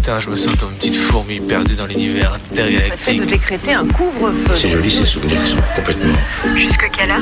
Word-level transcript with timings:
Putain, 0.00 0.18
je 0.18 0.30
me 0.30 0.34
sens 0.36 0.56
comme 0.56 0.70
une 0.70 0.76
petite 0.78 0.96
fourmi 0.96 1.40
perdue 1.40 1.74
dans 1.74 1.84
l'univers 1.84 2.32
intergalactique. 2.32 3.20
de 3.20 3.26
décréter 3.26 3.74
un 3.74 3.86
couvre-feu. 3.86 4.54
C'est 4.54 4.70
joli 4.70 4.90
ces 4.90 5.04
souvenirs, 5.04 5.42
ils 5.44 5.50
sont 5.50 5.56
complètement. 5.76 6.14
Jusque 6.56 6.90
quelle 6.96 7.10
heure? 7.10 7.20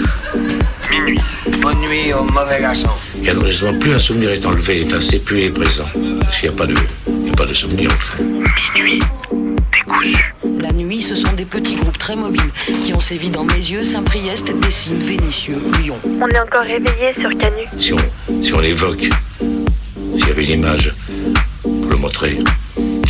Minuit. 0.88 1.20
Bonne 1.60 1.80
nuit 1.80 2.12
au 2.12 2.22
mauvais 2.22 2.60
garçon. 2.60 2.90
Et 3.24 3.30
alors 3.30 3.46
justement, 3.46 3.76
plus 3.80 3.94
un 3.94 3.98
souvenir 3.98 4.30
est 4.30 4.46
enlevé, 4.46 4.82
effacé, 4.82 5.18
plus 5.18 5.38
il 5.40 5.44
est 5.46 5.50
présent. 5.50 5.86
Parce 6.20 6.38
qu'il 6.38 6.50
n'y 6.50 6.54
a 6.54 6.56
pas 6.56 6.66
de, 6.66 6.74
il 7.08 7.14
n'y 7.14 7.30
a 7.30 7.32
pas 7.32 7.46
de 7.46 7.52
souvenir 7.52 7.90
en 7.90 7.98
fait. 7.98 8.22
Minuit. 8.76 9.00
Décousu. 9.72 10.34
La 10.60 10.70
nuit, 10.70 11.02
ce 11.02 11.16
sont 11.16 11.32
des 11.32 11.46
petits 11.46 11.74
groupes 11.74 11.98
très 11.98 12.14
mobiles 12.14 12.52
qui 12.84 12.94
ont 12.94 13.00
sévi 13.00 13.28
dans 13.28 13.42
Mézieux, 13.42 13.82
Saint-Priest, 13.82 14.52
Dessines, 14.60 15.04
Vénissieux, 15.04 15.60
Lyon. 15.82 15.96
On 16.04 16.28
est 16.28 16.38
encore 16.38 16.62
réveillé 16.62 17.12
sur 17.20 17.30
Canu. 17.30 17.64
Si 17.76 17.92
on, 17.92 18.40
si 18.40 18.54
on 18.54 18.60
l'évoque, 18.60 19.08
s'il 19.40 20.28
y 20.28 20.30
avait 20.30 20.44
une 20.44 20.60
image 20.60 20.94
pour 21.64 21.90
le 21.90 21.96
montrer, 21.96 22.38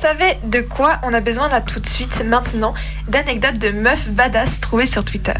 Savez 0.00 0.38
de 0.44 0.60
quoi 0.62 0.98
on 1.02 1.12
a 1.12 1.20
besoin 1.20 1.50
là 1.50 1.60
tout 1.60 1.78
de 1.78 1.86
suite 1.86 2.24
maintenant 2.24 2.72
d'anecdotes 3.08 3.58
de 3.58 3.68
meufs 3.68 4.08
badass 4.08 4.58
trouvées 4.58 4.86
sur 4.86 5.04
Twitter. 5.04 5.34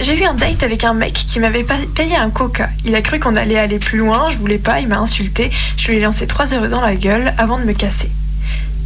J'ai 0.00 0.18
eu 0.18 0.24
un 0.24 0.32
date 0.32 0.62
avec 0.62 0.82
un 0.82 0.94
mec 0.94 1.12
qui 1.12 1.40
m'avait 1.40 1.66
payé 1.94 2.16
un 2.16 2.30
coca. 2.30 2.70
Il 2.86 2.94
a 2.94 3.02
cru 3.02 3.20
qu'on 3.20 3.36
allait 3.36 3.58
aller 3.58 3.78
plus 3.78 3.98
loin, 3.98 4.30
je 4.30 4.38
voulais 4.38 4.56
pas, 4.56 4.80
il 4.80 4.88
m'a 4.88 4.96
insulté, 4.96 5.50
je 5.76 5.88
lui 5.88 5.98
ai 5.98 6.00
lancé 6.00 6.26
3 6.26 6.46
euros 6.46 6.68
dans 6.68 6.80
la 6.80 6.94
gueule 6.94 7.34
avant 7.36 7.58
de 7.58 7.64
me 7.64 7.74
casser. 7.74 8.10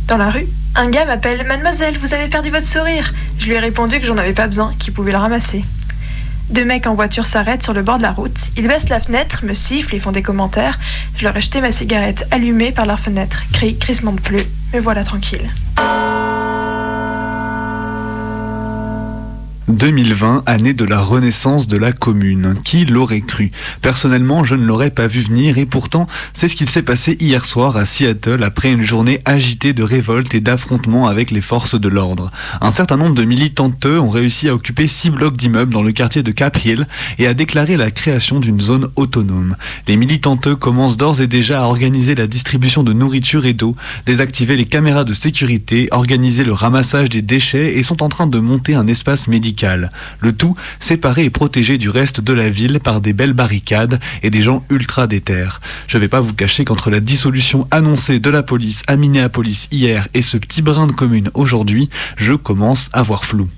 Dans 0.09 0.17
la 0.17 0.29
rue, 0.29 0.49
un 0.75 0.91
gars 0.91 1.05
m'appelle 1.05 1.47
Mademoiselle, 1.47 1.97
vous 1.99 2.13
avez 2.13 2.27
perdu 2.27 2.51
votre 2.51 2.67
sourire. 2.67 3.15
Je 3.39 3.47
lui 3.47 3.53
ai 3.53 3.61
répondu 3.61 4.01
que 4.01 4.07
j'en 4.07 4.19
avais 4.19 4.33
pas 4.33 4.49
besoin, 4.49 4.75
qu'il 4.81 4.93
pouvait 4.93 5.13
le 5.13 5.19
ramasser. 5.19 5.65
Deux 6.51 6.65
mecs 6.65 6.89
en 6.89 6.95
voiture 6.95 7.27
s'arrêtent 7.27 7.63
sur 7.63 7.75
le 7.75 7.83
bord 7.83 7.99
de 7.99 8.03
la 8.03 8.11
route. 8.11 8.51
Ils 8.57 8.67
baissent 8.67 8.89
la 8.89 8.99
fenêtre, 8.99 9.45
me 9.45 9.55
sifflent 9.55 9.95
et 9.95 10.01
font 10.01 10.11
des 10.11 10.23
commentaires. 10.23 10.81
Je 11.17 11.23
leur 11.23 11.37
ai 11.37 11.41
jeté 11.41 11.61
ma 11.61 11.71
cigarette 11.71 12.27
allumée 12.33 12.73
par 12.73 12.87
leur 12.87 12.99
fenêtre. 12.99 13.45
Cri, 13.53 13.79
crissement 13.79 14.13
de 14.13 14.21
pleux. 14.21 14.47
Me 14.75 14.81
voilà 14.81 15.05
tranquille. 15.05 15.64
2020, 19.75 20.45
année 20.47 20.73
de 20.73 20.85
la 20.85 21.01
renaissance 21.01 21.67
de 21.67 21.77
la 21.77 21.93
commune. 21.93 22.55
Qui 22.65 22.85
l'aurait 22.85 23.21
cru? 23.21 23.51
Personnellement, 23.83 24.45
je 24.45 24.55
ne 24.55 24.65
l'aurais 24.65 24.91
pas 24.91 25.07
vu 25.07 25.21
venir 25.21 25.59
et 25.59 25.67
pourtant, 25.67 26.07
c'est 26.33 26.49
ce 26.49 26.57
qu'il 26.57 26.71
s'est 26.71 26.83
passé 26.83 27.17
hier 27.21 27.45
soir 27.45 27.77
à 27.77 27.85
Seattle 27.85 28.43
après 28.45 28.73
une 28.73 28.83
journée 28.83 29.21
agitée 29.25 29.73
de 29.73 29.83
révolte 29.83 30.35
et 30.35 30.41
d'affrontements 30.41 31.09
avec 31.09 31.31
les 31.31 31.41
forces 31.41 31.79
de 31.79 31.89
l'ordre. 31.89 32.31
Un 32.61 32.71
certain 32.71 32.97
nombre 32.97 33.15
de 33.15 33.25
militanteux 33.25 33.99
ont 33.99 34.11
réussi 34.11 34.49
à 34.49 34.55
occuper 34.55 34.87
six 34.87 35.11
blocs 35.11 35.37
d'immeubles 35.37 35.73
dans 35.73 35.83
le 35.83 35.93
quartier 35.93 36.23
de 36.23 36.31
Cap 36.31 36.65
Hill 36.65 36.87
et 37.19 37.27
à 37.27 37.35
déclarer 37.35 37.77
la 37.77 37.91
création 37.91 38.41
d'une 38.41 38.61
zone 38.61 38.89
autonome. 38.97 39.57
Les 39.89 39.97
militanteux 39.97 40.57
commencent 40.57 40.97
d'ores 40.97 41.21
et 41.21 41.27
déjà 41.27 41.63
à 41.63 41.67
organiser 41.67 42.15
la 42.15 42.27
distribution 42.27 42.83
de 42.83 42.93
nourriture 42.93 43.45
et 43.45 43.55
d'eau, 43.55 43.75
désactiver 44.07 44.57
les 44.57 44.67
caméras 44.67 45.05
de 45.05 45.13
sécurité, 45.13 45.89
organiser 45.91 46.45
le 46.45 46.53
ramassage 46.53 47.09
des 47.09 47.23
déchets 47.23 47.77
et 47.79 47.83
sont 47.83 48.03
en 48.03 48.09
train 48.09 48.27
de 48.27 48.39
monter 48.39 48.75
un 48.75 48.87
espace 48.87 49.27
médical. 49.27 49.64
Le 50.21 50.33
tout 50.33 50.57
séparé 50.81 51.25
et 51.25 51.31
protégé 51.31 51.79
du 51.79 51.89
reste 51.89 52.21
de 52.21 52.33
la 52.33 52.51
ville 52.51 52.81
par 52.81 53.01
des 53.01 53.13
belles 53.13 53.33
barricades 53.33 54.01
et 54.23 54.31
des 54.31 54.43
gens 54.43 54.65
ultra 54.71 55.07
déter. 55.07 55.47
Je 55.87 55.99
vais 55.99 56.09
pas 56.09 56.21
vous 56.21 56.35
cacher 56.35 56.65
qu'entre 56.65 56.91
la 56.91 57.01
dissolution 57.01 57.67
annoncée 57.71 58.19
de 58.21 58.31
la 58.31 58.43
police 58.43 58.83
à 58.87 58.97
Minneapolis 58.97 59.69
hier 59.73 60.09
et 60.15 60.23
ce 60.23 60.37
petit 60.37 60.63
brin 60.63 60.87
de 60.87 60.93
commune 60.93 61.31
aujourd'hui, 61.35 61.89
je 62.17 62.35
commence 62.35 62.91
à 62.93 63.03
voir 63.03 63.25
flou. 63.25 63.49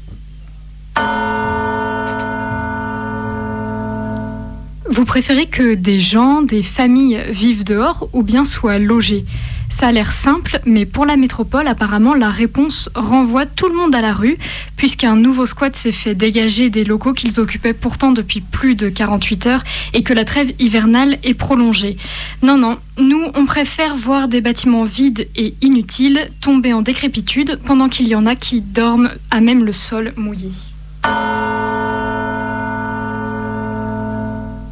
Vous 4.88 5.04
préférez 5.04 5.46
que 5.46 5.74
des 5.74 6.00
gens, 6.00 6.42
des 6.42 6.62
familles 6.62 7.22
vivent 7.30 7.64
dehors 7.64 8.08
ou 8.12 8.22
bien 8.22 8.44
soient 8.44 8.78
logés? 8.78 9.26
Ça 9.68 9.88
a 9.88 9.92
l'air 9.92 10.12
simple, 10.12 10.60
mais 10.64 10.86
pour 10.86 11.04
la 11.04 11.16
métropole, 11.16 11.68
apparemment, 11.68 12.14
la 12.14 12.30
réponse 12.30 12.88
renvoie 12.94 13.46
tout 13.46 13.68
le 13.68 13.74
monde 13.74 13.94
à 13.94 14.00
la 14.00 14.14
rue, 14.14 14.38
puisqu'un 14.76 15.16
nouveau 15.16 15.46
squat 15.46 15.74
s'est 15.76 15.92
fait 15.92 16.14
dégager 16.14 16.70
des 16.70 16.84
locaux 16.84 17.12
qu'ils 17.12 17.40
occupaient 17.40 17.72
pourtant 17.74 18.12
depuis 18.12 18.40
plus 18.40 18.74
de 18.74 18.88
48 18.88 19.46
heures 19.46 19.64
et 19.92 20.02
que 20.02 20.12
la 20.12 20.24
trêve 20.24 20.52
hivernale 20.58 21.18
est 21.24 21.34
prolongée. 21.34 21.96
Non, 22.42 22.56
non, 22.56 22.78
nous, 22.98 23.22
on 23.34 23.44
préfère 23.44 23.96
voir 23.96 24.28
des 24.28 24.40
bâtiments 24.40 24.84
vides 24.84 25.28
et 25.36 25.54
inutiles 25.60 26.30
tomber 26.40 26.72
en 26.72 26.82
décrépitude 26.82 27.60
pendant 27.64 27.88
qu'il 27.88 28.08
y 28.08 28.14
en 28.14 28.26
a 28.26 28.34
qui 28.34 28.60
dorment 28.60 29.10
à 29.30 29.40
même 29.40 29.64
le 29.64 29.72
sol 29.72 30.12
mouillé. 30.16 30.50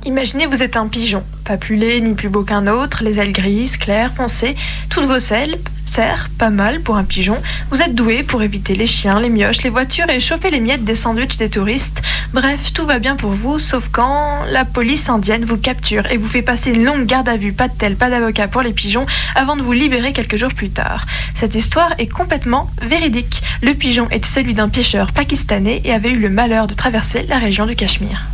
Imaginez 0.07 0.47
vous 0.47 0.63
êtes 0.63 0.77
un 0.77 0.87
pigeon, 0.87 1.23
pas 1.45 1.57
plus 1.57 1.77
laid 1.77 2.03
ni 2.03 2.13
plus 2.13 2.29
beau 2.29 2.43
qu'un 2.43 2.67
autre, 2.67 3.03
les 3.03 3.21
ailes 3.21 3.33
grises, 3.33 3.79
claires, 3.79 4.13
foncées, 4.13 4.55
toutes 4.91 5.07
vos 5.07 5.19
selles, 5.19 5.59
serres, 5.87 6.29
pas 6.37 6.51
mal 6.51 6.83
pour 6.83 6.97
un 6.97 7.05
pigeon. 7.05 7.41
Vous 7.71 7.81
êtes 7.81 7.95
doué 7.95 8.23
pour 8.23 8.43
éviter 8.43 8.75
les 8.75 8.87
chiens, 8.87 9.19
les 9.19 9.31
mioches, 9.31 9.63
les 9.63 9.71
voitures 9.71 10.11
et 10.11 10.21
choper 10.21 10.51
les 10.51 10.61
miettes 10.61 10.85
des 10.85 10.95
sandwichs 10.95 11.39
des 11.39 11.49
touristes. 11.49 12.03
Bref, 12.35 12.75
tout 12.75 12.85
va 12.85 12.99
bien 12.99 13.17
pour 13.17 13.31
vous, 13.31 13.59
sauf 13.59 13.89
quand 13.91 14.45
la 14.51 14.67
police 14.67 15.09
indienne 15.09 15.47
vous 15.47 15.57
capture 15.57 16.05
et 16.11 16.19
vous 16.19 16.29
fait 16.29 16.43
passer 16.43 16.73
une 16.73 16.85
longue 16.85 17.07
garde 17.07 17.29
à 17.31 17.39
vue, 17.39 17.55
pas 17.55 17.69
de 17.69 17.75
tel, 17.75 17.97
pas 17.97 18.11
d'avocat 18.11 18.47
pour 18.47 18.61
les 18.61 18.75
pigeons, 18.75 19.07
avant 19.35 19.57
de 19.57 19.63
vous 19.63 19.73
libérer 19.73 20.13
quelques 20.13 20.37
jours 20.37 20.53
plus 20.53 20.71
tard. 20.71 21.07
Cette 21.35 21.55
histoire 21.55 21.95
est 21.97 22.13
complètement 22.13 22.71
véridique. 22.83 23.43
Le 23.63 23.73
pigeon 23.73 24.09
était 24.11 24.29
celui 24.29 24.53
d'un 24.53 24.69
pêcheur 24.69 25.13
pakistanais 25.13 25.81
et 25.85 25.95
avait 25.95 26.11
eu 26.11 26.19
le 26.19 26.29
malheur 26.29 26.67
de 26.67 26.75
traverser 26.75 27.25
la 27.27 27.39
région 27.39 27.65
du 27.65 27.75
Cachemire. 27.75 28.27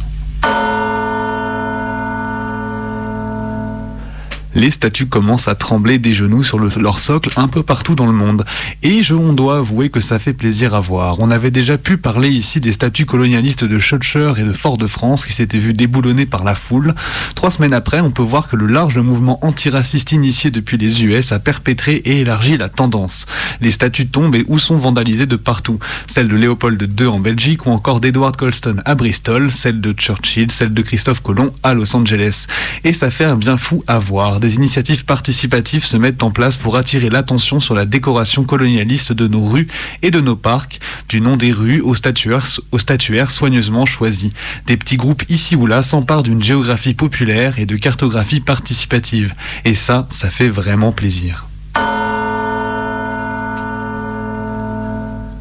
Les 4.55 4.71
statues 4.73 5.07
commencent 5.07 5.47
à 5.47 5.55
trembler 5.55 5.99
des 5.99 6.13
genoux 6.13 6.43
sur 6.43 6.59
le- 6.59 6.69
leur 6.81 6.99
socle 6.99 7.31
un 7.37 7.47
peu 7.47 7.63
partout 7.63 7.95
dans 7.95 8.07
le 8.07 8.13
monde. 8.13 8.45
Et 8.83 9.03
je, 9.05 9.15
on 9.15 9.33
doit 9.33 9.59
avouer 9.59 9.91
que 9.91 10.01
ça 10.01 10.19
fait 10.19 10.33
plaisir 10.33 10.75
à 10.75 10.81
voir. 10.81 11.17
On 11.21 11.31
avait 11.31 11.53
déjà 11.53 11.79
pu 11.79 11.99
parler 11.99 12.31
ici 12.31 12.61
des 12.61 12.73
statues 12.73 13.07
colonialistes 13.07 13.63
de 13.65 13.79
Schutcher 13.79 14.33
et 14.39 14.43
de 14.43 14.53
Fort-de-France 14.53 15.25
qui 15.25 15.33
s'étaient 15.33 15.59
vues 15.59 15.73
déboulonner 15.73 16.27
par 16.27 16.43
la 16.43 16.57
foule. 16.57 16.95
Trois 17.37 17.53
semaines 17.53 17.73
après, 17.73 18.01
on 18.01 18.11
peut 18.11 18.23
voir 18.23 18.49
que 18.49 18.57
le 18.57 18.67
large 18.67 18.99
mouvement 18.99 19.39
antiraciste 19.47 20.11
initié 20.13 20.51
depuis 20.51 20.77
les 20.79 21.05
US 21.05 21.31
a 21.31 21.39
perpétré 21.39 21.97
et 22.05 22.21
élargi 22.21 22.57
la 22.57 22.69
tendance. 22.69 23.27
Les 23.61 23.71
statues 23.71 24.09
tombent 24.09 24.35
et 24.35 24.45
ou 24.49 24.59
sont 24.59 24.77
vandalisées 24.79 25.27
de 25.27 25.37
partout. 25.37 25.79
Celle 26.09 26.27
de 26.27 26.35
Léopold 26.37 26.91
II 27.01 27.07
en 27.07 27.21
Belgique 27.21 27.67
ou 27.67 27.71
encore 27.71 28.01
d'Edward 28.01 28.37
Colston 28.37 28.77
à 28.85 28.97
Bristol, 28.97 29.53
celle 29.53 29.81
de 29.81 29.93
Churchill, 29.93 30.51
celle 30.51 30.75
de 30.75 30.83
Christophe 30.83 31.21
Colomb 31.23 31.53
à 31.63 31.75
Los 31.75 31.95
Angeles. 31.95 32.47
Et 32.83 32.93
ça 32.93 33.13
fait 33.13 33.25
un 33.25 33.37
bien 33.37 33.57
fou 33.57 33.85
à 33.87 34.01
voir. 34.01 34.40
Des 34.41 34.57
initiatives 34.57 35.05
participatives 35.05 35.85
se 35.85 35.99
mettent 35.99 36.23
en 36.23 36.31
place 36.31 36.57
pour 36.57 36.79
attirer 36.79 37.11
l'attention 37.11 37.61
sur 37.61 37.75
la 37.75 37.85
décoration 37.85 38.45
colonialiste 38.45 39.13
de 39.13 39.29
nos 39.29 39.45
rues 39.45 39.69
et 40.01 40.11
de 40.11 40.19
nos 40.19 40.35
parcs, 40.35 40.81
du 41.11 41.21
nom 41.21 41.37
des 41.37 41.53
rues 41.53 41.83
aux 41.83 41.95
statuaires, 41.95 42.47
aux 42.73 42.79
statuaires 42.79 43.31
soigneusement 43.31 43.85
choisis. 43.85 44.33
Des 44.67 44.79
petits 44.79 44.97
groupes 44.97 45.25
ici 45.29 45.57
ou 45.57 45.67
là 45.67 45.83
s'emparent 45.83 46.23
d'une 46.23 46.43
géographie 46.43 46.95
populaire 46.95 47.59
et 47.59 47.67
de 47.67 47.77
cartographie 47.77 48.41
participative. 48.41 49.35
Et 49.67 49.75
ça, 49.75 50.07
ça 50.09 50.31
fait 50.31 50.49
vraiment 50.49 50.93
plaisir. 50.93 51.50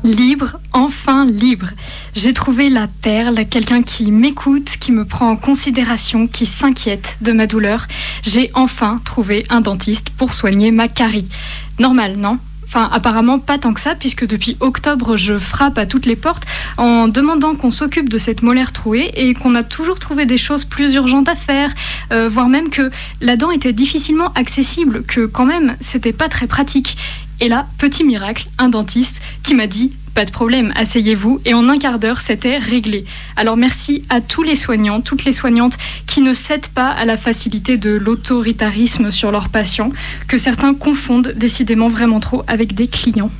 Libre, 0.09 0.59
enfin 0.73 1.23
libre. 1.23 1.67
J'ai 2.15 2.33
trouvé 2.33 2.71
la 2.71 2.87
perle, 2.87 3.45
quelqu'un 3.47 3.83
qui 3.83 4.09
m'écoute, 4.11 4.77
qui 4.79 4.91
me 4.91 5.05
prend 5.05 5.29
en 5.29 5.35
considération, 5.35 6.25
qui 6.25 6.47
s'inquiète 6.47 7.19
de 7.21 7.31
ma 7.31 7.45
douleur. 7.45 7.85
J'ai 8.23 8.49
enfin 8.55 9.01
trouvé 9.05 9.43
un 9.51 9.61
dentiste 9.61 10.09
pour 10.09 10.33
soigner 10.33 10.71
ma 10.71 10.87
carie. 10.87 11.29
Normal, 11.77 12.15
non? 12.17 12.39
Enfin, 12.65 12.89
apparemment 12.91 13.37
pas 13.37 13.59
tant 13.59 13.71
que 13.71 13.79
ça, 13.79 13.93
puisque 13.93 14.25
depuis 14.25 14.57
octobre, 14.61 15.15
je 15.15 15.37
frappe 15.37 15.77
à 15.77 15.85
toutes 15.85 16.07
les 16.07 16.15
portes 16.15 16.43
en 16.77 17.07
demandant 17.07 17.53
qu'on 17.53 17.69
s'occupe 17.69 18.09
de 18.09 18.17
cette 18.17 18.41
molaire 18.41 18.73
trouée 18.73 19.11
et 19.13 19.35
qu'on 19.35 19.53
a 19.53 19.61
toujours 19.61 19.99
trouvé 19.99 20.25
des 20.25 20.39
choses 20.39 20.65
plus 20.65 20.95
urgentes 20.95 21.29
à 21.29 21.35
faire, 21.35 21.71
euh, 22.11 22.27
voire 22.27 22.49
même 22.49 22.71
que 22.71 22.89
la 23.21 23.35
dent 23.35 23.51
était 23.51 23.73
difficilement 23.73 24.33
accessible, 24.33 25.03
que 25.03 25.27
quand 25.27 25.45
même, 25.45 25.75
c'était 25.81 26.13
pas 26.13 26.29
très 26.29 26.47
pratique. 26.47 26.97
Et 27.41 27.47
là, 27.47 27.67
petit 27.77 28.03
miracle, 28.03 28.47
un 28.57 28.67
dentiste 28.67 29.21
qui 29.43 29.55
m'a 29.55 29.65
dit 29.65 29.93
Pas 30.19 30.25
de 30.25 30.31
problème, 30.31 30.73
asseyez-vous. 30.75 31.39
Et 31.45 31.53
en 31.53 31.69
un 31.69 31.77
quart 31.77 31.97
d'heure, 31.97 32.19
c'était 32.19 32.57
réglé. 32.57 33.05
Alors 33.37 33.55
merci 33.55 34.03
à 34.09 34.19
tous 34.19 34.43
les 34.43 34.57
soignants, 34.57 34.99
toutes 34.99 35.23
les 35.23 35.31
soignantes 35.31 35.77
qui 36.07 36.19
ne 36.19 36.33
cèdent 36.33 36.67
pas 36.67 36.89
à 36.89 37.05
la 37.05 37.15
facilité 37.15 37.77
de 37.77 37.91
l'autoritarisme 37.91 39.11
sur 39.11 39.31
leurs 39.31 39.47
patients, 39.47 39.93
que 40.27 40.37
certains 40.37 40.73
confondent 40.73 41.31
décidément 41.37 41.87
vraiment 41.87 42.19
trop 42.19 42.43
avec 42.47 42.75
des 42.75 42.87
clients. 42.87 43.31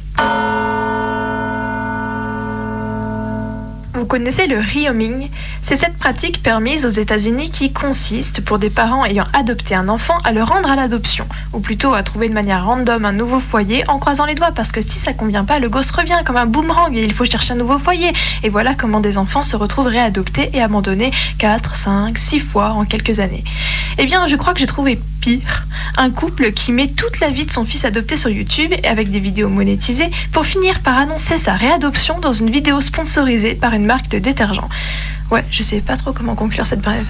Vous 4.00 4.06
connaissez 4.06 4.48
le 4.48 4.60
rehoming 4.60 5.28
C'est 5.62 5.76
cette 5.76 5.98
pratique 5.98 6.42
permise 6.42 6.86
aux 6.86 6.90
États-Unis 6.90 7.52
qui 7.52 7.74
consiste, 7.74 8.40
pour 8.40 8.58
des 8.58 8.70
parents 8.70 9.04
ayant 9.04 9.26
adopté 9.34 9.76
un 9.76 9.90
enfant, 9.90 10.18
à 10.24 10.32
le 10.32 10.42
rendre 10.42 10.72
à 10.72 10.78
l'adoption, 10.78 11.28
ou 11.52 11.60
plutôt 11.60 11.94
à 11.94 12.02
trouver 12.02 12.30
de 12.30 12.34
manière 12.34 12.64
random 12.64 13.04
un 13.04 13.12
nouveau 13.12 13.42
foyer 13.42 13.84
en 13.90 14.00
croisant 14.00 14.26
les 14.26 14.36
doigts, 14.36 14.54
parce 14.56 14.72
que 14.72 14.80
si 14.80 14.98
ça 15.00 15.12
convient 15.12 15.44
pas, 15.44 15.60
le 15.60 15.68
gosse 15.68 15.92
revient 15.92 16.22
comme 16.26 16.38
un 16.38 16.46
boomerang 16.46 16.96
et 16.96 17.04
il 17.04 17.12
faut 17.12 17.26
chercher 17.26 17.56
un 17.56 17.58
nouveau 17.58 17.78
foyer. 17.78 18.14
Et 18.44 18.48
voilà 18.48 18.74
comment 18.74 19.02
des 19.02 19.18
enfants 19.18 19.44
se 19.44 19.58
retrouvent 19.58 19.88
réadoptés 19.88 20.50
et 20.54 20.62
abandonnés 20.62 21.12
4, 21.40 21.76
5, 21.76 22.18
6 22.18 22.40
fois 22.40 22.70
en 22.70 22.86
quelques 22.86 23.20
années. 23.20 23.44
Eh 23.98 24.06
bien, 24.06 24.28
je 24.28 24.38
crois 24.38 24.54
que 24.54 24.62
j'ai 24.62 24.66
trouvé 24.66 24.98
pire. 25.20 25.66
Un 25.98 26.10
couple 26.10 26.54
qui 26.54 26.72
met 26.72 26.88
toute 26.88 27.20
la 27.20 27.32
vie 27.32 27.46
de 27.46 27.52
son 27.52 27.66
fils 27.66 27.84
adopté 27.84 28.16
sur 28.16 28.30
YouTube 28.30 28.72
et 28.72 28.88
avec 28.88 29.12
des 29.12 29.20
vidéos 29.20 29.50
monétisées 29.50 30.10
pour 30.32 30.46
finir 30.46 30.80
par 30.80 30.98
annoncer 30.98 31.38
sa 31.38 31.54
réadoption 31.54 32.20
dans 32.20 32.32
une 32.32 32.50
vidéo 32.50 32.80
sponsorisée 32.80 33.56
par 33.56 33.74
une 33.74 33.89
marque 33.90 34.10
de 34.10 34.20
détergent. 34.20 34.70
Ouais, 35.32 35.44
je 35.50 35.64
sais 35.64 35.82
pas 35.82 35.98
trop 35.98 36.14
comment 36.14 36.36
conclure 36.36 36.68
cette 36.68 36.82
brève. 36.82 37.08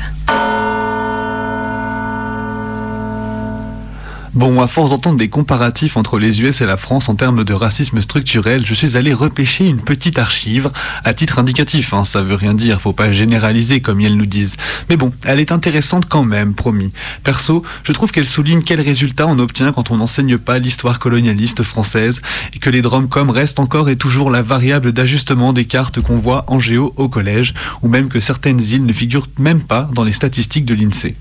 Bon, 4.35 4.61
à 4.61 4.67
force 4.67 4.91
d'entendre 4.91 5.17
des 5.17 5.27
comparatifs 5.27 5.97
entre 5.97 6.19
les 6.19 6.41
US 6.41 6.61
et 6.61 6.67
la 6.67 6.77
France 6.77 7.09
en 7.09 7.15
termes 7.15 7.43
de 7.43 7.53
racisme 7.53 7.99
structurel, 7.99 8.63
je 8.63 8.75
suis 8.75 8.95
allé 8.95 9.11
repêcher 9.11 9.65
une 9.65 9.81
petite 9.81 10.19
archive 10.19 10.71
à 11.03 11.15
titre 11.15 11.39
indicatif. 11.39 11.95
Hein, 11.95 12.05
ça 12.05 12.21
veut 12.21 12.35
rien 12.35 12.53
dire, 12.53 12.79
faut 12.79 12.93
pas 12.93 13.11
généraliser 13.11 13.81
comme 13.81 13.99
ils 13.99 14.15
nous 14.15 14.27
disent. 14.27 14.57
Mais 14.87 14.97
bon, 14.97 15.11
elle 15.25 15.39
est 15.39 15.51
intéressante 15.51 16.05
quand 16.07 16.23
même, 16.23 16.53
promis. 16.53 16.91
Perso, 17.23 17.63
je 17.83 17.91
trouve 17.91 18.11
qu'elle 18.11 18.27
souligne 18.27 18.61
quels 18.61 18.81
résultats 18.81 19.25
on 19.25 19.39
obtient 19.39 19.71
quand 19.71 19.89
on 19.89 19.97
n'enseigne 19.97 20.37
pas 20.37 20.59
l'histoire 20.59 20.99
colonialiste 20.99 21.63
française 21.63 22.21
et 22.53 22.59
que 22.59 22.69
les 22.69 22.83
dromcoms 22.83 23.31
restent 23.31 23.59
encore 23.59 23.89
et 23.89 23.95
toujours 23.95 24.29
la 24.29 24.43
variable 24.43 24.91
d'ajustement 24.91 25.53
des 25.53 25.65
cartes 25.65 26.01
qu'on 26.01 26.17
voit 26.17 26.45
en 26.47 26.59
géo 26.59 26.93
au 26.97 27.09
collège, 27.09 27.55
ou 27.81 27.87
même 27.87 28.09
que 28.09 28.19
certaines 28.19 28.61
îles 28.61 28.85
ne 28.85 28.93
figurent 28.93 29.27
même 29.39 29.61
pas 29.61 29.89
dans 29.91 30.03
les 30.03 30.13
statistiques 30.13 30.65
de 30.65 30.75
l'INSEE. 30.75 31.15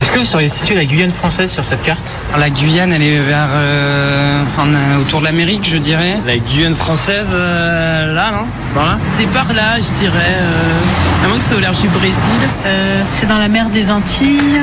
Est-ce 0.00 0.10
que 0.12 0.18
vous 0.18 0.24
sauriez 0.24 0.48
situer 0.48 0.74
la 0.74 0.84
Guyane 0.84 1.12
française 1.12 1.50
sur 1.50 1.64
cette 1.64 1.82
carte? 1.82 2.12
La 2.38 2.50
Guyane, 2.50 2.92
elle 2.92 3.02
est 3.02 3.18
vers 3.20 3.48
euh, 3.52 4.42
en, 4.58 4.72
euh, 4.72 5.00
autour 5.00 5.20
de 5.20 5.24
l'Amérique, 5.24 5.66
je 5.70 5.78
dirais. 5.78 6.18
La 6.26 6.36
Guyane 6.36 6.74
française, 6.74 7.30
euh, 7.32 8.12
là, 8.14 8.30
non? 8.32 8.46
Voilà. 8.74 8.96
C'est 9.16 9.26
par 9.28 9.52
là, 9.52 9.76
je 9.78 9.90
dirais. 9.98 10.14
Euh, 10.18 11.24
à 11.24 11.28
moins 11.28 11.38
que 11.38 11.44
c'est 11.44 11.54
au 11.54 11.60
large 11.60 11.78
du 11.80 11.88
Brésil. 11.88 12.20
Euh, 12.66 13.02
c'est 13.04 13.26
dans 13.26 13.38
la 13.38 13.48
mer 13.48 13.70
des 13.70 13.90
Antilles. 13.90 14.60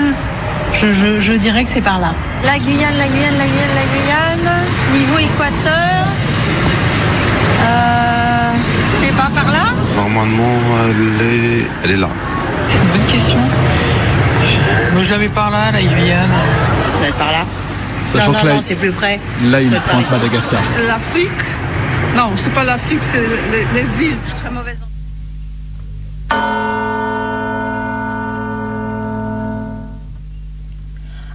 Je, 0.73 0.93
je, 0.93 1.19
je 1.19 1.33
dirais 1.33 1.63
que 1.63 1.69
c'est 1.69 1.81
par 1.81 1.99
là. 1.99 2.13
La 2.45 2.59
Guyane, 2.59 2.97
la 2.97 3.07
Guyane, 3.07 3.37
la 3.37 3.45
Guyane, 3.45 3.75
la 3.75 4.43
Guyane. 4.45 4.59
Niveau 4.93 5.17
équateur. 5.17 6.05
Euh, 7.63 8.51
et 9.07 9.11
pas 9.11 9.29
par 9.33 9.51
là? 9.51 9.65
Normalement, 9.95 10.59
elle 10.85 11.27
est, 11.27 11.65
elle 11.83 11.91
est 11.91 11.97
là. 11.97 12.09
C'est 12.69 12.77
une 12.79 12.87
bonne 12.89 13.07
question. 13.07 13.37
Moi, 14.93 15.03
je 15.03 15.09
la 15.09 15.17
mets 15.17 15.29
par 15.29 15.51
là, 15.51 15.71
la 15.71 15.81
Guyane. 15.81 16.29
Elle 17.01 17.09
est 17.09 17.11
par 17.13 17.31
là. 17.31 17.45
Sachant 18.09 18.27
non, 18.27 18.33
que 18.33 18.37
non, 18.39 18.45
là, 18.45 18.53
non, 18.55 18.61
c'est 18.61 18.75
plus 18.75 18.91
près. 18.91 19.19
Là, 19.45 19.61
il 19.61 19.69
pointe. 19.69 20.11
Madagascar. 20.11 20.59
C'est 20.73 20.83
l'Afrique 20.85 21.29
Non, 22.15 22.31
c'est 22.35 22.53
pas 22.53 22.63
l'Afrique, 22.63 22.99
c'est 23.11 23.19
les, 23.19 23.65
les 23.73 24.03
îles. 24.07 24.17
Je 24.23 24.29
suis 24.29 24.39
très 24.39 24.51
mauvaise. 24.51 24.77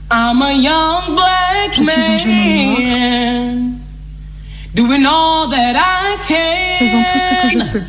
I'm 0.08 0.40
a 0.40 0.52
young 0.52 1.16
black 1.16 1.72
Je 1.72 1.82
suis 1.82 1.90
un 1.90 2.18
jeune 2.18 2.76
homme 2.76 2.84
man 2.84 3.78
doing 4.72 5.04
all 5.04 5.48
that 5.50 5.74
I 5.74 6.16
Faisant 6.78 7.02
tout 7.02 7.18
ce 7.18 7.42
que 7.42 7.52
je 7.52 7.58
can 7.58 7.72
peux 7.72 7.82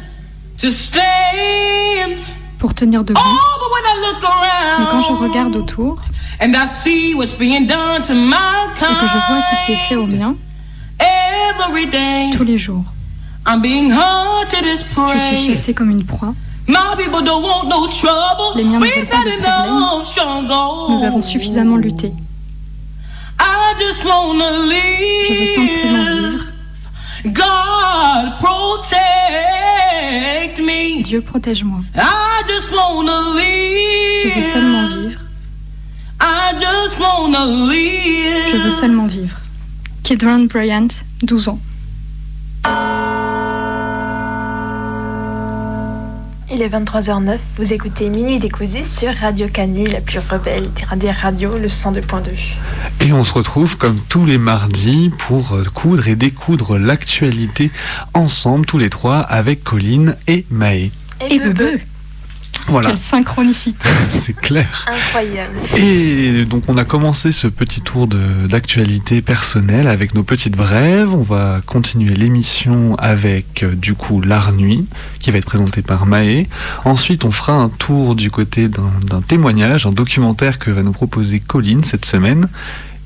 to 0.58 0.72
stand. 0.72 2.27
Pour 2.58 2.74
tenir 2.74 3.04
debout. 3.04 3.20
Oh, 3.24 3.60
but 3.60 3.70
when 3.72 3.84
I 3.86 3.96
look 4.08 4.24
Mais 4.80 4.86
quand 4.92 5.02
je 5.02 5.12
around 5.12 5.30
regarde 5.30 5.56
autour 5.56 5.98
and 6.42 6.54
I 6.56 6.68
see 6.68 7.14
what's 7.16 7.34
being 7.34 7.68
done 7.68 8.04
to 8.04 8.14
my 8.14 8.36
et 8.76 8.80
que 8.80 9.08
je 9.08 9.18
vois 9.28 9.42
ce 9.42 9.66
qui 9.66 9.74
est 9.74 9.88
fait 9.88 9.96
every 11.68 11.88
day, 11.88 12.32
tous 12.36 12.44
les 12.44 12.58
jours, 12.58 12.84
je 13.46 15.36
suis 15.36 15.52
chassée 15.52 15.74
comme 15.74 15.92
une 15.92 16.06
proie. 16.06 16.34
My 16.68 16.96
people 16.98 17.24
don't 17.24 17.44
want 17.44 17.70
no 17.70 17.88
trouble. 17.88 18.58
Les 18.58 18.66
miens 18.66 18.80
ne 18.80 18.84
We've 18.84 18.96
veulent 18.96 19.08
pas 19.08 19.24
de 19.24 20.06
struggle. 20.06 20.92
Nous 20.92 21.04
avons 21.04 21.22
suffisamment 21.22 21.78
lutté. 21.78 22.12
I 23.40 23.74
just 23.80 24.04
wanna 24.04 24.44
Je 25.30 25.34
veux 25.34 25.48
simplement 25.56 26.04
vivre. 26.04 26.44
God 27.26 28.40
protect 28.40 29.77
me. 30.62 31.04
Dieu 31.04 31.22
protège-moi. 31.22 31.80
I 31.96 32.44
just 32.48 32.72
wanna 32.72 33.12
Je 34.24 34.30
veux 34.36 34.52
seulement 34.54 34.88
live. 34.88 35.08
vivre. 35.10 35.22
I 36.20 36.54
just 36.58 37.00
wanna 37.00 37.46
Je 37.46 38.58
veux 38.58 38.64
live. 38.66 38.80
seulement 38.80 39.08
vivre. 39.08 39.38
Kidron 40.04 40.46
Bryant, 40.46 40.88
12 41.24 41.50
ans. 41.50 41.60
Il 46.58 46.64
est 46.64 46.70
23h09, 46.70 47.38
vous 47.58 47.72
écoutez 47.72 48.10
Minuit 48.10 48.40
décousu 48.40 48.84
sur 48.84 49.14
Radio 49.14 49.48
Canu, 49.48 49.84
la 49.84 50.02
plus 50.02 50.18
rebelle 50.18 50.68
des 50.96 51.12
radios, 51.12 51.56
le 51.56 51.68
102.2. 51.68 52.32
Et 53.06 53.14
on 53.14 53.24
se 53.24 53.32
retrouve 53.32 53.78
comme 53.78 54.00
tous 54.10 54.26
les 54.26 54.40
mardis 54.40 55.12
pour 55.20 55.54
euh, 55.54 55.64
coudre 55.72 56.08
et 56.08 56.16
découdre 56.16 56.80
l'actualité 56.80 57.70
ensemble, 58.16 58.66
tous 58.66 58.80
les 58.80 58.90
trois, 58.90 59.20
avec 59.20 59.64
Colline 59.64 60.16
et 60.26 60.48
Maë. 60.50 60.90
Et 61.30 61.38
Bebe. 61.38 61.80
Voilà, 62.68 62.90
Quelle 62.90 62.98
synchronicité. 62.98 63.88
c'est 64.10 64.36
clair. 64.36 64.86
Incroyable. 64.88 65.54
Et 65.78 66.44
donc 66.46 66.64
on 66.68 66.78
a 66.78 66.84
commencé 66.86 67.32
ce 67.32 67.48
petit 67.48 67.82
tour 67.82 68.08
de- 68.08 68.48
d'actualité 68.48 69.22
personnelle 69.22 69.88
avec 69.88 70.14
nos 70.14 70.24
petites 70.24 70.56
brèves. 70.56 71.14
On 71.14 71.24
va 71.24 71.62
continuer 71.66 72.14
l'émission 72.16 72.96
avec 72.98 73.64
euh, 73.64 73.74
du 73.76 73.94
coup 73.96 74.22
l'art 74.22 74.52
nuit 74.52 74.86
qui 75.20 75.32
va 75.32 75.38
être 75.38 75.46
présenté 75.46 75.82
par 75.82 76.06
Maë. 76.06 76.48
Ensuite 76.86 77.24
on 77.26 77.32
fera 77.32 77.54
un 77.54 77.70
tour 77.70 78.16
du 78.16 78.30
côté 78.32 78.68
d'un 78.70 78.92
d'un 79.06 79.22
témoignage, 79.22 79.86
un 79.86 79.92
documentaire 79.92 80.60
que 80.60 80.70
va 80.72 80.84
nous 80.84 80.92
proposer 80.92 81.40
Colline 81.40 81.84
cette 81.84 82.06
semaine. 82.06 82.48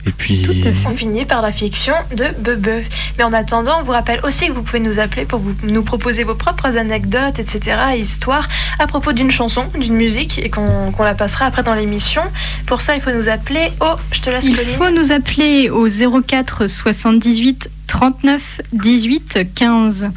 Et 0.07 0.11
puis 0.11 0.41
Tout 0.41 0.51
à 0.51 0.71
fait. 0.73 0.87
On 0.87 0.91
finit 0.95 1.25
par 1.25 1.41
la 1.41 1.51
fiction 1.51 1.93
de 2.15 2.25
Bebe. 2.39 2.83
Mais 3.17 3.23
en 3.23 3.33
attendant, 3.33 3.79
on 3.79 3.83
vous 3.83 3.91
rappelle 3.91 4.19
aussi 4.23 4.47
que 4.47 4.51
vous 4.51 4.63
pouvez 4.63 4.79
nous 4.79 4.99
appeler 4.99 5.25
pour 5.25 5.39
vous, 5.39 5.53
nous 5.63 5.83
proposer 5.83 6.23
vos 6.23 6.35
propres 6.35 6.75
anecdotes, 6.77 7.37
etc., 7.39 7.77
et 7.95 7.99
histoires 7.99 8.47
à 8.79 8.87
propos 8.87 9.13
d'une 9.13 9.29
chanson, 9.31 9.65
d'une 9.77 9.93
musique, 9.95 10.39
et 10.39 10.49
qu'on 10.49 10.91
qu'on 10.91 11.03
la 11.03 11.13
passera 11.13 11.45
après 11.45 11.63
dans 11.63 11.75
l'émission. 11.75 12.23
Pour 12.65 12.81
ça, 12.81 12.95
il 12.95 13.01
faut 13.01 13.11
nous 13.11 13.29
appeler 13.29 13.71
au... 13.79 13.95
Je 14.11 14.21
te 14.21 14.29
laisse, 14.29 14.45
Il 14.45 14.55
Colline. 14.55 14.75
faut 14.77 14.89
nous 14.91 15.11
appeler 15.11 15.69
au 15.69 15.87
04 16.21 16.67
78 16.67 17.69
39 17.87 18.61
18 18.73 19.39
15. 19.53 20.09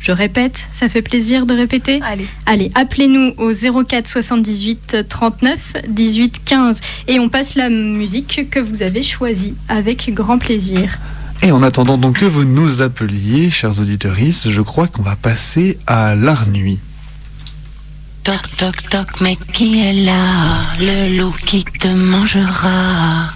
Je 0.00 0.12
répète, 0.12 0.68
ça 0.72 0.88
fait 0.88 1.02
plaisir 1.02 1.46
de 1.46 1.54
répéter 1.54 2.00
Allez. 2.02 2.26
Allez, 2.46 2.70
appelez-nous 2.74 3.34
au 3.36 3.52
04 3.84 4.08
78 4.08 5.08
39 5.08 5.74
18 5.88 6.42
15 6.44 6.80
et 7.08 7.20
on 7.20 7.28
passe 7.28 7.54
la 7.54 7.68
musique 7.68 8.48
que 8.50 8.60
vous 8.60 8.82
avez 8.82 9.02
choisie 9.02 9.54
avec 9.68 10.12
grand 10.14 10.38
plaisir. 10.38 10.98
Et 11.42 11.52
en 11.52 11.62
attendant 11.62 11.96
donc 11.96 12.18
que 12.18 12.26
vous 12.26 12.44
nous 12.44 12.82
appeliez, 12.82 13.50
chers 13.50 13.80
auditeurs, 13.80 14.16
je 14.16 14.60
crois 14.60 14.86
qu'on 14.86 15.02
va 15.02 15.16
passer 15.16 15.78
à 15.86 16.14
l'art 16.14 16.48
nuit. 16.48 16.78
Toc 18.22 18.40
toc 18.58 18.88
toc, 18.90 19.20
mais 19.22 19.38
qui 19.54 19.80
est 19.80 19.94
là? 19.94 20.74
Le 20.78 21.18
loup 21.18 21.34
qui 21.46 21.64
te 21.64 21.88
mangera. 21.88 23.30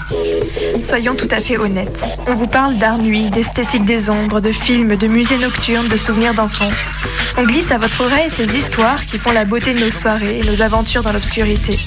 Soyons 0.84 1.14
tout 1.14 1.28
à 1.30 1.40
fait 1.40 1.56
honnêtes. 1.56 2.06
On 2.26 2.34
vous 2.34 2.46
parle 2.46 2.76
d'art 2.76 2.98
nuit, 2.98 3.30
d'esthétique 3.30 3.86
des 3.86 4.10
ombres, 4.10 4.42
de 4.42 4.52
films, 4.52 4.96
de 4.96 5.06
musées 5.06 5.38
nocturnes, 5.38 5.88
de 5.88 5.96
souvenirs 5.96 6.34
d'enfance. 6.34 6.90
On 7.38 7.44
glisse 7.44 7.72
à 7.72 7.78
votre 7.78 8.02
oreille 8.02 8.28
ces 8.28 8.54
histoires 8.54 9.06
qui 9.06 9.18
font 9.18 9.32
la 9.32 9.46
beauté 9.46 9.72
de 9.72 9.80
nos 9.80 9.90
soirées 9.90 10.40
et 10.40 10.42
nos 10.42 10.60
aventures 10.60 11.02
dans 11.02 11.12
l'obscurité. 11.12 11.78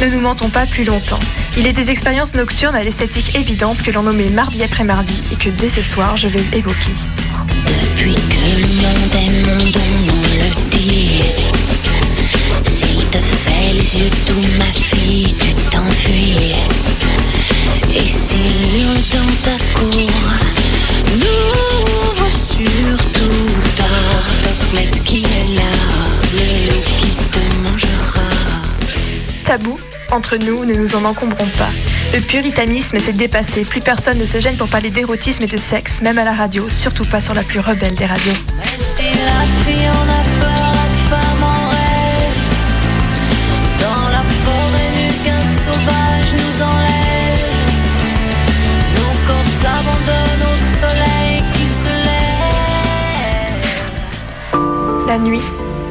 Ne 0.00 0.06
nous 0.06 0.20
mentons 0.20 0.48
pas 0.48 0.64
plus 0.64 0.84
longtemps. 0.84 1.20
Il 1.58 1.66
est 1.66 1.74
des 1.74 1.90
expériences 1.90 2.34
nocturnes 2.34 2.74
à 2.74 2.82
l'esthétique 2.82 3.36
évidente 3.36 3.82
que 3.82 3.90
l'on 3.90 4.04
nommait 4.04 4.30
mardi 4.30 4.64
après 4.64 4.84
mardi 4.84 5.22
et 5.30 5.36
que 5.36 5.50
dès 5.50 5.68
ce 5.68 5.82
soir 5.82 6.16
je 6.16 6.28
vais 6.28 6.44
évoquer. 6.56 6.94
Depuis 7.66 8.14
que 8.14 8.58
le 8.58 8.66
monde 8.80 9.14
est 9.16 9.50
on 9.50 10.22
le 10.38 10.70
dit. 10.70 11.22
S'il 12.70 13.04
te 13.10 13.18
fait 13.18 14.08
doux, 14.26 14.58
ma 14.58 14.72
fille, 14.72 15.34
tu 15.38 15.52
t'enfuis. 15.70 16.54
Tabou, 29.44 29.78
entre 30.12 30.36
nous, 30.36 30.64
ne 30.64 30.74
nous 30.74 30.94
en 30.94 31.04
encombrons 31.04 31.48
pas. 31.58 31.70
Le 32.14 32.20
puritanisme 32.20 33.00
s'est 33.00 33.12
dépassé, 33.12 33.64
plus 33.64 33.80
personne 33.80 34.18
ne 34.18 34.26
se 34.26 34.38
gêne 34.38 34.56
pour 34.56 34.68
parler 34.68 34.90
d'érotisme 34.90 35.42
et 35.42 35.48
de 35.48 35.56
sexe, 35.56 36.02
même 36.02 36.18
à 36.18 36.24
la 36.24 36.32
radio, 36.32 36.70
surtout 36.70 37.04
pas 37.04 37.20
sur 37.20 37.34
la 37.34 37.42
plus 37.42 37.58
rebelle 37.58 37.94
des 37.94 38.06
radios. 38.06 38.32
Dans 43.78 44.08
la 44.10 44.22
forêt. 44.44 44.90
La 55.10 55.18
nuit, 55.18 55.42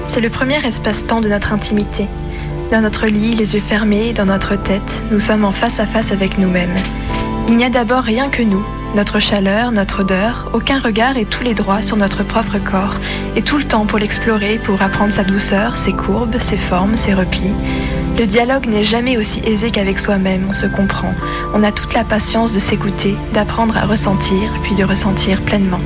c'est 0.05 0.21
le 0.21 0.29
premier 0.29 0.65
espace-temps 0.65 1.19
de 1.19 1.27
notre 1.27 1.51
intimité. 1.51 2.07
Dans 2.71 2.79
notre 2.79 3.05
lit, 3.05 3.35
les 3.35 3.53
yeux 3.53 3.59
fermés, 3.59 4.13
dans 4.13 4.27
notre 4.27 4.55
tête, 4.55 5.03
nous 5.11 5.19
sommes 5.19 5.43
en 5.43 5.51
face 5.51 5.81
à 5.81 5.85
face 5.85 6.13
avec 6.13 6.37
nous-mêmes. 6.37 6.73
Il 7.49 7.57
n'y 7.57 7.65
a 7.65 7.69
d'abord 7.69 8.03
rien 8.03 8.29
que 8.29 8.41
nous, 8.41 8.65
notre 8.95 9.19
chaleur, 9.19 9.73
notre 9.73 10.03
odeur, 10.03 10.49
aucun 10.53 10.79
regard 10.79 11.17
et 11.17 11.25
tous 11.25 11.43
les 11.43 11.53
droits 11.53 11.81
sur 11.81 11.97
notre 11.97 12.23
propre 12.23 12.59
corps, 12.59 12.95
et 13.35 13.41
tout 13.41 13.57
le 13.57 13.65
temps 13.65 13.85
pour 13.85 13.99
l'explorer, 13.99 14.57
pour 14.57 14.81
apprendre 14.81 15.11
sa 15.11 15.25
douceur, 15.25 15.75
ses 15.75 15.91
courbes, 15.91 16.39
ses 16.39 16.55
formes, 16.55 16.95
ses 16.95 17.13
replis. 17.13 17.51
Le 18.17 18.25
dialogue 18.25 18.67
n'est 18.67 18.85
jamais 18.85 19.17
aussi 19.17 19.41
aisé 19.43 19.69
qu'avec 19.69 19.99
soi-même, 19.99 20.47
on 20.49 20.53
se 20.53 20.67
comprend. 20.67 21.13
On 21.53 21.63
a 21.63 21.73
toute 21.73 21.93
la 21.93 22.05
patience 22.05 22.53
de 22.53 22.59
s'écouter, 22.59 23.17
d'apprendre 23.33 23.75
à 23.75 23.85
ressentir, 23.85 24.49
puis 24.63 24.75
de 24.75 24.85
ressentir 24.85 25.41
pleinement. 25.41 25.81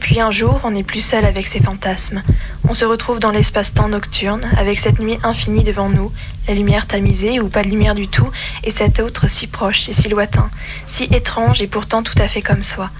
Puis 0.00 0.18
un 0.18 0.30
jour, 0.30 0.60
on 0.64 0.70
n'est 0.70 0.82
plus 0.82 1.02
seul 1.02 1.24
avec 1.24 1.46
ses 1.46 1.60
fantasmes. 1.60 2.22
On 2.68 2.74
se 2.74 2.84
retrouve 2.84 3.20
dans 3.20 3.30
l'espace-temps 3.30 3.88
nocturne, 3.88 4.40
avec 4.56 4.78
cette 4.78 4.98
nuit 4.98 5.18
infinie 5.22 5.62
devant 5.62 5.90
nous, 5.90 6.10
la 6.48 6.54
lumière 6.54 6.86
tamisée 6.86 7.38
ou 7.38 7.48
pas 7.48 7.62
de 7.62 7.68
lumière 7.68 7.94
du 7.94 8.08
tout, 8.08 8.28
et 8.64 8.70
cet 8.70 8.98
autre 8.98 9.28
si 9.28 9.46
proche 9.46 9.88
et 9.88 9.92
si 9.92 10.08
lointain, 10.08 10.50
si 10.86 11.04
étrange 11.04 11.60
et 11.60 11.66
pourtant 11.66 12.02
tout 12.02 12.14
à 12.18 12.28
fait 12.28 12.42
comme 12.42 12.62
soi. 12.62 12.90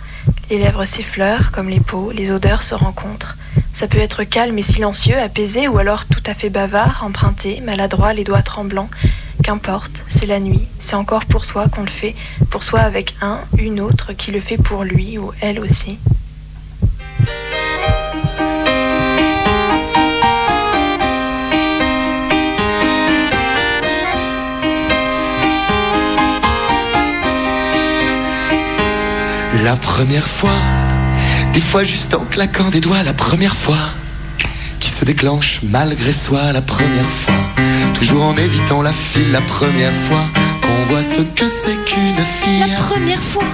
Les 0.50 0.59
lèvres 0.59 0.85
s'effleurent, 0.85 1.50
comme 1.50 1.71
les 1.71 1.80
peaux, 1.80 2.12
les 2.12 2.30
odeurs 2.30 2.62
se 2.62 2.75
rencontrent. 2.75 3.37
Ça 3.73 3.88
peut 3.88 3.99
être 3.99 4.25
calme 4.25 4.59
et 4.59 4.62
silencieux, 4.62 5.16
apaisé, 5.16 5.69
ou 5.69 5.78
alors 5.78 6.04
tout 6.04 6.23
à 6.26 6.35
fait 6.35 6.50
bavard, 6.50 7.02
emprunté, 7.02 7.62
maladroit, 7.62 8.12
les 8.12 8.25
doigts 8.25 8.42
tremblants. 8.42 8.90
Qu'importe, 9.42 10.04
c'est 10.07 10.26
la 10.26 10.38
nuit, 10.38 10.69
c'est 10.78 10.97
encore 10.97 11.25
pour 11.25 11.47
soi 11.47 11.69
qu'on 11.69 11.83
le 11.83 11.88
fait, 11.88 12.14
pour 12.50 12.62
soi 12.62 12.80
avec 12.80 13.14
un, 13.23 13.40
une 13.57 13.80
autre 13.80 14.12
qui 14.12 14.33
le 14.33 14.40
fait 14.40 14.59
pour 14.59 14.85
lui 14.85 15.16
ou 15.16 15.33
elle 15.40 15.61
aussi. 15.61 15.99
Première 30.04 30.26
fois, 30.26 30.59
des 31.52 31.61
fois 31.61 31.85
juste 31.85 32.14
en 32.14 32.25
claquant 32.25 32.71
des 32.71 32.80
doigts, 32.80 33.02
la 33.02 33.12
première 33.12 33.54
fois. 33.54 33.76
Qui 34.78 34.88
se 34.88 35.04
déclenche 35.04 35.61
malgré 35.62 36.11
soi, 36.11 36.52
la 36.52 36.62
première 36.62 37.11
fois, 37.21 37.35
toujours 37.92 38.23
en 38.23 38.35
évitant 38.35 38.80
la 38.80 38.92
file, 38.95 39.30
la 39.30 39.42
première 39.42 39.92
fois. 39.92 40.25
Qu'on 40.62 40.85
voit 40.88 41.02
ce 41.02 41.21
que 41.21 41.45
c'est 41.47 41.76
qu'une 41.85 42.25
fille. 42.38 42.61
La 42.61 42.76
première 42.76 43.23
fois, 43.23 43.45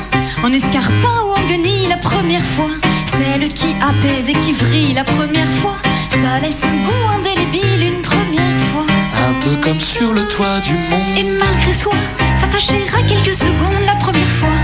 en 0.44 0.52
escarpin 0.52 1.16
ou 1.26 1.32
en 1.36 1.48
guenille, 1.48 1.88
la 1.88 1.96
première 1.96 2.46
fois, 2.54 2.70
celle 3.10 3.48
qui 3.48 3.74
apaise 3.82 4.28
et 4.28 4.34
qui 4.34 4.52
vrille, 4.52 4.94
la 4.94 5.02
première 5.02 5.52
fois, 5.60 5.74
ça 6.10 6.38
laisse 6.40 6.62
un 6.62 6.76
goût 6.86 7.08
indélébile, 7.18 7.92
une 7.92 8.02
première 8.02 8.58
fois. 8.70 8.86
Un 9.28 9.34
peu 9.44 9.56
comme 9.56 9.80
sur 9.80 10.12
le 10.12 10.22
toit 10.28 10.60
du 10.60 10.74
monde. 10.74 11.18
Et 11.18 11.24
malgré 11.24 11.72
soi, 11.72 11.94
s'attacher 12.38 12.80
à 12.98 13.02
quelques 13.02 13.36
secondes 13.36 13.84
la 13.86 13.94
première 13.96 14.32
fois. 14.40 14.58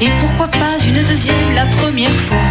Et 0.00 0.08
pourquoi 0.20 0.48
pas 0.48 0.76
une 0.86 1.02
deuxième 1.04 1.52
la 1.54 1.66
première 1.66 2.10
fois 2.10 2.48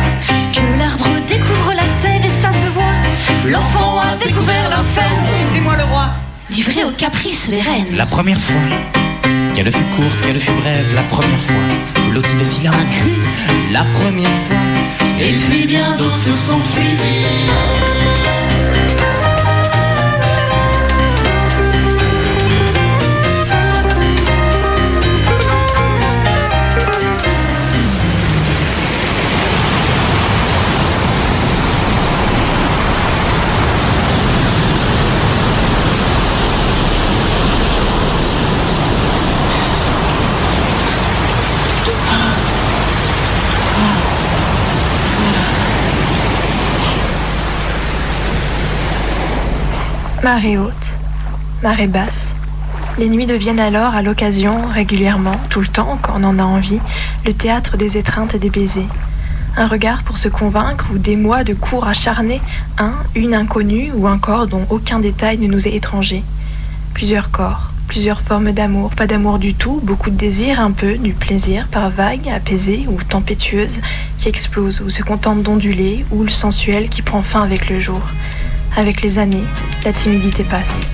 Que 0.54 0.62
l'arbre 0.80 1.10
découvre 1.28 1.74
la 1.74 1.88
sève 2.02 2.24
et 2.24 2.42
ça 2.42 2.52
se 2.52 2.68
voit. 2.74 2.98
L'enfant 3.46 4.00
a 4.00 4.16
découvert 4.26 4.70
la 4.70 4.78
fève. 4.78 5.24
C'est 5.54 5.62
moi 5.62 5.76
le 5.78 5.84
roi. 5.84 6.08
Livré 6.50 6.84
aux 6.84 6.92
caprices 6.92 7.50
des 7.50 7.62
reines. 7.62 7.96
La 7.96 8.06
première 8.06 8.40
fois, 8.40 8.68
qu'elle 9.54 9.72
fut 9.72 9.90
courte, 9.96 10.22
qu'elle 10.22 10.40
fut 10.40 10.52
brève, 10.52 10.94
la 10.96 11.04
première 11.04 11.40
fois, 11.40 11.68
blottie 12.10 12.36
de 12.40 12.46
silence, 12.46 12.76
la 13.72 13.84
première 13.84 14.38
fois, 14.48 14.58
Et 15.20 15.34
puis 15.50 15.66
bien 15.68 15.96
d'autres 15.98 16.24
se 16.26 16.32
sont 16.32 16.62
suivis. 16.74 18.23
Marée 50.24 50.58
haute, 50.58 51.00
marée 51.64 51.88
basse. 51.88 52.34
Les 52.98 53.10
nuits 53.10 53.26
deviennent 53.26 53.60
alors, 53.60 53.94
à 53.94 54.02
l'occasion, 54.02 54.70
régulièrement, 54.70 55.36
tout 55.50 55.60
le 55.60 55.68
temps, 55.68 56.00
quand 56.02 56.14
on 56.16 56.24
en 56.24 56.40
a 56.40 56.44
envie, 56.44 56.80
le 57.26 57.34
théâtre 57.34 57.76
des 57.76 57.98
étreintes 57.98 58.34
et 58.34 58.40
des 58.40 58.50
baisers. 58.50 58.88
Un 59.58 59.68
regard 59.68 60.04
pour 60.04 60.18
se 60.18 60.30
convaincre 60.30 60.86
ou 60.94 60.98
des 60.98 61.18
mois 61.18 61.44
de 61.44 61.54
cours 61.54 61.86
acharnés, 61.86 62.40
un, 62.78 62.94
une 63.16 63.34
inconnue 63.34 63.92
ou 63.94 64.08
un 64.08 64.18
corps 64.18 64.48
dont 64.48 64.66
aucun 64.70 65.00
détail 65.00 65.40
ne 65.40 65.48
nous 65.48 65.68
est 65.68 65.76
étranger. 65.76 66.24
Plusieurs 66.94 67.30
corps, 67.30 67.72
plusieurs 67.90 68.22
formes 68.22 68.54
d'amour, 68.54 68.96
pas 68.96 69.08
d'amour 69.08 69.40
du 69.40 69.54
tout, 69.56 69.82
beaucoup 69.84 70.10
de 70.10 70.16
désir, 70.16 70.62
un 70.62 70.72
peu, 70.72 70.96
du 70.96 71.12
plaisir, 71.12 71.68
par 71.68 71.90
vagues, 71.90 72.30
apaisée 72.30 72.86
ou 72.88 72.98
tempétueuse, 73.04 73.82
qui 74.20 74.30
explose 74.30 74.80
ou 74.80 74.90
se 74.90 75.04
contente 75.04 75.44
d'onduler, 75.44 76.06
ou 76.12 76.24
le 76.24 76.30
sensuel 76.30 76.88
qui 76.88 77.02
prend 77.02 77.24
fin 77.24 77.44
avec 77.44 77.70
le 77.70 77.82
jour. 77.82 78.02
Avec 78.76 79.02
les 79.02 79.20
années, 79.20 79.44
la 79.86 79.94
timidité 79.94 80.44
passe. 80.44 80.90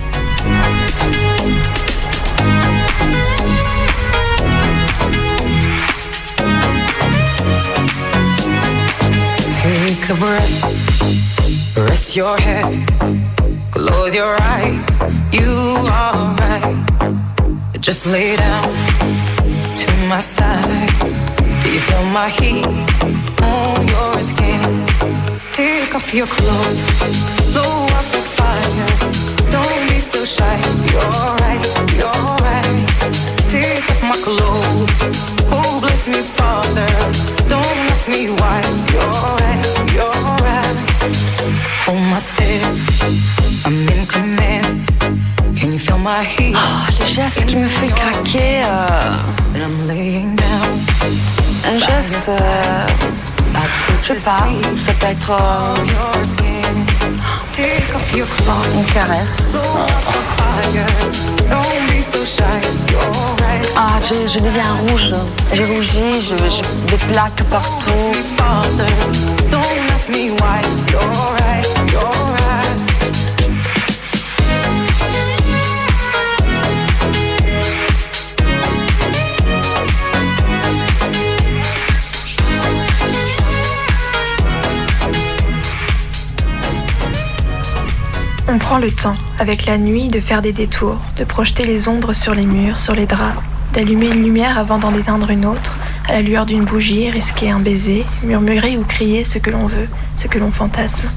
Take 9.53 10.09
a 10.09 10.15
breath, 10.15 11.77
rest 11.87 12.15
your 12.15 12.37
head, 12.37 12.65
close 13.71 14.13
your 14.13 14.35
eyes. 14.41 15.03
You 15.31 15.87
are 15.89 16.35
right. 16.35 16.75
Just 17.79 18.05
lay 18.05 18.35
down 18.35 18.63
to 19.77 19.91
my 20.09 20.19
side. 20.19 20.89
Do 21.63 21.71
you 21.71 21.79
feel 21.79 22.05
my 22.05 22.29
heat 22.29 22.67
on 23.41 23.87
your 23.87 24.21
skin? 24.21 24.88
Take 25.59 25.93
off 25.93 26.13
your 26.13 26.27
clothes, 26.27 26.79
blow 27.51 27.83
up 27.97 28.05
the 28.15 28.21
fire. 28.37 28.91
Don't 29.51 29.79
be 29.89 29.99
so 29.99 30.23
shy. 30.23 30.55
You're 30.91 31.25
right, 31.43 31.63
you're 31.99 32.27
right. 32.47 32.79
Take 33.49 33.83
off 33.91 34.01
my 34.11 34.17
clothes. 34.25 34.93
Oh, 35.51 35.79
bless 35.81 36.07
me, 36.07 36.21
Father. 36.39 36.87
Don't 37.53 37.77
ask 37.91 38.07
me 38.07 38.21
why. 38.39 38.59
You're 38.93 39.25
right, 39.43 39.63
you're 39.95 40.21
right. 40.47 40.77
Hold 41.85 42.03
my 42.13 42.19
step. 42.19 42.63
I'm 43.65 43.77
in 43.95 44.05
command. 44.15 44.67
Can 45.59 45.73
you 45.73 45.79
feel 45.79 45.97
my 45.99 46.23
heat? 46.23 46.55
Oh, 46.57 46.87
le 46.99 47.05
geste 47.05 47.45
qui 47.47 47.57
me 47.57 47.67
fait 47.67 47.93
craquer. 47.99 48.61
euh, 48.63 49.55
And 49.55 49.61
I'm 49.67 49.87
laying 49.87 50.35
down. 50.37 50.69
Ah. 51.65 51.71
Un 51.71 51.77
geste, 51.77 52.29
euh, 52.29 52.87
je 54.07 54.13
pas, 54.23 54.47
ça 54.77 54.93
peut 54.93 55.07
être 55.07 55.31
euh, 55.31 55.75
une 58.75 58.85
caresse. 58.93 59.57
Ah, 63.75 63.99
je, 64.03 64.27
je 64.27 64.39
deviens 64.39 64.75
rouge. 64.87 65.13
J'ai 65.53 65.65
rougi, 65.65 66.21
je, 66.21 66.35
des 66.87 66.97
plaques 67.11 67.43
partout. 67.49 68.11
On 88.51 88.57
prend 88.57 88.79
le 88.79 88.89
temps, 88.89 89.15
avec 89.37 89.67
la 89.67 89.77
nuit, 89.77 90.07
de 90.07 90.19
faire 90.19 90.41
des 90.41 90.53
détours, 90.53 90.97
de 91.17 91.23
projeter 91.23 91.65
les 91.65 91.87
ombres 91.87 92.13
sur 92.13 92.33
les 92.33 92.47
murs, 92.47 92.79
sur 92.79 92.95
les 92.95 93.05
draps, 93.05 93.37
d'allumer 93.73 94.07
une 94.07 94.23
lumière 94.23 94.57
avant 94.57 94.79
d'en 94.79 94.91
éteindre 94.95 95.29
une 95.29 95.45
autre, 95.45 95.77
à 96.07 96.13
la 96.13 96.23
lueur 96.23 96.47
d'une 96.47 96.65
bougie, 96.65 97.11
risquer 97.11 97.51
un 97.51 97.59
baiser, 97.59 98.07
murmurer 98.23 98.75
ou 98.75 98.83
crier 98.83 99.23
ce 99.23 99.37
que 99.37 99.51
l'on 99.51 99.67
veut, 99.67 99.87
ce 100.15 100.25
que 100.25 100.39
l'on 100.39 100.49
fantasme. 100.49 101.07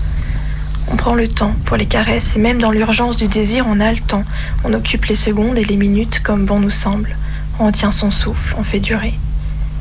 On 0.91 0.97
prend 0.97 1.15
le 1.15 1.27
temps 1.27 1.55
pour 1.65 1.79
les 1.79 1.87
caresses 1.87 2.37
et 2.37 2.39
même 2.39 2.61
dans 2.61 2.71
l'urgence 2.71 3.17
du 3.17 3.29
désir, 3.29 3.65
on 3.67 3.81
a 3.81 3.91
le 3.91 3.99
temps. 3.99 4.25
On 4.63 4.75
occupe 4.75 5.07
les 5.07 5.15
secondes 5.15 5.57
et 5.57 5.65
les 5.65 5.77
minutes 5.77 6.21
comme 6.23 6.45
bon 6.45 6.61
nous 6.61 6.69
semble. 6.69 7.17
On 7.59 7.73
tient 7.73 7.93
son 7.93 8.11
souffle, 8.11 8.55
on 8.59 8.63
fait 8.63 8.81
durer. 8.81 9.15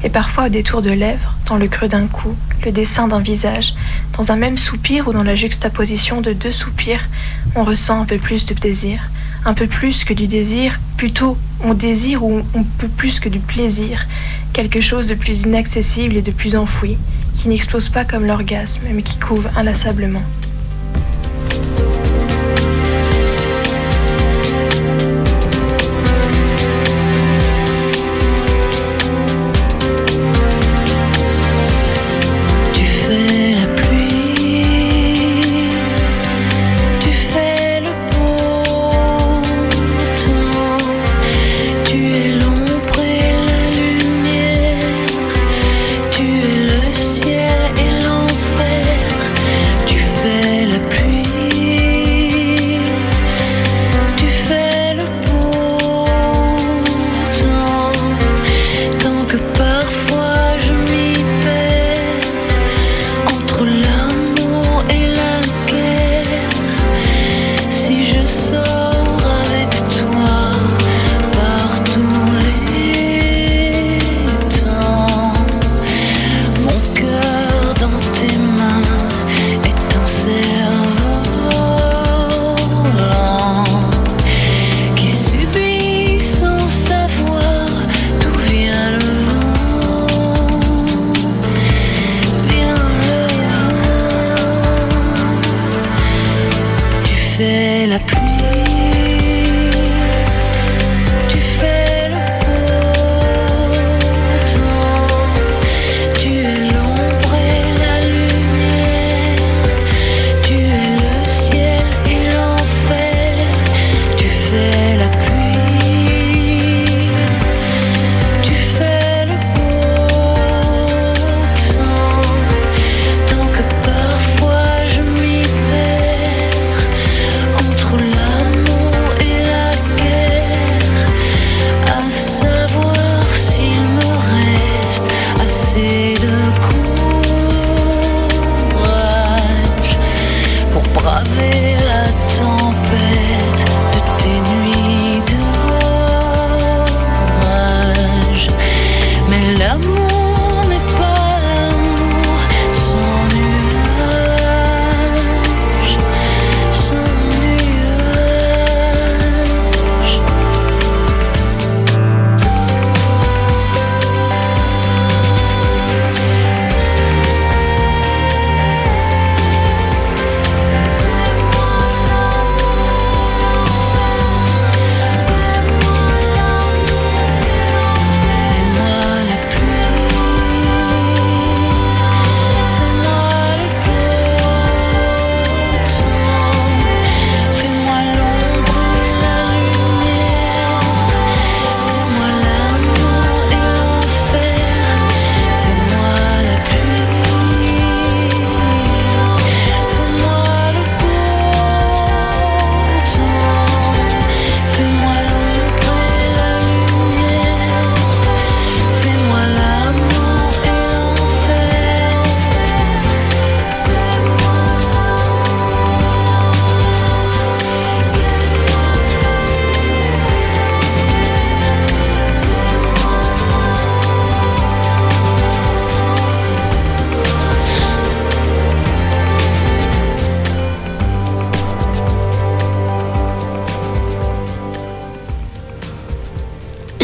Et 0.03 0.09
parfois 0.09 0.45
au 0.45 0.49
détour 0.49 0.81
de 0.81 0.89
lèvres, 0.89 1.35
dans 1.45 1.57
le 1.57 1.67
creux 1.67 1.87
d'un 1.87 2.07
cou, 2.07 2.35
le 2.65 2.71
dessin 2.71 3.07
d'un 3.07 3.19
visage, 3.19 3.75
dans 4.17 4.31
un 4.31 4.35
même 4.35 4.57
soupir 4.57 5.07
ou 5.07 5.13
dans 5.13 5.23
la 5.23 5.35
juxtaposition 5.35 6.21
de 6.21 6.33
deux 6.33 6.51
soupirs, 6.51 7.07
on 7.55 7.63
ressent 7.63 8.01
un 8.01 8.05
peu 8.05 8.17
plus 8.17 8.45
de 8.45 8.53
désir, 8.53 8.99
un 9.45 9.53
peu 9.53 9.67
plus 9.67 10.03
que 10.03 10.13
du 10.13 10.27
désir, 10.27 10.79
plutôt 10.97 11.37
on 11.63 11.73
désire 11.73 12.23
ou 12.23 12.41
on 12.53 12.63
peut 12.63 12.87
plus 12.87 13.19
que 13.19 13.29
du 13.29 13.39
plaisir, 13.39 14.07
quelque 14.53 14.81
chose 14.81 15.07
de 15.07 15.15
plus 15.15 15.43
inaccessible 15.43 16.15
et 16.15 16.21
de 16.21 16.31
plus 16.31 16.55
enfoui, 16.55 16.97
qui 17.35 17.49
n'explose 17.49 17.89
pas 17.89 18.05
comme 18.05 18.25
l'orgasme, 18.25 18.81
mais 18.91 19.03
qui 19.03 19.17
couve 19.17 19.47
inlassablement. 19.55 20.23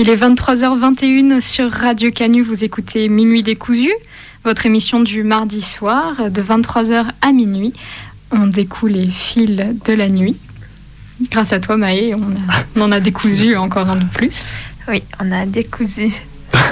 Il 0.07 0.13
est 0.13 0.15
23h21 0.15 1.41
sur 1.41 1.69
Radio 1.69 2.11
Canu, 2.11 2.41
vous 2.41 2.63
écoutez 2.63 3.09
Minuit 3.09 3.43
décousu, 3.43 3.91
votre 4.45 4.65
émission 4.65 5.01
du 5.01 5.21
mardi 5.21 5.61
soir 5.61 6.31
de 6.31 6.41
23h 6.41 7.07
à 7.21 7.33
minuit. 7.33 7.73
On 8.31 8.47
découle 8.47 8.91
les 8.91 9.07
fils 9.07 9.57
de 9.57 9.91
la 9.91 10.07
nuit. 10.07 10.37
Grâce 11.29 11.51
à 11.51 11.59
toi 11.59 11.75
Maë, 11.75 12.13
on, 12.15 12.81
en 12.81 12.91
a 12.93 13.01
décousu 13.01 13.57
encore 13.57 13.89
un 13.89 13.97
de 13.97 14.05
plus. 14.05 14.53
Oui, 14.87 15.03
on 15.19 15.29
a 15.33 15.45
décousu. 15.45 16.13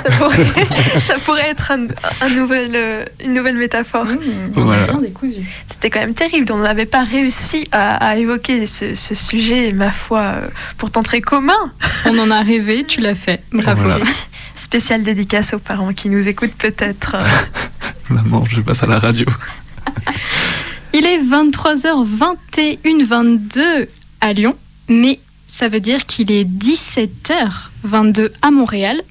Ça 0.06 0.12
pourrait, 0.12 0.46
ça 1.02 1.15
pourrait 1.26 1.50
être 1.50 1.72
un, 1.72 1.88
un 2.22 2.30
nouvel, 2.30 2.72
euh, 2.76 3.06
une 3.24 3.34
nouvelle 3.34 3.58
métaphore. 3.58 4.06
Voilà. 4.54 4.94
décousu. 5.02 5.41
C'était 5.68 5.89
quand 5.89 6.00
même 6.02 6.13
terrible. 6.13 6.52
On 6.52 6.58
n'avait 6.60 6.86
pas 6.86 7.04
réussi 7.04 7.68
à, 7.72 7.96
à 7.96 8.15
évoquer 8.18 8.68
ce, 8.68 8.94
ce 8.94 9.15
sujet, 9.15 9.72
ma 9.72 9.89
foi, 9.91 10.20
euh, 10.20 10.48
pourtant 10.78 11.02
très 11.02 11.22
commun. 11.22 11.58
On 12.06 12.18
en 12.20 12.30
a 12.30 12.41
rêvé, 12.41 12.84
tu 12.86 13.02
l'as 13.02 13.15
fait. 13.15 13.41
Bravo. 13.52 13.82
Voilà. 13.82 14.06
Spéciale 14.54 15.04
dédicace 15.04 15.54
aux 15.54 15.60
parents 15.60 15.91
qui 15.94 16.10
nous 16.10 16.28
écoutent 16.28 16.54
peut-être. 16.56 17.18
Maman, 18.10 18.46
je 18.50 18.62
passe 18.62 18.84
à 18.84 18.88
la 18.88 19.00
radio. 19.00 19.26
Il 20.94 21.06
est 21.06 21.20
23h21, 21.20 23.04
22 23.06 23.88
à 24.22 24.34
Lyon, 24.34 24.56
mais 24.88 25.20
ça 25.48 25.68
veut 25.68 25.80
dire 25.80 26.06
qu'il 26.06 26.32
est 26.32 26.46
17h22 26.46 28.30
à 28.41 28.52
Montréal. 28.52 29.02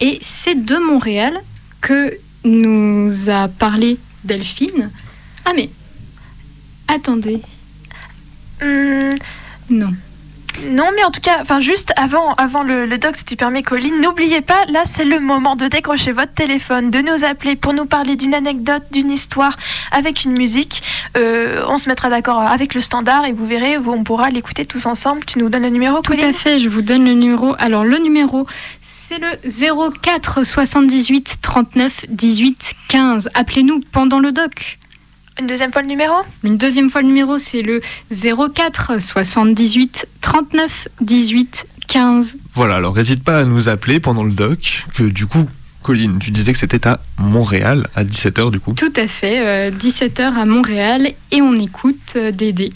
Et 0.00 0.18
c'est 0.20 0.64
de 0.64 0.76
Montréal 0.76 1.40
que 1.80 2.18
nous 2.44 3.10
a 3.28 3.48
parlé 3.48 3.98
Delphine. 4.24 4.90
Ah 5.44 5.52
mais, 5.54 5.70
attendez, 6.88 7.40
Hum, 8.62 9.14
non. 9.68 9.92
Non, 10.64 10.88
mais 10.96 11.04
en 11.04 11.10
tout 11.10 11.20
cas, 11.20 11.38
enfin 11.42 11.60
juste 11.60 11.92
avant, 11.96 12.32
avant 12.34 12.62
le, 12.62 12.86
le 12.86 12.98
doc, 12.98 13.16
si 13.16 13.24
tu 13.24 13.36
permets, 13.36 13.62
Colline, 13.62 14.00
n'oubliez 14.00 14.40
pas, 14.40 14.64
là 14.68 14.82
c'est 14.86 15.04
le 15.04 15.20
moment 15.20 15.54
de 15.56 15.68
décrocher 15.68 16.12
votre 16.12 16.32
téléphone, 16.32 16.90
de 16.90 17.00
nous 17.00 17.24
appeler 17.24 17.56
pour 17.56 17.72
nous 17.74 17.84
parler 17.86 18.16
d'une 18.16 18.34
anecdote, 18.34 18.82
d'une 18.90 19.10
histoire 19.10 19.56
avec 19.92 20.24
une 20.24 20.32
musique. 20.32 20.82
Euh, 21.16 21.62
on 21.68 21.78
se 21.78 21.88
mettra 21.88 22.08
d'accord 22.10 22.40
avec 22.40 22.74
le 22.74 22.80
standard 22.80 23.26
et 23.26 23.32
vous 23.32 23.46
verrez, 23.46 23.76
vous, 23.76 23.92
on 23.92 24.02
pourra 24.04 24.30
l'écouter 24.30 24.64
tous 24.64 24.86
ensemble. 24.86 25.24
Tu 25.26 25.38
nous 25.38 25.48
donnes 25.48 25.62
le 25.62 25.68
numéro, 25.70 26.00
Tout 26.00 26.12
Colline? 26.12 26.26
à 26.30 26.32
fait, 26.32 26.58
je 26.58 26.68
vous 26.68 26.82
donne 26.82 27.04
le 27.04 27.12
numéro. 27.12 27.54
Alors 27.58 27.84
le 27.84 27.98
numéro, 27.98 28.46
c'est 28.82 29.18
le 29.18 29.90
04 30.02 30.44
78 30.44 31.36
39 31.42 32.06
18 32.08 32.72
15. 32.88 33.28
Appelez-nous 33.34 33.80
pendant 33.92 34.18
le 34.18 34.32
doc. 34.32 34.78
Une 35.38 35.46
deuxième 35.46 35.70
fois 35.70 35.82
le 35.82 35.88
numéro 35.88 36.14
Une 36.44 36.56
deuxième 36.56 36.88
fois 36.88 37.02
le 37.02 37.08
numéro, 37.08 37.36
c'est 37.36 37.62
le 37.62 37.80
04 38.10 39.00
78 39.00 40.06
39 40.22 40.88
18 41.00 41.66
15. 41.86 42.36
Voilà, 42.54 42.76
alors 42.76 42.94
n'hésite 42.96 43.22
pas 43.22 43.40
à 43.40 43.44
nous 43.44 43.68
appeler 43.68 44.00
pendant 44.00 44.24
le 44.24 44.32
doc, 44.32 44.84
que 44.94 45.04
du 45.04 45.26
coup, 45.26 45.46
Colline, 45.82 46.18
tu 46.18 46.30
disais 46.30 46.52
que 46.52 46.58
c'était 46.58 46.86
à 46.86 47.00
Montréal, 47.18 47.88
à 47.94 48.02
17h 48.02 48.50
du 48.50 48.60
coup. 48.60 48.72
Tout 48.72 48.92
à 48.96 49.06
fait, 49.06 49.46
euh, 49.46 49.70
17h 49.70 50.20
à 50.20 50.44
Montréal 50.46 51.12
et 51.30 51.42
on 51.42 51.54
écoute 51.54 52.14
euh, 52.16 52.32
Dédé. 52.32 52.72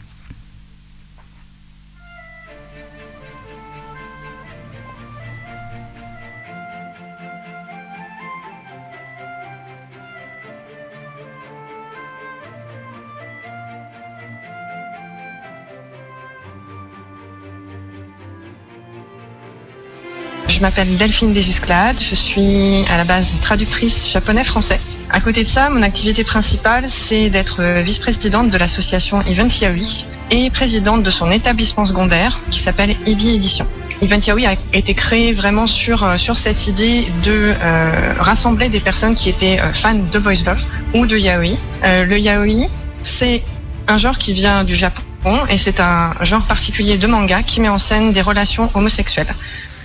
Je 20.61 20.67
m'appelle 20.67 20.95
Delphine 20.99 21.33
Desusclades, 21.33 21.99
je 21.99 22.15
suis 22.15 22.85
à 22.91 22.99
la 22.99 23.05
base 23.05 23.41
traductrice 23.41 24.07
japonais-français. 24.11 24.79
À 25.09 25.19
côté 25.19 25.43
de 25.43 25.49
ça, 25.49 25.71
mon 25.71 25.81
activité 25.81 26.23
principale, 26.23 26.87
c'est 26.87 27.31
d'être 27.31 27.63
euh, 27.63 27.81
vice-présidente 27.81 28.51
de 28.51 28.59
l'association 28.59 29.23
Event 29.23 29.49
Yaoi 29.63 30.05
et 30.31 30.51
présidente 30.51 31.03
de 31.03 31.11
son 31.11 31.31
établissement 31.31 31.87
secondaire 31.87 32.43
qui 32.51 32.61
s'appelle 32.61 32.95
Ibi 33.07 33.37
Édition. 33.37 33.67
Event 34.03 34.19
Yaoi 34.19 34.49
a 34.49 34.77
été 34.77 34.93
créé 34.93 35.33
vraiment 35.33 35.67
sur, 35.67 36.05
euh, 36.05 36.19
sur 36.19 36.37
cette 36.37 36.67
idée 36.67 37.07
de 37.23 37.55
euh, 37.59 38.13
rassembler 38.19 38.69
des 38.69 38.81
personnes 38.81 39.15
qui 39.15 39.31
étaient 39.31 39.57
fans 39.73 39.95
de 39.95 40.19
Boys 40.19 40.45
Love 40.45 40.63
ou 40.93 41.07
de 41.07 41.17
Yaoi. 41.17 41.57
Le 41.83 42.19
Yaoi, 42.19 42.69
c'est 43.01 43.43
un 43.89 43.97
genre 43.97 44.19
qui 44.19 44.35
vient 44.35 44.63
du 44.65 44.75
Japon 44.75 45.07
et 45.49 45.57
c'est 45.57 45.81
un 45.81 46.13
genre 46.21 46.45
particulier 46.45 46.99
de 46.99 47.07
manga 47.07 47.43
qui 47.43 47.63
met 47.63 47.71
en 47.71 47.79
scène 47.79 48.13
des 48.13 48.21
relations 48.21 48.69
homosexuelles 48.75 49.35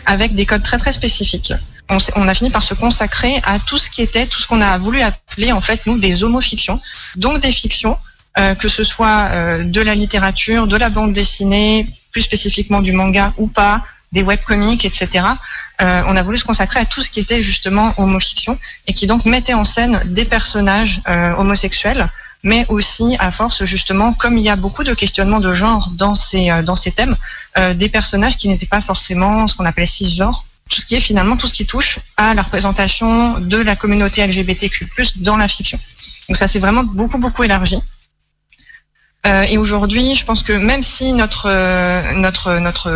avec 0.05 0.33
des 0.33 0.45
codes 0.45 0.63
très 0.63 0.77
très 0.77 0.91
spécifiques. 0.91 1.53
On, 1.89 1.97
on 2.15 2.27
a 2.27 2.33
fini 2.33 2.49
par 2.49 2.63
se 2.63 2.73
consacrer 2.73 3.39
à 3.43 3.59
tout 3.59 3.77
ce 3.77 3.89
qui 3.89 4.01
était, 4.01 4.25
tout 4.25 4.39
ce 4.39 4.47
qu'on 4.47 4.61
a 4.61 4.77
voulu 4.77 5.01
appeler 5.01 5.51
en 5.51 5.61
fait 5.61 5.85
nous 5.85 5.97
des 5.97 6.23
homofictions, 6.23 6.79
donc 7.15 7.39
des 7.39 7.51
fictions, 7.51 7.97
euh, 8.37 8.55
que 8.55 8.69
ce 8.69 8.83
soit 8.83 9.29
euh, 9.31 9.63
de 9.63 9.81
la 9.81 9.95
littérature, 9.95 10.67
de 10.67 10.75
la 10.75 10.89
bande 10.89 11.13
dessinée, 11.13 11.87
plus 12.11 12.21
spécifiquement 12.21 12.81
du 12.81 12.91
manga 12.91 13.33
ou 13.37 13.47
pas, 13.47 13.83
des 14.15 14.23
webcomics, 14.23 14.85
etc. 14.85 15.25
Euh, 15.81 16.01
on 16.07 16.15
a 16.15 16.21
voulu 16.21 16.37
se 16.37 16.45
consacrer 16.45 16.79
à 16.79 16.85
tout 16.85 17.01
ce 17.01 17.11
qui 17.11 17.19
était 17.19 17.41
justement 17.41 17.93
homofiction 17.97 18.57
et 18.87 18.93
qui 18.93 19.07
donc 19.07 19.25
mettait 19.25 19.53
en 19.53 19.65
scène 19.65 20.01
des 20.05 20.25
personnages 20.25 21.01
euh, 21.07 21.35
homosexuels 21.35 22.09
mais 22.45 22.63
aussi 22.69 23.17
à 23.19 23.31
force 23.31 23.65
justement, 23.65 24.13
comme 24.13 24.37
il 24.37 24.43
y 24.43 24.49
a 24.49 24.55
beaucoup 24.55 24.83
de 24.83 24.93
questionnements 24.93 25.39
de 25.39 25.51
genre 25.51 25.89
dans 25.89 26.15
ces 26.15 26.51
euh, 26.51 26.61
dans 26.61 26.75
ces 26.75 26.91
thèmes, 26.91 27.17
euh, 27.57 27.73
des 27.73 27.89
personnages 27.89 28.37
qui 28.37 28.47
n'étaient 28.47 28.67
pas 28.67 28.81
forcément 28.81 29.47
ce 29.47 29.55
qu'on 29.55 29.65
appelait 29.65 29.87
cisgenres. 29.87 30.45
Tout 30.69 30.79
ce 30.79 30.85
qui 30.85 30.95
est 30.95 30.99
finalement 30.99 31.37
tout 31.37 31.47
ce 31.47 31.53
qui 31.53 31.65
touche 31.65 31.99
à 32.17 32.33
la 32.33 32.41
représentation 32.41 33.39
de 33.39 33.57
la 33.57 33.75
communauté 33.75 34.25
LGBTQ+ 34.25 34.87
dans 35.17 35.37
la 35.37 35.47
fiction. 35.47 35.79
Donc 36.27 36.37
ça 36.37 36.47
s'est 36.47 36.59
vraiment 36.59 36.83
beaucoup 36.83 37.17
beaucoup 37.17 37.43
élargi. 37.43 37.77
Euh, 39.27 39.41
et 39.43 39.57
aujourd'hui, 39.57 40.13
je 40.13 40.23
pense 40.23 40.43
que 40.43 40.53
même 40.53 40.83
si 40.83 41.13
notre 41.13 41.49
notre 42.13 42.59
notre 42.59 42.89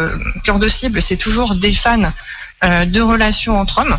cœur 0.43 0.59
de 0.59 0.67
cible 0.67 1.01
c'est 1.01 1.17
toujours 1.17 1.55
des 1.55 1.71
fans 1.71 2.11
de 2.63 3.01
relations 3.01 3.59
entre 3.59 3.79
hommes, 3.79 3.97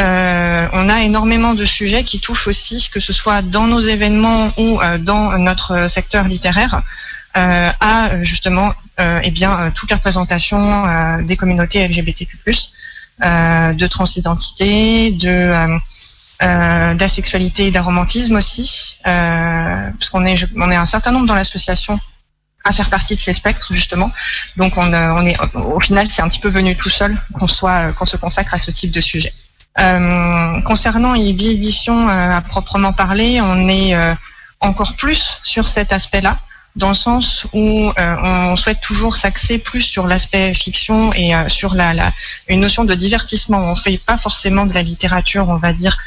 euh, 0.00 0.66
on 0.72 0.88
a 0.88 1.02
énormément 1.02 1.54
de 1.54 1.64
sujets 1.64 2.04
qui 2.04 2.20
touchent 2.20 2.48
aussi, 2.48 2.88
que 2.92 3.00
ce 3.00 3.12
soit 3.12 3.42
dans 3.42 3.66
nos 3.66 3.80
événements 3.80 4.52
ou 4.56 4.80
euh, 4.80 4.98
dans 4.98 5.36
notre 5.38 5.88
secteur 5.88 6.26
littéraire, 6.26 6.82
euh, 7.36 7.70
à 7.80 8.22
justement 8.22 8.74
eh 9.22 9.30
bien 9.30 9.70
toute 9.74 9.90
représentation 9.92 10.84
des 11.22 11.34
communautés 11.34 11.88
LGBTQ+, 11.88 12.36
de 13.22 13.86
transidentité, 13.86 15.12
de 15.12 15.78
d'asexualité 16.40 17.68
et 17.68 17.70
d'aromantisme 17.70 18.36
aussi, 18.36 18.98
euh, 19.06 19.90
parce 19.98 20.10
qu'on 20.10 20.26
est 20.26 20.76
un 20.76 20.84
certain 20.84 21.12
nombre 21.12 21.24
dans 21.24 21.34
l'association 21.34 21.98
à 22.64 22.72
faire 22.72 22.90
partie 22.90 23.14
de 23.14 23.20
ces 23.20 23.32
spectres 23.32 23.72
justement. 23.72 24.10
Donc 24.58 24.74
on, 24.76 24.92
est 25.26 25.36
au 25.54 25.80
final 25.80 26.10
c'est 26.10 26.20
un 26.20 26.28
petit 26.28 26.40
peu 26.40 26.50
venu 26.50 26.76
tout 26.76 26.90
seul 26.90 27.16
qu'on 27.32 27.46
qu'on 27.46 28.06
se 28.06 28.16
consacre 28.18 28.52
à 28.52 28.58
ce 28.58 28.70
type 28.70 28.90
de 28.90 29.00
sujet. 29.00 29.32
Euh, 29.78 30.60
concernant 30.62 31.14
IBI 31.14 31.52
Édition 31.52 32.08
euh, 32.08 32.36
à 32.36 32.40
proprement 32.40 32.92
parler, 32.92 33.40
on 33.40 33.68
est 33.68 33.94
euh, 33.94 34.14
encore 34.60 34.96
plus 34.96 35.40
sur 35.42 35.68
cet 35.68 35.92
aspect-là, 35.92 36.38
dans 36.76 36.88
le 36.88 36.94
sens 36.94 37.46
où 37.52 37.92
on 37.96 38.56
souhaite 38.56 38.80
toujours 38.80 39.16
s'axer 39.16 39.58
plus 39.58 39.80
sur 39.80 40.06
l'aspect 40.06 40.54
fiction 40.54 41.12
et 41.14 41.32
sur 41.48 41.74
la, 41.74 41.94
la, 41.94 42.12
une 42.48 42.60
notion 42.60 42.84
de 42.84 42.94
divertissement. 42.94 43.58
On 43.58 43.74
fait 43.74 43.98
pas 43.98 44.16
forcément 44.16 44.66
de 44.66 44.74
la 44.74 44.82
littérature, 44.82 45.48
on 45.48 45.56
va 45.56 45.72
dire, 45.72 45.98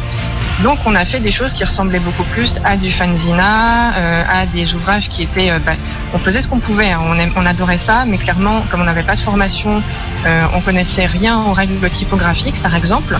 Donc 0.63 0.79
on 0.85 0.93
a 0.93 1.05
fait 1.05 1.19
des 1.19 1.31
choses 1.31 1.53
qui 1.53 1.63
ressemblaient 1.63 1.99
beaucoup 1.99 2.23
plus 2.23 2.59
à 2.65 2.75
du 2.75 2.91
fanzina, 2.91 3.93
euh, 3.95 4.23
à 4.29 4.45
des 4.45 4.73
ouvrages 4.75 5.07
qui 5.07 5.23
étaient... 5.23 5.51
euh, 5.51 5.59
bah, 5.65 5.73
on 6.13 6.17
faisait 6.17 6.41
ce 6.41 6.47
qu'on 6.47 6.59
pouvait, 6.59 6.91
hein. 6.91 6.99
on, 7.01 7.41
on 7.41 7.45
adorait 7.45 7.77
ça, 7.77 8.03
mais 8.05 8.17
clairement, 8.17 8.61
comme 8.69 8.81
on 8.81 8.85
n'avait 8.85 9.03
pas 9.03 9.15
de 9.15 9.19
formation, 9.19 9.81
on 10.25 10.59
connaissait 10.61 11.05
rien 11.05 11.39
aux 11.39 11.53
règles 11.53 11.87
typographiques, 11.91 12.59
par 12.63 12.75
exemple. 12.75 13.17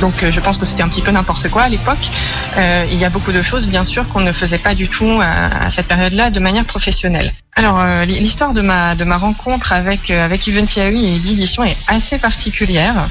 Donc 0.00 0.22
euh, 0.22 0.30
je 0.30 0.40
pense 0.40 0.58
que 0.58 0.66
c'était 0.66 0.82
un 0.82 0.88
petit 0.88 1.02
peu 1.02 1.10
n'importe 1.10 1.48
quoi 1.48 1.62
à 1.62 1.68
l'époque. 1.68 2.10
Euh, 2.56 2.86
il 2.90 2.98
y 2.98 3.04
a 3.04 3.10
beaucoup 3.10 3.32
de 3.32 3.42
choses, 3.42 3.66
bien 3.66 3.84
sûr, 3.84 4.08
qu'on 4.08 4.20
ne 4.20 4.32
faisait 4.32 4.58
pas 4.58 4.74
du 4.74 4.88
tout 4.88 5.20
à, 5.22 5.68
cette 5.70 5.86
période-là 5.86 6.30
de 6.30 6.40
manière 6.40 6.64
professionnelle. 6.64 7.32
Alors 7.56 7.80
euh, 7.80 8.04
l'histoire 8.04 8.52
de 8.52 8.60
ma, 8.60 8.94
de 8.94 9.04
ma 9.04 9.16
rencontre 9.16 9.72
avec, 9.72 10.10
euh, 10.10 10.24
avec 10.24 10.46
Yvonne 10.46 10.66
Tiaoui 10.66 11.14
et 11.14 11.18
Bidition 11.18 11.64
est 11.64 11.76
assez 11.86 12.18
particulière 12.18 13.08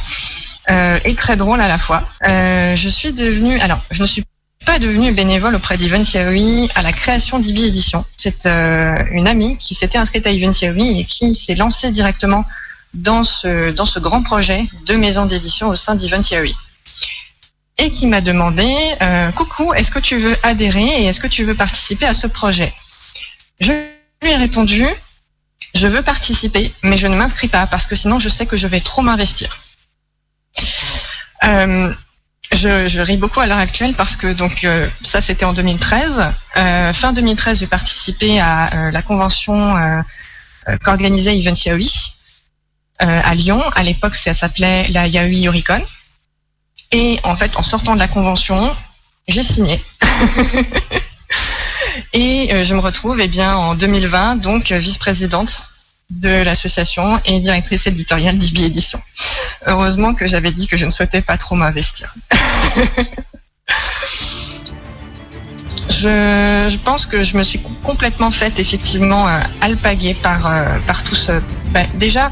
et 1.03 1.13
très 1.15 1.35
drôle 1.35 1.59
à 1.59 1.67
la 1.67 1.77
fois. 1.77 2.03
Je 2.23 2.87
suis 2.87 3.11
devenue, 3.11 3.59
alors 3.59 3.79
je 3.91 4.01
ne 4.01 4.07
suis 4.07 4.23
pas 4.65 4.79
devenue 4.79 5.11
bénévole 5.11 5.55
auprès 5.55 5.75
d'Yvonne 5.75 6.03
Tiaoui 6.03 6.69
à 6.73 6.81
la 6.81 6.93
création 6.93 7.37
d'Ibi 7.37 7.65
Édition. 7.65 8.05
C'est 8.15 8.45
une 8.45 9.27
amie 9.27 9.57
qui 9.57 9.75
s'était 9.75 9.97
inscrite 9.97 10.25
à 10.25 10.31
Yvonne 10.31 10.53
Tiaoui 10.53 11.01
et 11.01 11.03
qui 11.03 11.35
s'est 11.35 11.55
lancée 11.55 11.91
directement 11.91 12.45
dans 12.93 13.25
ce, 13.25 13.71
dans 13.71 13.83
ce 13.83 13.99
grand 13.99 14.23
projet 14.23 14.65
de 14.85 14.95
maison 14.95 15.25
d'édition 15.25 15.67
au 15.67 15.75
sein 15.75 15.95
d'Yvonne 15.95 16.21
Tiaoui. 16.21 16.55
Et 17.79 17.89
qui 17.89 18.07
m'a 18.07 18.21
demandé 18.21 18.71
euh, 19.01 19.31
Coucou, 19.31 19.73
est-ce 19.73 19.91
que 19.91 19.99
tu 19.99 20.17
veux 20.17 20.35
adhérer 20.43 20.83
et 20.83 21.05
est-ce 21.05 21.19
que 21.19 21.27
tu 21.27 21.43
veux 21.43 21.55
participer 21.55 22.05
à 22.05 22.13
ce 22.13 22.27
projet? 22.27 22.71
Je 23.59 23.71
lui 24.21 24.31
ai 24.31 24.35
répondu 24.35 24.85
Je 25.73 25.87
veux 25.87 26.03
participer, 26.03 26.73
mais 26.83 26.97
je 26.97 27.07
ne 27.07 27.15
m'inscris 27.15 27.47
pas 27.47 27.65
parce 27.67 27.87
que 27.87 27.95
sinon 27.95 28.19
je 28.19 28.29
sais 28.29 28.45
que 28.45 28.57
je 28.57 28.67
vais 28.67 28.79
trop 28.79 29.01
m'investir. 29.01 29.59
Euh, 31.45 31.93
je, 32.51 32.87
je 32.87 33.01
ris 33.01 33.17
beaucoup 33.17 33.39
à 33.39 33.47
l'heure 33.47 33.57
actuelle 33.57 33.93
parce 33.95 34.15
que 34.15 34.31
donc 34.31 34.63
euh, 34.63 34.87
ça 35.01 35.19
c'était 35.21 35.45
en 35.45 35.53
2013. 35.53 36.23
Euh, 36.57 36.93
fin 36.93 37.11
2013, 37.11 37.59
j'ai 37.59 37.67
participé 37.67 38.39
à 38.39 38.73
euh, 38.73 38.91
la 38.91 39.01
convention 39.01 39.75
euh, 39.75 40.01
euh, 40.69 40.77
qu'organisait 40.83 41.35
Yvonne 41.35 41.55
Yaoi 41.65 41.87
euh, 43.01 43.21
à 43.23 43.35
Lyon. 43.35 43.61
À 43.75 43.83
l'époque, 43.83 44.15
ça 44.15 44.33
s'appelait 44.33 44.87
la 44.89 45.07
Yaoi 45.07 45.47
Oricon. 45.47 45.81
Et 46.93 47.19
en 47.23 47.35
fait, 47.35 47.57
en 47.57 47.63
sortant 47.63 47.95
de 47.95 47.99
la 47.99 48.07
convention, 48.07 48.73
j'ai 49.27 49.41
signé. 49.41 49.83
et 52.13 52.53
euh, 52.53 52.63
je 52.63 52.75
me 52.75 52.79
retrouve 52.79 53.19
eh 53.19 53.27
bien 53.27 53.55
en 53.55 53.73
2020 53.73 54.35
donc 54.35 54.71
euh, 54.71 54.77
vice-présidente 54.77 55.65
de 56.11 56.29
l'association 56.29 57.19
et 57.25 57.39
directrice 57.39 57.87
éditoriale 57.87 58.37
d'IBI 58.37 58.65
Édition. 58.65 59.01
Heureusement 59.65 60.13
que 60.13 60.27
j'avais 60.27 60.51
dit 60.51 60.67
que 60.67 60.77
je 60.77 60.85
ne 60.85 60.91
souhaitais 60.91 61.21
pas 61.21 61.35
trop 61.37 61.55
m'investir. 61.55 62.13
je, 65.89 66.67
je 66.69 66.77
pense 66.77 67.07
que 67.07 67.23
je 67.23 67.35
me 67.35 67.41
suis 67.43 67.59
complètement 67.83 68.29
faite 68.29 68.59
effectivement 68.59 69.27
euh, 69.27 69.39
alpaguer 69.61 70.13
par, 70.13 70.41
par 70.85 71.01
tout 71.03 71.15
ce... 71.15 71.31
ben, 71.71 71.87
déjà, 71.95 72.31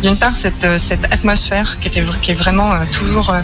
d'une 0.00 0.16
part, 0.16 0.34
cette, 0.34 0.78
cette 0.78 1.12
atmosphère 1.12 1.80
qui, 1.80 1.88
était, 1.88 2.04
qui 2.22 2.30
est 2.30 2.34
vraiment 2.34 2.86
toujours, 2.92 3.34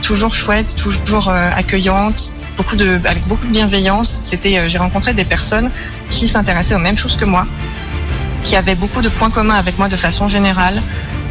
toujours 0.00 0.34
chouette, 0.34 0.74
toujours 0.76 1.28
euh, 1.28 1.50
accueillante, 1.54 2.32
beaucoup 2.56 2.76
de, 2.76 3.00
avec 3.04 3.26
beaucoup 3.26 3.46
de 3.46 3.52
bienveillance. 3.52 4.18
C'était, 4.20 4.58
euh, 4.58 4.68
J'ai 4.68 4.78
rencontré 4.78 5.14
des 5.14 5.24
personnes 5.24 5.70
qui 6.08 6.28
s'intéressaient 6.28 6.74
aux 6.74 6.78
mêmes 6.80 6.96
choses 6.96 7.16
que 7.16 7.24
moi, 7.24 7.46
qui 8.44 8.56
avaient 8.56 8.74
beaucoup 8.74 9.02
de 9.02 9.08
points 9.08 9.30
communs 9.30 9.54
avec 9.54 9.78
moi 9.78 9.88
de 9.88 9.96
façon 9.96 10.28
générale. 10.28 10.82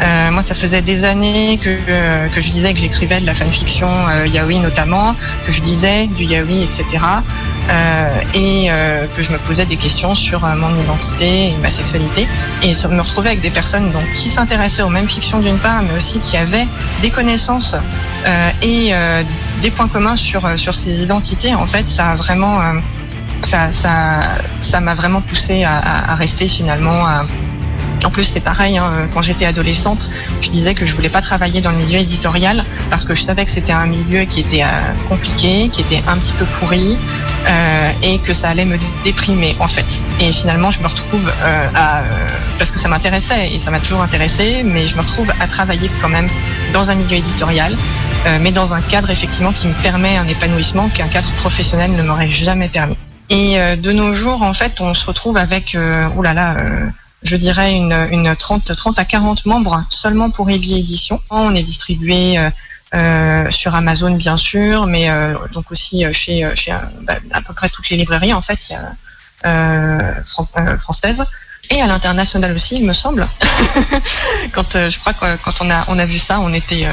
Euh, 0.01 0.31
moi, 0.31 0.41
ça 0.41 0.53
faisait 0.55 0.81
des 0.81 1.03
années 1.03 1.59
que, 1.61 1.69
euh, 1.89 2.27
que 2.29 2.39
je 2.41 2.49
disais 2.51 2.73
que 2.73 2.79
j'écrivais 2.79 3.19
de 3.19 3.25
la 3.25 3.33
fanfiction 3.33 3.89
euh, 4.09 4.25
yaoi 4.27 4.59
notamment, 4.59 5.15
que 5.45 5.51
je 5.51 5.61
lisais 5.61 6.07
du 6.07 6.23
yaoi, 6.23 6.63
etc. 6.63 6.85
Euh, 7.69 8.09
et 8.33 8.67
euh, 8.71 9.05
que 9.15 9.21
je 9.21 9.31
me 9.31 9.37
posais 9.39 9.65
des 9.65 9.75
questions 9.75 10.15
sur 10.15 10.43
euh, 10.45 10.55
mon 10.55 10.73
identité 10.75 11.49
et 11.49 11.55
ma 11.61 11.69
sexualité. 11.69 12.27
Et 12.63 12.73
se- 12.73 12.87
me 12.87 13.01
retrouver 13.01 13.27
avec 13.29 13.41
des 13.41 13.51
personnes 13.51 13.91
donc, 13.91 14.03
qui 14.13 14.29
s'intéressaient 14.29 14.81
aux 14.83 14.89
mêmes 14.89 15.07
fictions 15.07 15.39
d'une 15.39 15.57
part, 15.59 15.81
mais 15.83 15.95
aussi 15.97 16.19
qui 16.19 16.37
avaient 16.37 16.67
des 17.01 17.09
connaissances 17.11 17.75
euh, 18.25 18.49
et 18.63 18.89
euh, 18.93 19.21
des 19.61 19.69
points 19.69 19.87
communs 19.89 20.15
sur, 20.15 20.45
euh, 20.45 20.55
sur 20.57 20.73
ces 20.75 21.03
identités, 21.03 21.53
en 21.53 21.67
fait, 21.67 21.87
ça 21.87 22.11
a 22.11 22.15
vraiment... 22.15 22.59
euh, 22.61 22.73
ça, 23.41 23.71
ça, 23.71 24.19
ça 24.59 24.79
m'a 24.79 24.93
vraiment 24.95 25.21
poussé 25.21 25.63
à, 25.63 25.77
à- 25.77 26.11
à 26.11 26.15
rester 26.15 26.47
finalement. 26.47 27.05
à- 27.05 27.25
En 28.05 28.11
plus, 28.11 28.23
c'est 28.23 28.39
pareil. 28.39 28.77
hein, 28.77 29.07
quand 29.13 29.21
j'étais 29.21 29.45
adolescente, 29.45 30.09
je 30.41 30.49
disais 30.49 30.73
que 30.73 30.85
je 30.85 30.95
voulais 30.95 31.09
pas 31.09 31.21
travailler 31.21 31.61
dans 31.61 31.71
le 31.71 31.77
milieu 31.77 31.99
éditorial 31.99 32.63
parce 32.89 33.05
que 33.05 33.13
je 33.13 33.23
savais 33.23 33.45
que 33.45 33.51
c'était 33.51 33.73
un 33.73 33.85
milieu 33.85 34.23
qui 34.23 34.39
était 34.39 34.63
euh, 34.63 34.67
compliqué, 35.09 35.69
qui 35.71 35.81
était 35.81 36.01
un 36.07 36.17
petit 36.17 36.33
peu 36.33 36.45
pourri 36.45 36.97
euh, 37.47 37.91
et 38.01 38.19
que 38.19 38.33
ça 38.33 38.49
allait 38.49 38.65
me 38.65 38.77
déprimer 39.03 39.55
en 39.59 39.67
fait. 39.67 40.01
Et 40.19 40.31
finalement, 40.31 40.71
je 40.71 40.79
me 40.79 40.87
retrouve 40.87 41.29
euh, 41.41 41.67
à 41.75 41.99
euh, 41.99 42.27
parce 42.57 42.71
que 42.71 42.79
ça 42.79 42.87
m'intéressait 42.87 43.51
et 43.51 43.59
ça 43.59 43.69
m'a 43.69 43.79
toujours 43.79 44.01
intéressé, 44.01 44.63
mais 44.63 44.87
je 44.87 44.95
me 44.95 45.01
retrouve 45.01 45.31
à 45.39 45.47
travailler 45.47 45.89
quand 46.01 46.09
même 46.09 46.27
dans 46.73 46.91
un 46.91 46.95
milieu 46.95 47.17
éditorial, 47.17 47.77
euh, 48.27 48.37
mais 48.41 48.51
dans 48.51 48.73
un 48.73 48.81
cadre 48.81 49.09
effectivement 49.09 49.51
qui 49.51 49.67
me 49.67 49.73
permet 49.73 50.17
un 50.17 50.27
épanouissement 50.27 50.89
qu'un 50.89 51.07
cadre 51.07 51.31
professionnel 51.33 51.91
ne 51.91 52.03
m'aurait 52.03 52.29
jamais 52.29 52.69
permis. 52.69 52.97
Et 53.29 53.59
euh, 53.59 53.75
de 53.75 53.91
nos 53.91 54.13
jours, 54.13 54.41
en 54.41 54.53
fait, 54.53 54.81
on 54.81 54.93
se 54.93 55.05
retrouve 55.05 55.37
avec, 55.37 55.77
oulala, 56.17 56.55
je 57.23 57.35
dirais 57.35 57.73
une, 57.73 57.93
une 58.11 58.35
30, 58.35 58.75
30 58.75 58.99
à 58.99 59.05
40 59.05 59.45
membres 59.45 59.83
seulement 59.89 60.29
pour 60.29 60.49
Ebi 60.49 60.79
Édition. 60.79 61.21
On 61.29 61.53
est 61.55 61.63
distribué 61.63 62.37
euh, 62.37 62.49
euh, 62.95 63.51
sur 63.51 63.75
Amazon, 63.75 64.11
bien 64.15 64.37
sûr, 64.37 64.85
mais 64.87 65.09
euh, 65.09 65.35
donc 65.51 65.71
aussi 65.71 66.05
euh, 66.05 66.11
chez, 66.13 66.43
euh, 66.43 66.55
chez 66.55 66.71
bah, 67.03 67.15
à 67.31 67.41
peu 67.41 67.53
près 67.53 67.69
toutes 67.69 67.89
les 67.89 67.97
librairies, 67.97 68.33
en 68.33 68.41
fait, 68.41 68.73
euh, 69.45 70.11
fran- 70.25 70.47
françaises. 70.77 71.23
Et 71.71 71.81
à 71.81 71.87
l'international 71.87 72.53
aussi, 72.53 72.77
il 72.77 72.85
me 72.85 72.93
semble. 72.93 73.27
quand 74.53 74.71
je 74.89 74.99
crois 74.99 75.13
que 75.13 75.35
quand 75.43 75.61
on 75.61 75.69
a 75.69 75.85
on 75.87 75.99
a 75.99 76.05
vu 76.05 76.17
ça, 76.17 76.39
on 76.39 76.51
était 76.53 76.87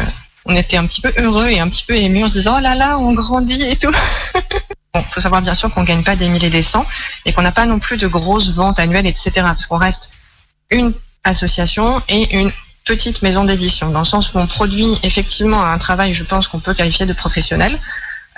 on 0.45 0.55
était 0.55 0.77
un 0.77 0.87
petit 0.87 1.01
peu 1.01 1.13
heureux 1.17 1.49
et 1.49 1.61
un 1.61 1.69
petit 1.69 1.85
peu 1.85 1.95
ému 1.95 2.25
en 2.25 2.29
se 2.29 2.35
disant 2.35 2.57
oh 2.59 2.61
là 2.61 2.75
là, 2.75 2.99
on 2.99 3.13
grandit 3.15 3.63
et 3.63 3.77
tout. 3.77 3.91
Bon, 4.97 5.05
faut 5.11 5.21
savoir 5.21 5.43
bien 5.43 5.53
sûr 5.53 5.71
qu'on 5.75 5.83
gagne 5.83 6.03
pas 6.03 6.17
des 6.17 6.27
milliers 6.27 6.47
et 6.47 6.51
des 6.51 6.63
cents 6.63 6.87
et 7.27 7.35
qu'on 7.35 7.43
n'a 7.43 7.53
pas 7.53 7.67
non 7.67 7.79
plus 7.79 7.99
de 7.99 8.07
grosses 8.07 8.53
ventes 8.53 8.79
annuelles, 8.79 9.07
etc. 9.07 9.31
Parce 9.43 9.67
qu'on 9.67 9.77
reste 9.77 10.11
une 10.71 10.95
association 11.23 12.01
et 12.09 12.35
une 12.35 12.51
petite 12.87 13.21
maison 13.21 13.45
d'édition, 13.45 13.91
dans 13.91 13.99
le 13.99 14.07
sens 14.07 14.33
où 14.33 14.39
on 14.39 14.47
produit 14.47 14.99
effectivement 15.03 15.63
un 15.63 15.77
travail, 15.77 16.15
je 16.15 16.25
pense 16.25 16.49
qu'on 16.49 16.61
peut 16.61 16.73
qualifier 16.73 17.05
de 17.05 17.13
professionnel, 17.13 17.79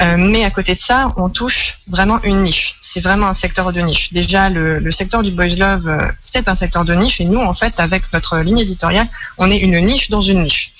euh, 0.00 0.16
mais 0.18 0.44
à 0.44 0.50
côté 0.50 0.74
de 0.74 0.80
ça, 0.80 1.12
on 1.16 1.28
touche 1.28 1.78
vraiment 1.86 2.20
une 2.24 2.42
niche. 2.42 2.74
C'est 2.80 3.00
vraiment 3.00 3.28
un 3.28 3.32
secteur 3.34 3.72
de 3.72 3.80
niche. 3.80 4.12
Déjà, 4.12 4.50
le, 4.50 4.80
le 4.80 4.90
secteur 4.90 5.22
du 5.22 5.30
boys 5.30 5.54
love, 5.58 5.86
euh, 5.86 6.08
c'est 6.18 6.48
un 6.48 6.56
secteur 6.56 6.84
de 6.84 6.94
niche, 6.94 7.20
et 7.20 7.24
nous, 7.24 7.40
en 7.40 7.54
fait, 7.54 7.78
avec 7.78 8.12
notre 8.12 8.38
ligne 8.38 8.58
éditoriale, 8.58 9.06
on 9.36 9.48
est 9.48 9.58
une 9.58 9.78
niche 9.78 10.10
dans 10.10 10.22
une 10.22 10.42
niche. 10.42 10.72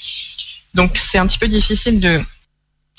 Donc, 0.75 0.97
c'est 0.97 1.19
un 1.19 1.27
petit 1.29 1.39
peu 1.39 1.47
difficile 1.47 2.01
de 2.01 2.21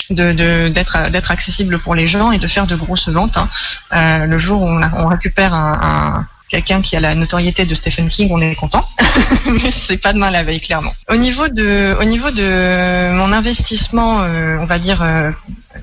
de- 0.09 0.31
de- 0.33 0.67
d'être 0.69 1.09
d'être 1.11 1.31
accessible 1.31 1.79
pour 1.79 1.95
les 1.95 2.07
gens 2.07 2.31
et 2.31 2.39
de 2.39 2.47
faire 2.47 2.67
de 2.67 2.75
grosses 2.75 3.09
ventes. 3.09 3.37
hein. 3.37 3.49
Euh, 3.93 4.25
le 4.25 4.37
jour 4.37 4.61
où 4.61 4.67
on, 4.69 4.81
on 4.97 5.07
récupère 5.07 5.53
un, 5.53 5.79
un- 5.81 6.27
quelqu'un 6.49 6.81
qui 6.81 6.95
a 6.95 6.99
la 6.99 7.13
notoriété 7.13 7.65
de 7.65 7.75
Stephen 7.75 8.07
King, 8.09 8.29
on 8.31 8.41
est 8.41 8.55
content. 8.55 8.87
Mais 9.45 9.69
c'est 9.71 9.97
pas 9.97 10.13
demain 10.13 10.31
la 10.31 10.41
veille, 10.43 10.59
clairement. 10.61 10.93
Au 11.09 11.15
niveau 11.15 11.47
de, 11.47 11.95
au 12.01 12.03
niveau 12.05 12.31
de 12.31 13.11
mon 13.13 13.31
investissement, 13.31 14.21
euh, 14.23 14.57
on 14.59 14.65
va 14.65 14.79
dire 14.79 15.01
euh, 15.03 15.29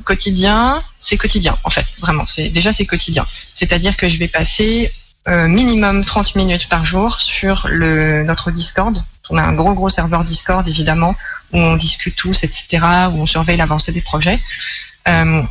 quotidien, 0.05 0.83
c'est 0.99 1.17
quotidien 1.17 1.57
en 1.65 1.71
fait, 1.71 1.87
vraiment. 2.01 2.25
C'est 2.27 2.49
déjà 2.49 2.73
c'est 2.73 2.87
quotidien. 2.87 3.25
C'est-à-dire 3.55 3.97
que 3.97 4.09
je 4.09 4.19
vais 4.19 4.29
passer 4.29 4.91
euh, 5.29 5.49
minimum 5.49 6.05
30 6.05 6.35
minutes 6.37 6.69
par 6.69 6.85
jour 6.85 7.21
sur 7.21 7.67
le 7.71 8.23
notre 8.25 8.51
Discord. 8.51 8.97
On 9.31 9.37
a 9.37 9.43
un 9.43 9.55
gros 9.55 9.75
gros 9.75 9.89
serveur 9.89 10.25
Discord 10.25 10.67
évidemment 10.69 11.15
où 11.53 11.59
on 11.59 11.77
discute 11.77 12.17
tous, 12.17 12.45
etc. 12.45 12.79
Où 13.13 13.21
on 13.21 13.27
surveille 13.27 13.57
l'avancée 13.57 13.93
des 13.93 14.01
projets. 14.01 14.41
Euh, 15.09 15.43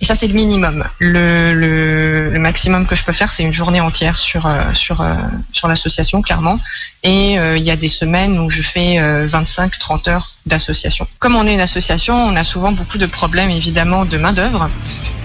Et 0.00 0.04
ça, 0.04 0.14
c'est 0.14 0.26
le 0.26 0.34
minimum. 0.34 0.84
Le, 0.98 1.54
le, 1.54 2.30
le, 2.30 2.38
maximum 2.38 2.86
que 2.86 2.94
je 2.94 3.02
peux 3.02 3.14
faire, 3.14 3.30
c'est 3.30 3.42
une 3.42 3.52
journée 3.52 3.80
entière 3.80 4.18
sur 4.18 4.46
euh, 4.46 4.74
sur 4.74 5.00
euh, 5.00 5.14
sur 5.52 5.68
l'association, 5.68 6.20
clairement. 6.20 6.60
Et 7.02 7.38
euh, 7.38 7.56
il 7.56 7.64
y 7.64 7.70
a 7.70 7.76
des 7.76 7.88
semaines 7.88 8.38
où 8.38 8.50
je 8.50 8.60
fais 8.60 8.98
25-30 9.26 10.10
heures 10.10 10.32
d'association. 10.44 11.06
Comme 11.18 11.34
on 11.34 11.46
est 11.46 11.54
une 11.54 11.60
association, 11.60 12.14
on 12.14 12.36
a 12.36 12.44
souvent 12.44 12.72
beaucoup 12.72 12.98
de 12.98 13.06
problèmes, 13.06 13.50
évidemment, 13.50 14.04
de 14.04 14.18
main 14.18 14.32
d'œuvre. 14.32 14.68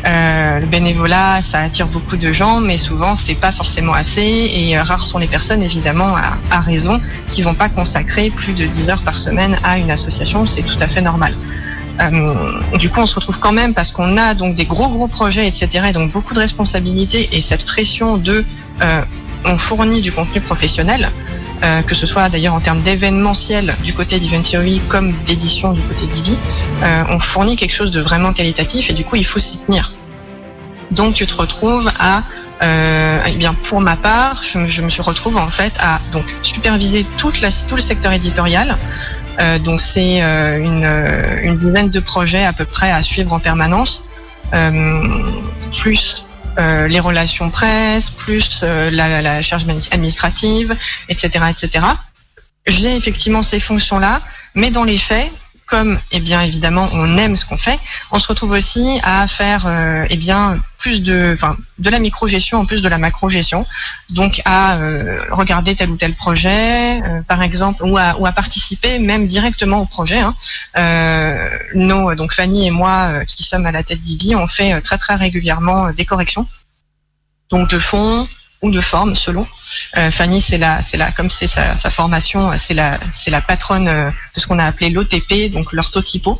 le 0.06 0.66
bénévolat, 0.66 1.42
ça 1.42 1.60
attire 1.60 1.88
beaucoup 1.88 2.16
de 2.16 2.32
gens, 2.32 2.62
mais 2.62 2.78
souvent, 2.78 3.14
c'est 3.14 3.36
pas 3.36 3.52
forcément 3.52 3.94
assez. 3.94 4.52
Et 4.54 4.80
rares 4.80 5.06
sont 5.06 5.18
les 5.18 5.28
personnes, 5.28 5.64
évidemment, 5.64 6.16
à, 6.16 6.38
à 6.50 6.62
raison, 6.62 7.02
qui 7.28 7.42
vont 7.42 7.56
pas 7.56 7.70
consacrer 7.70 8.30
plus 8.30 8.54
de 8.54 8.66
10 8.66 8.90
heures 8.90 9.04
par 9.04 9.16
semaine 9.16 9.60
à 9.64 9.78
une 9.78 9.92
association. 9.92 10.48
C'est 10.48 10.64
tout 10.64 10.78
à 10.80 10.88
fait 10.88 11.02
normal. 11.02 11.36
Euh, 12.00 12.78
du 12.78 12.90
coup, 12.90 13.02
on 13.02 13.06
se 13.06 13.16
retrouve 13.16 13.40
quand 13.40 13.52
même 13.52 13.74
parce 13.74 13.92
qu'on 13.92 14.18
a 14.18 14.34
donc 14.34 14.56
des 14.56 14.66
gros 14.66 14.90
gros 14.90 15.08
projets, 15.08 15.48
etc. 15.48 15.88
Et 15.90 15.92
donc 15.92 16.12
beaucoup 16.12 16.34
de 16.34 16.40
responsabilités 16.40 17.30
et 17.34 17.42
cette 17.42 17.66
pression 17.66 18.18
de 18.18 18.46
euh, 18.82 19.02
on 19.46 19.58
fournit 19.58 20.02
du 20.02 20.12
contenu 20.12 20.42
professionnel, 20.42 21.10
euh, 21.64 21.82
que 21.82 21.96
ce 21.96 22.06
soit 22.06 22.30
d'ailleurs 22.30 22.54
en 22.54 22.60
termes 22.60 22.82
d'événementiel 22.82 23.76
du 23.84 23.94
côté 23.94 24.20
d'Event 24.20 24.42
comme 24.88 25.14
d'édition 25.26 25.74
du 25.74 25.82
côté 25.82 26.06
d'Ibi, 26.06 26.38
euh, 26.84 27.04
on 27.10 27.20
fournit 27.20 27.56
quelque 27.56 27.74
chose 27.74 27.92
de 27.92 28.02
vraiment 28.02 28.34
qualitatif 28.34 28.90
et 28.90 28.94
du 28.94 29.04
coup 29.04 29.16
il 29.16 29.26
faut 29.26 29.40
s'y 29.40 29.58
tenir. 29.60 29.94
Donc 30.92 31.16
tu 31.16 31.26
te 31.26 31.36
retrouves 31.36 31.92
à 32.00 32.24
euh, 32.64 33.20
eh 33.26 33.32
bien 33.32 33.54
pour 33.54 33.82
ma 33.82 33.96
part, 33.96 34.44
je, 34.44 34.68
je, 34.68 34.82
me 34.84 34.90
suis 34.90 35.02
retrouve 35.02 35.38
en 35.38 35.50
fait 35.50 35.74
à 35.80 36.00
donc 36.12 36.26
superviser 36.44 37.06
toute 37.18 37.42
la, 37.42 37.50
tout 37.52 37.76
le 37.76 37.82
secteur 37.82 38.12
éditorial, 38.12 38.76
donc 39.60 39.80
c'est 39.80 40.22
euh, 40.22 40.60
une, 40.60 40.84
euh, 40.84 41.42
une, 41.44 41.58
dizaine 41.58 41.90
de 41.90 42.00
projets 42.00 42.44
à 42.44 42.54
peu 42.54 42.66
près 42.66 42.92
à 42.92 43.02
suivre 43.02 43.34
en 43.34 43.40
permanence, 43.40 44.04
plus 45.82 46.26
les 46.58 47.00
relations 47.00 47.50
presse, 47.50 48.10
plus 48.10 48.64
la, 48.64 49.22
la, 49.22 49.42
charge 49.42 49.66
administrative, 49.92 50.76
etc., 51.10 51.46
etc. 51.50 51.86
J'ai 52.68 52.96
effectivement 52.96 53.42
ces 53.42 53.60
fonctions-là, 53.60 54.22
mais 54.54 54.70
dans 54.70 54.84
les 54.84 54.98
faits, 54.98 55.32
comme 55.72 55.98
eh 56.12 56.20
bien 56.20 56.42
évidemment 56.42 56.90
on 56.92 57.18
aime 57.18 57.38
ce 57.38 57.46
qu'on 57.46 57.58
fait, 57.58 57.80
on 58.12 58.20
se 58.20 58.28
retrouve 58.28 58.52
aussi 58.52 59.00
à 59.04 59.26
faire 59.26 59.66
euh, 59.66 60.06
eh 60.10 60.18
bien 60.18 60.60
plus 60.78 61.02
de 61.02 61.32
enfin 61.34 61.56
de 61.80 61.90
la 61.90 62.00
micro-gestion 62.00 62.60
en 62.60 62.66
plus 62.66 62.82
de 62.82 62.90
la 62.90 62.98
macro-gestion. 62.98 63.66
Donc 64.10 64.42
à 64.44 64.76
euh, 64.76 65.22
regarder 65.32 65.74
tel 65.74 65.90
ou 65.90 65.96
tel 65.96 66.14
projet 66.14 67.02
euh, 67.02 67.22
par 67.26 67.42
exemple 67.42 67.86
ou 67.86 67.98
à, 67.98 68.32
participer 68.34 69.00
même 69.00 69.28
directement 69.28 69.80
au 69.80 69.86
projet. 69.86 70.20
Hein. 70.20 70.36
Donc 72.18 72.34
Fanny 72.34 72.68
et 72.68 72.72
moi 72.72 73.24
qui 73.26 73.44
sommes 73.44 73.66
à 73.66 73.72
la 73.72 73.84
tête 73.84 74.00
d'IBI, 74.00 74.36
on 74.36 74.48
fait 74.48 74.82
très 74.82 74.98
très 74.98 75.16
régulièrement 75.16 75.94
des 75.94 76.04
corrections. 76.06 76.46
Donc 77.50 77.70
de 77.70 77.80
fond, 77.80 78.28
ou 78.62 78.72
de 78.72 78.82
forme 78.82 79.16
selon. 79.16 79.48
Euh, 79.98 80.12
Fanny, 80.12 80.42
c'est 80.42 80.58
la, 80.58 80.82
c'est 80.82 80.98
la, 80.98 81.12
comme 81.12 81.30
c'est 81.30 81.48
sa, 81.48 81.76
sa, 81.76 81.90
formation, 81.90 82.52
c'est 82.58 82.74
la, 82.74 83.00
c'est 83.12 83.32
la 83.32 83.42
patronne 83.42 83.88
euh, 83.88 84.10
de 84.10 84.40
ce 84.40 84.48
qu'on 84.48 84.60
a 84.60 84.66
appelé 84.66 84.90
l'OTP, 84.90 85.52
donc 85.52 85.74
l'orthotypo. 85.74 86.40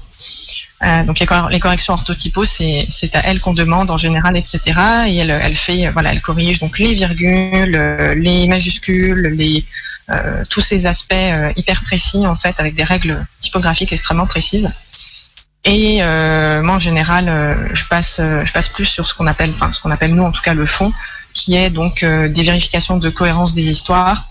Euh, 0.84 1.04
donc 1.04 1.20
les, 1.20 1.60
corrections 1.60 1.94
orthotypo, 1.94 2.44
c'est, 2.44 2.86
c'est 2.90 3.16
à 3.16 3.22
elle 3.26 3.40
qu'on 3.40 3.54
demande 3.54 3.92
en 3.92 3.98
général, 3.98 4.36
etc. 4.38 4.60
Et 5.08 5.18
elle, 5.18 5.30
elle 5.30 5.56
fait, 5.56 5.90
voilà, 5.92 6.12
elle 6.12 6.22
corrige 6.22 6.60
donc 6.60 6.80
les 6.80 6.94
virgules, 6.94 7.76
euh, 7.76 8.16
les 8.16 8.48
majuscules, 8.48 9.34
les 9.38 9.66
euh, 10.10 10.44
tous 10.50 10.62
ces 10.62 10.88
aspects 10.88 11.14
euh, 11.14 11.54
hyper 11.56 11.82
précis 11.82 12.26
en 12.28 12.36
fait, 12.36 12.60
avec 12.60 12.74
des 12.76 12.84
règles 12.84 13.26
typographiques 13.40 13.94
extrêmement 13.94 14.26
précises. 14.26 14.72
Et 15.64 16.00
euh, 16.02 16.62
moi, 16.64 16.76
en 16.76 16.80
général, 16.80 17.30
euh, 17.30 17.56
je 17.74 17.86
passe, 17.86 18.18
euh, 18.20 18.44
je 18.44 18.52
passe 18.52 18.68
plus 18.68 18.86
sur 18.86 19.06
ce 19.06 19.14
qu'on 19.14 19.28
appelle, 19.28 19.52
enfin, 19.54 19.72
ce 19.72 19.80
qu'on 19.80 19.92
appelle 19.92 20.16
nous, 20.16 20.24
en 20.24 20.32
tout 20.32 20.42
cas, 20.42 20.56
le 20.56 20.66
fond, 20.66 20.92
qui 21.34 21.56
est 21.56 21.70
donc 21.70 22.04
euh, 22.04 22.28
des 22.28 22.44
vérifications 22.44 22.98
de 22.98 23.10
cohérence 23.10 23.54
des 23.54 23.68
histoires, 23.68 24.30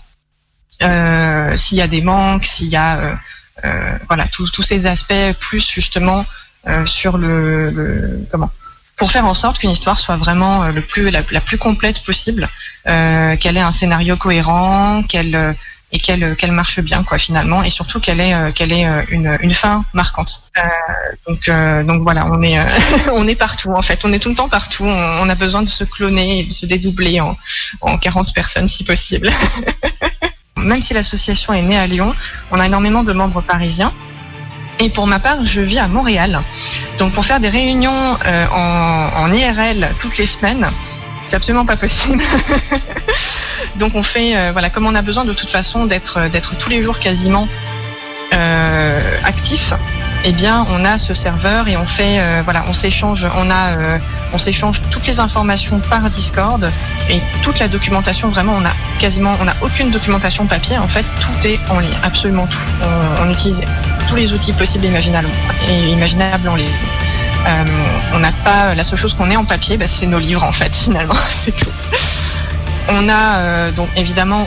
euh, 0.83 1.55
s'il 1.55 1.77
y 1.77 1.81
a 1.81 1.87
des 1.87 2.01
manques, 2.01 2.45
s'il 2.45 2.67
y 2.67 2.75
a, 2.75 3.19
voilà, 4.07 4.25
tous 4.31 4.63
ces 4.63 4.87
aspects, 4.87 5.33
plus 5.39 5.69
justement 5.69 6.25
sur 6.85 7.19
le, 7.19 8.25
comment, 8.31 8.49
pour 8.97 9.11
faire 9.11 9.25
en 9.25 9.35
sorte 9.35 9.59
qu'une 9.59 9.69
histoire 9.69 9.99
soit 9.99 10.15
vraiment 10.15 10.69
le 10.69 10.81
plus, 10.81 11.11
la 11.11 11.21
plus 11.21 11.59
complète 11.59 12.03
possible, 12.03 12.49
qu'elle 12.85 13.57
ait 13.57 13.59
un 13.59 13.71
scénario 13.71 14.17
cohérent, 14.17 15.03
qu'elle 15.03 15.55
et 15.91 15.99
qu'elle 15.99 16.35
qu'elle 16.35 16.51
marche 16.51 16.79
bien 16.79 17.03
quoi 17.03 17.17
finalement 17.17 17.63
et 17.63 17.69
surtout 17.69 17.99
qu'elle 17.99 18.19
ait 18.19 18.33
euh, 18.33 18.51
qu'elle 18.51 18.71
ait 18.71 18.85
euh, 18.85 19.01
une, 19.09 19.37
une 19.41 19.53
fin 19.53 19.83
marquante. 19.93 20.43
Euh, 20.57 20.61
donc 21.27 21.49
euh, 21.49 21.83
donc 21.83 22.01
voilà 22.01 22.25
on 22.27 22.41
est 22.41 22.57
on 23.13 23.27
est 23.27 23.35
partout 23.35 23.71
en 23.73 23.81
fait. 23.81 24.03
On 24.05 24.13
est 24.13 24.19
tout 24.19 24.29
le 24.29 24.35
temps 24.35 24.49
partout. 24.49 24.85
On, 24.85 25.29
a 25.29 25.35
besoin 25.35 25.61
de 25.61 25.69
se 25.69 25.83
cloner 25.83 26.39
et 26.39 26.45
de 26.45 26.51
se 26.51 26.65
dédoubler 26.65 27.21
en, 27.21 27.37
en 27.81 27.97
40 27.97 28.33
personnes 28.33 28.67
si 28.67 28.83
possible. 28.83 29.29
Même 30.57 30.81
si 30.81 30.93
l'association 30.93 31.53
est 31.53 31.61
née 31.61 31.77
à 31.77 31.87
Lyon 31.87 32.13
on 32.51 32.59
a 32.59 32.65
énormément 32.65 33.03
de 33.03 33.13
membres 33.13 33.41
parisiens. 33.41 33.93
Et 34.79 34.89
pour 34.89 35.05
ma 35.05 35.19
part, 35.19 35.43
je 35.43 35.61
vis 35.61 35.77
à 35.77 35.87
Montréal. 35.87 36.41
Donc 36.97 37.13
pour 37.13 37.23
faire 37.23 37.39
des 37.39 37.49
réunions 37.49 38.17
euh, 38.25 38.47
en, 38.51 39.11
en 39.15 39.31
IRL 39.31 39.87
toutes 40.01 40.17
les 40.17 40.25
semaines, 40.25 40.67
c'est 41.23 41.35
absolument 41.35 41.65
pas 41.65 41.77
possible. 41.77 42.23
Donc 43.75 43.95
on 43.95 44.03
fait, 44.03 44.35
euh, 44.35 44.51
voilà, 44.51 44.69
comme 44.69 44.85
on 44.85 44.95
a 44.95 45.01
besoin 45.01 45.25
de 45.25 45.33
toute 45.33 45.49
façon 45.49 45.85
d'être 45.85 46.29
d'être 46.29 46.57
tous 46.57 46.69
les 46.69 46.81
jours 46.81 46.99
quasiment 46.99 47.47
euh, 48.33 48.99
actif, 49.25 49.73
eh 50.23 50.31
bien 50.31 50.65
on 50.69 50.85
a 50.85 50.97
ce 50.97 51.13
serveur 51.13 51.67
et 51.67 51.75
on 51.75 51.85
fait, 51.85 52.19
euh, 52.19 52.41
voilà, 52.43 52.63
on 52.69 52.73
s'échange, 52.73 53.27
on 53.35 53.49
a, 53.49 53.77
euh, 53.77 53.97
on 54.31 54.37
s'échange 54.37 54.81
toutes 54.89 55.05
les 55.07 55.19
informations 55.19 55.81
par 55.89 56.09
Discord 56.09 56.71
et 57.09 57.19
toute 57.43 57.59
la 57.59 57.67
documentation. 57.67 58.29
Vraiment, 58.29 58.53
on 58.55 58.65
a 58.65 58.71
quasiment, 58.99 59.35
on 59.41 59.47
a 59.47 59.53
aucune 59.61 59.91
documentation 59.91 60.45
papier. 60.45 60.77
En 60.77 60.87
fait, 60.87 61.05
tout 61.19 61.47
est 61.47 61.59
en 61.69 61.79
ligne, 61.79 61.97
absolument 62.03 62.47
tout. 62.47 62.57
On, 62.81 63.25
on 63.25 63.31
utilise 63.31 63.61
tous 64.07 64.15
les 64.15 64.31
outils 64.31 64.53
possibles 64.53 64.85
et 64.85 64.89
imaginables, 64.89 65.29
et 65.67 65.89
imaginables 65.89 66.47
en 66.47 66.55
ligne. 66.55 66.67
Euh, 67.47 67.63
on 68.13 68.19
n'a 68.19 68.31
pas 68.43 68.75
la 68.75 68.83
seule 68.83 68.99
chose 68.99 69.13
qu'on 69.15 69.31
ait 69.31 69.35
en 69.35 69.45
papier, 69.45 69.77
bah, 69.77 69.87
c'est 69.87 70.05
nos 70.05 70.19
livres 70.19 70.43
en 70.43 70.51
fait 70.51 70.75
finalement, 70.75 71.15
c'est 71.29 71.55
tout. 71.55 71.69
On 72.89 73.09
a 73.09 73.37
euh, 73.37 73.71
donc 73.71 73.89
évidemment 73.95 74.45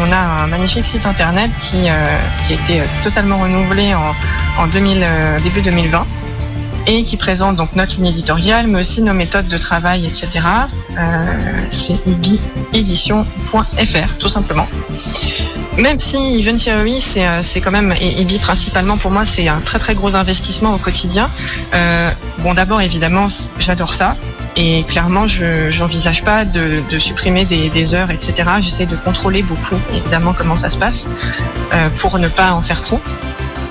on, 0.00 0.12
a 0.12 0.16
un 0.16 0.46
magnifique 0.48 0.84
site 0.84 1.06
internet 1.06 1.50
qui, 1.56 1.88
euh, 1.88 2.18
a 2.48 2.52
été 2.52 2.82
totalement 3.02 3.38
renouvelé 3.38 3.94
en, 3.94 4.62
en 4.62 4.66
2000, 4.66 5.06
début 5.42 5.62
2020 5.62 6.06
et 6.86 7.02
qui 7.02 7.16
présente 7.16 7.56
donc 7.56 7.74
notre 7.74 7.96
ligne 7.96 8.06
éditoriale, 8.06 8.66
mais 8.68 8.80
aussi 8.80 9.02
nos 9.02 9.14
méthodes 9.14 9.48
de 9.48 9.58
travail, 9.58 10.06
etc. 10.06 10.46
Euh, 10.98 11.26
c'est 11.68 11.98
ibiedition.fr 12.06 14.18
tout 14.18 14.28
simplement. 14.28 14.66
Même 15.78 15.98
si 15.98 16.40
Event 16.40 16.56
Theory, 16.56 17.00
c'est 17.00 17.60
quand 17.60 17.70
même, 17.70 17.94
et 18.00 18.20
IBI 18.20 18.38
principalement 18.38 18.96
pour 18.96 19.10
moi, 19.10 19.24
c'est 19.24 19.48
un 19.48 19.60
très 19.60 19.78
très 19.78 19.94
gros 19.94 20.16
investissement 20.16 20.74
au 20.74 20.78
quotidien. 20.78 21.28
Euh, 21.74 22.10
bon, 22.38 22.54
d'abord 22.54 22.80
évidemment, 22.80 23.26
j'adore 23.58 23.92
ça. 23.92 24.16
Et 24.58 24.84
clairement, 24.84 25.26
je 25.26 25.78
n'envisage 25.78 26.24
pas 26.24 26.46
de, 26.46 26.80
supprimer 26.98 27.44
des, 27.44 27.68
des 27.68 27.94
heures, 27.94 28.10
etc. 28.10 28.48
J'essaie 28.60 28.86
de 28.86 28.96
contrôler 28.96 29.42
beaucoup, 29.42 29.76
évidemment, 29.94 30.32
comment 30.32 30.56
ça 30.56 30.70
se 30.70 30.78
passe, 30.78 31.42
euh, 31.74 31.90
pour 31.90 32.18
ne 32.18 32.28
pas 32.28 32.52
en 32.52 32.62
faire 32.62 32.80
trop. 32.80 33.02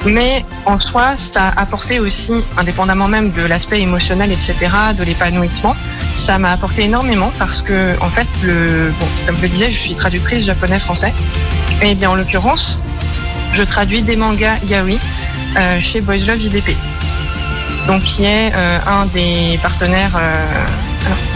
Mais 0.06 0.46
en 0.66 0.80
soi, 0.80 1.16
ça 1.16 1.48
a 1.48 1.62
apporté 1.62 2.00
aussi, 2.00 2.34
indépendamment 2.58 3.08
même 3.08 3.32
de 3.32 3.42
l'aspect 3.42 3.82
émotionnel, 3.82 4.32
etc., 4.32 4.56
de 4.98 5.04
l'épanouissement, 5.04 5.76
ça 6.14 6.38
m'a 6.38 6.52
apporté 6.52 6.84
énormément 6.84 7.32
parce 7.40 7.62
que, 7.62 7.96
en 8.02 8.10
fait, 8.10 8.28
comme 9.26 9.36
je 9.36 9.42
le 9.42 9.48
disais, 9.48 9.72
je 9.72 9.80
suis 9.80 9.96
traductrice 9.96 10.46
japonais-français. 10.46 11.12
Et 11.82 11.96
bien, 11.96 12.12
en 12.12 12.16
l'occurrence, 12.16 12.78
je 13.54 13.64
traduis 13.64 14.04
des 14.04 14.16
mangas 14.16 14.58
yaoi 14.66 15.00
euh, 15.58 15.80
chez 15.80 16.02
Boys 16.02 16.26
Love 16.28 16.42
IDP. 16.42 16.76
Donc, 17.88 18.04
qui 18.04 18.26
est 18.26 18.52
euh, 18.54 18.80
un 18.86 19.08
des 19.08 19.60
partenaires, 19.62 20.16
euh, 20.18 20.46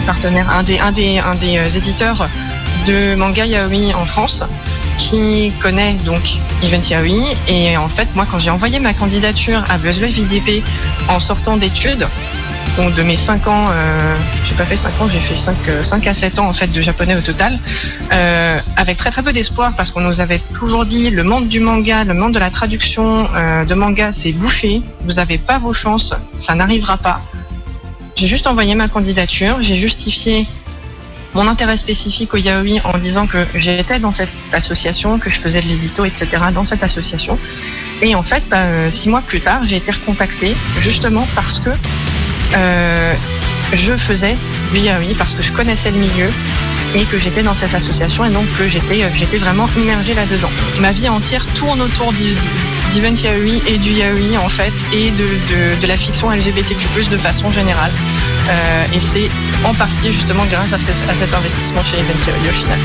partenaires, 0.06 0.48
un 0.48 0.62
des, 0.62 0.78
un 0.78 0.92
des, 0.92 1.18
un 1.18 1.34
des 1.34 1.76
éditeurs 1.76 2.28
de 2.86 3.16
manga 3.16 3.44
yaoi 3.44 3.94
en 3.94 4.04
France 4.04 4.44
qui 5.00 5.52
connaît 5.60 5.94
donc 6.04 6.38
Event 6.62 6.82
Yaoi 6.90 7.34
et 7.48 7.76
en 7.76 7.88
fait 7.88 8.08
moi 8.14 8.26
quand 8.30 8.38
j'ai 8.38 8.50
envoyé 8.50 8.78
ma 8.78 8.92
candidature 8.92 9.64
à 9.70 9.78
BuzzLive 9.78 10.18
IDP 10.18 10.62
en 11.08 11.18
sortant 11.18 11.56
d'études 11.56 12.06
donc 12.76 12.94
de 12.94 13.02
mes 13.02 13.16
5 13.16 13.48
ans 13.48 13.64
euh, 13.70 14.16
j'ai 14.44 14.54
pas 14.54 14.64
fait 14.64 14.76
5 14.76 15.00
ans 15.00 15.08
j'ai 15.08 15.18
fait 15.18 15.34
5, 15.34 15.56
5 15.82 16.06
à 16.06 16.14
7 16.14 16.38
ans 16.38 16.48
en 16.48 16.52
fait 16.52 16.70
de 16.70 16.80
japonais 16.80 17.16
au 17.16 17.22
total 17.22 17.58
euh, 18.12 18.58
avec 18.76 18.98
très 18.98 19.10
très 19.10 19.22
peu 19.22 19.32
d'espoir 19.32 19.72
parce 19.74 19.90
qu'on 19.90 20.02
nous 20.02 20.20
avait 20.20 20.40
toujours 20.54 20.84
dit 20.84 21.10
le 21.10 21.24
monde 21.24 21.48
du 21.48 21.60
manga 21.60 22.04
le 22.04 22.14
monde 22.14 22.34
de 22.34 22.38
la 22.38 22.50
traduction 22.50 23.28
euh, 23.34 23.64
de 23.64 23.74
manga 23.74 24.12
c'est 24.12 24.32
bouché. 24.32 24.82
Vous 25.04 25.18
avez 25.18 25.38
pas 25.38 25.58
vos 25.58 25.72
chances. 25.72 26.14
Ça 26.36 26.54
n'arrivera 26.54 26.96
pas. 26.96 27.20
J'ai 28.16 28.26
juste 28.26 28.46
envoyé 28.46 28.74
ma 28.74 28.88
candidature. 28.88 29.58
J'ai 29.60 29.74
justifié 29.74 30.46
mon 31.34 31.46
intérêt 31.46 31.76
spécifique 31.76 32.34
au 32.34 32.36
yaoi 32.36 32.80
en 32.84 32.98
disant 32.98 33.26
que 33.26 33.46
j'étais 33.54 33.98
dans 33.98 34.12
cette 34.12 34.32
association, 34.52 35.18
que 35.18 35.30
je 35.30 35.38
faisais 35.38 35.60
de 35.60 35.66
l'édito, 35.66 36.04
etc. 36.04 36.28
dans 36.52 36.64
cette 36.64 36.82
association. 36.82 37.38
Et 38.02 38.14
en 38.14 38.22
fait, 38.22 38.42
bah, 38.48 38.90
six 38.90 39.08
mois 39.08 39.22
plus 39.22 39.40
tard, 39.40 39.62
j'ai 39.66 39.76
été 39.76 39.92
recontactée 39.92 40.56
justement 40.80 41.26
parce 41.34 41.60
que 41.60 41.70
euh, 42.54 43.14
je 43.72 43.96
faisais 43.96 44.36
du 44.74 44.80
yaoi 44.80 45.14
parce 45.16 45.34
que 45.34 45.42
je 45.42 45.52
connaissais 45.52 45.90
le 45.90 45.98
milieu 45.98 46.30
et 46.94 47.04
que 47.04 47.18
j'étais 47.18 47.42
dans 47.42 47.54
cette 47.54 47.74
association 47.74 48.24
et 48.24 48.30
donc 48.30 48.46
que 48.54 48.68
j'étais 48.68 49.04
j'étais 49.16 49.38
vraiment 49.38 49.66
immergée 49.76 50.14
là-dedans. 50.14 50.50
Ma 50.80 50.92
vie 50.92 51.08
entière 51.08 51.46
tourne 51.54 51.80
autour 51.80 52.12
d'event 52.12 53.14
yaoi 53.14 53.62
et 53.66 53.78
du 53.78 53.90
yaoi 53.90 54.38
en 54.38 54.48
fait 54.48 54.84
et 54.92 55.10
de, 55.10 55.80
de, 55.80 55.86
la 55.86 55.96
fiction 55.96 56.30
LGBTQ+ 56.30 57.08
de 57.08 57.16
façon 57.16 57.50
générale. 57.50 57.92
Euh, 58.48 58.84
et 58.92 59.00
c'est 59.00 59.28
en 59.64 59.74
partie 59.74 60.12
justement 60.12 60.44
grâce 60.46 60.72
à, 60.72 60.78
ce, 60.78 60.90
à 61.08 61.14
cet 61.14 61.34
investissement 61.34 61.82
chez 61.82 61.98
Event 61.98 62.26
Yaoi 62.26 62.50
au 62.50 62.52
final. 62.52 62.78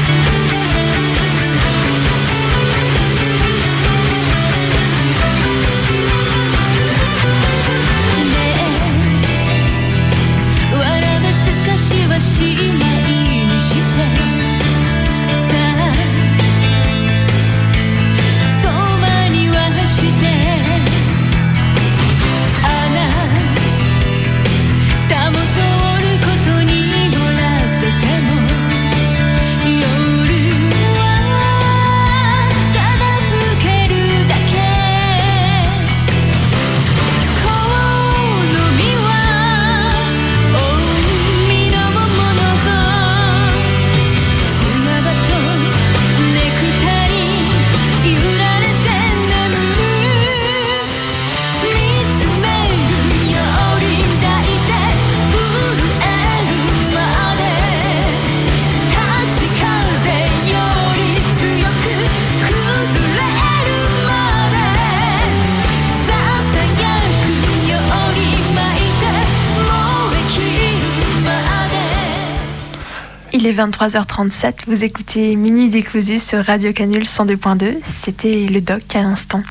Il 73.38 73.45
est 73.47 73.51
23h37, 73.51 74.59
vous 74.65 74.86
écoutez 74.86 75.36
Minuit 75.36 75.67
décousu 75.67 76.19
sur 76.19 76.41
Radio 76.41 76.71
Canule 76.71 77.03
102.2. 77.03 77.79
C'était 77.83 78.45
le 78.45 78.61
doc 78.61 78.95
à 78.95 79.01
l'instant. 79.01 79.43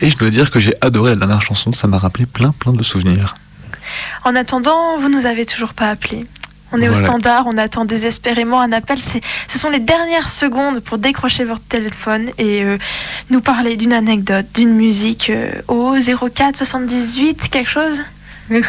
Et 0.00 0.10
je 0.10 0.16
dois 0.16 0.28
dire 0.30 0.50
que 0.50 0.58
j'ai 0.58 0.74
adoré 0.80 1.10
la 1.10 1.16
dernière 1.18 1.40
chanson, 1.40 1.72
ça 1.72 1.86
m'a 1.86 1.98
rappelé 1.98 2.26
plein 2.26 2.50
plein 2.50 2.72
de 2.72 2.82
souvenirs. 2.82 3.36
En 4.24 4.34
attendant, 4.34 4.98
vous 4.98 5.08
nous 5.08 5.24
avez 5.26 5.46
toujours 5.46 5.72
pas 5.72 5.88
appelé. 5.88 6.26
On 6.72 6.80
est 6.80 6.88
au 6.88 6.96
standard, 6.96 7.46
on 7.46 7.56
attend 7.56 7.84
désespérément 7.84 8.60
un 8.60 8.72
appel. 8.72 8.98
Ce 8.98 9.58
sont 9.58 9.70
les 9.70 9.78
dernières 9.78 10.28
secondes 10.28 10.80
pour 10.80 10.98
décrocher 10.98 11.44
votre 11.44 11.62
téléphone 11.62 12.26
et 12.38 12.64
euh, 12.64 12.76
nous 13.30 13.40
parler 13.40 13.76
d'une 13.76 13.92
anecdote, 13.92 14.46
d'une 14.52 14.74
musique 14.74 15.30
euh, 15.30 15.52
au 15.68 15.94
04 15.94 16.56
78 16.56 17.50
quelque 17.50 17.70
chose? 17.70 18.00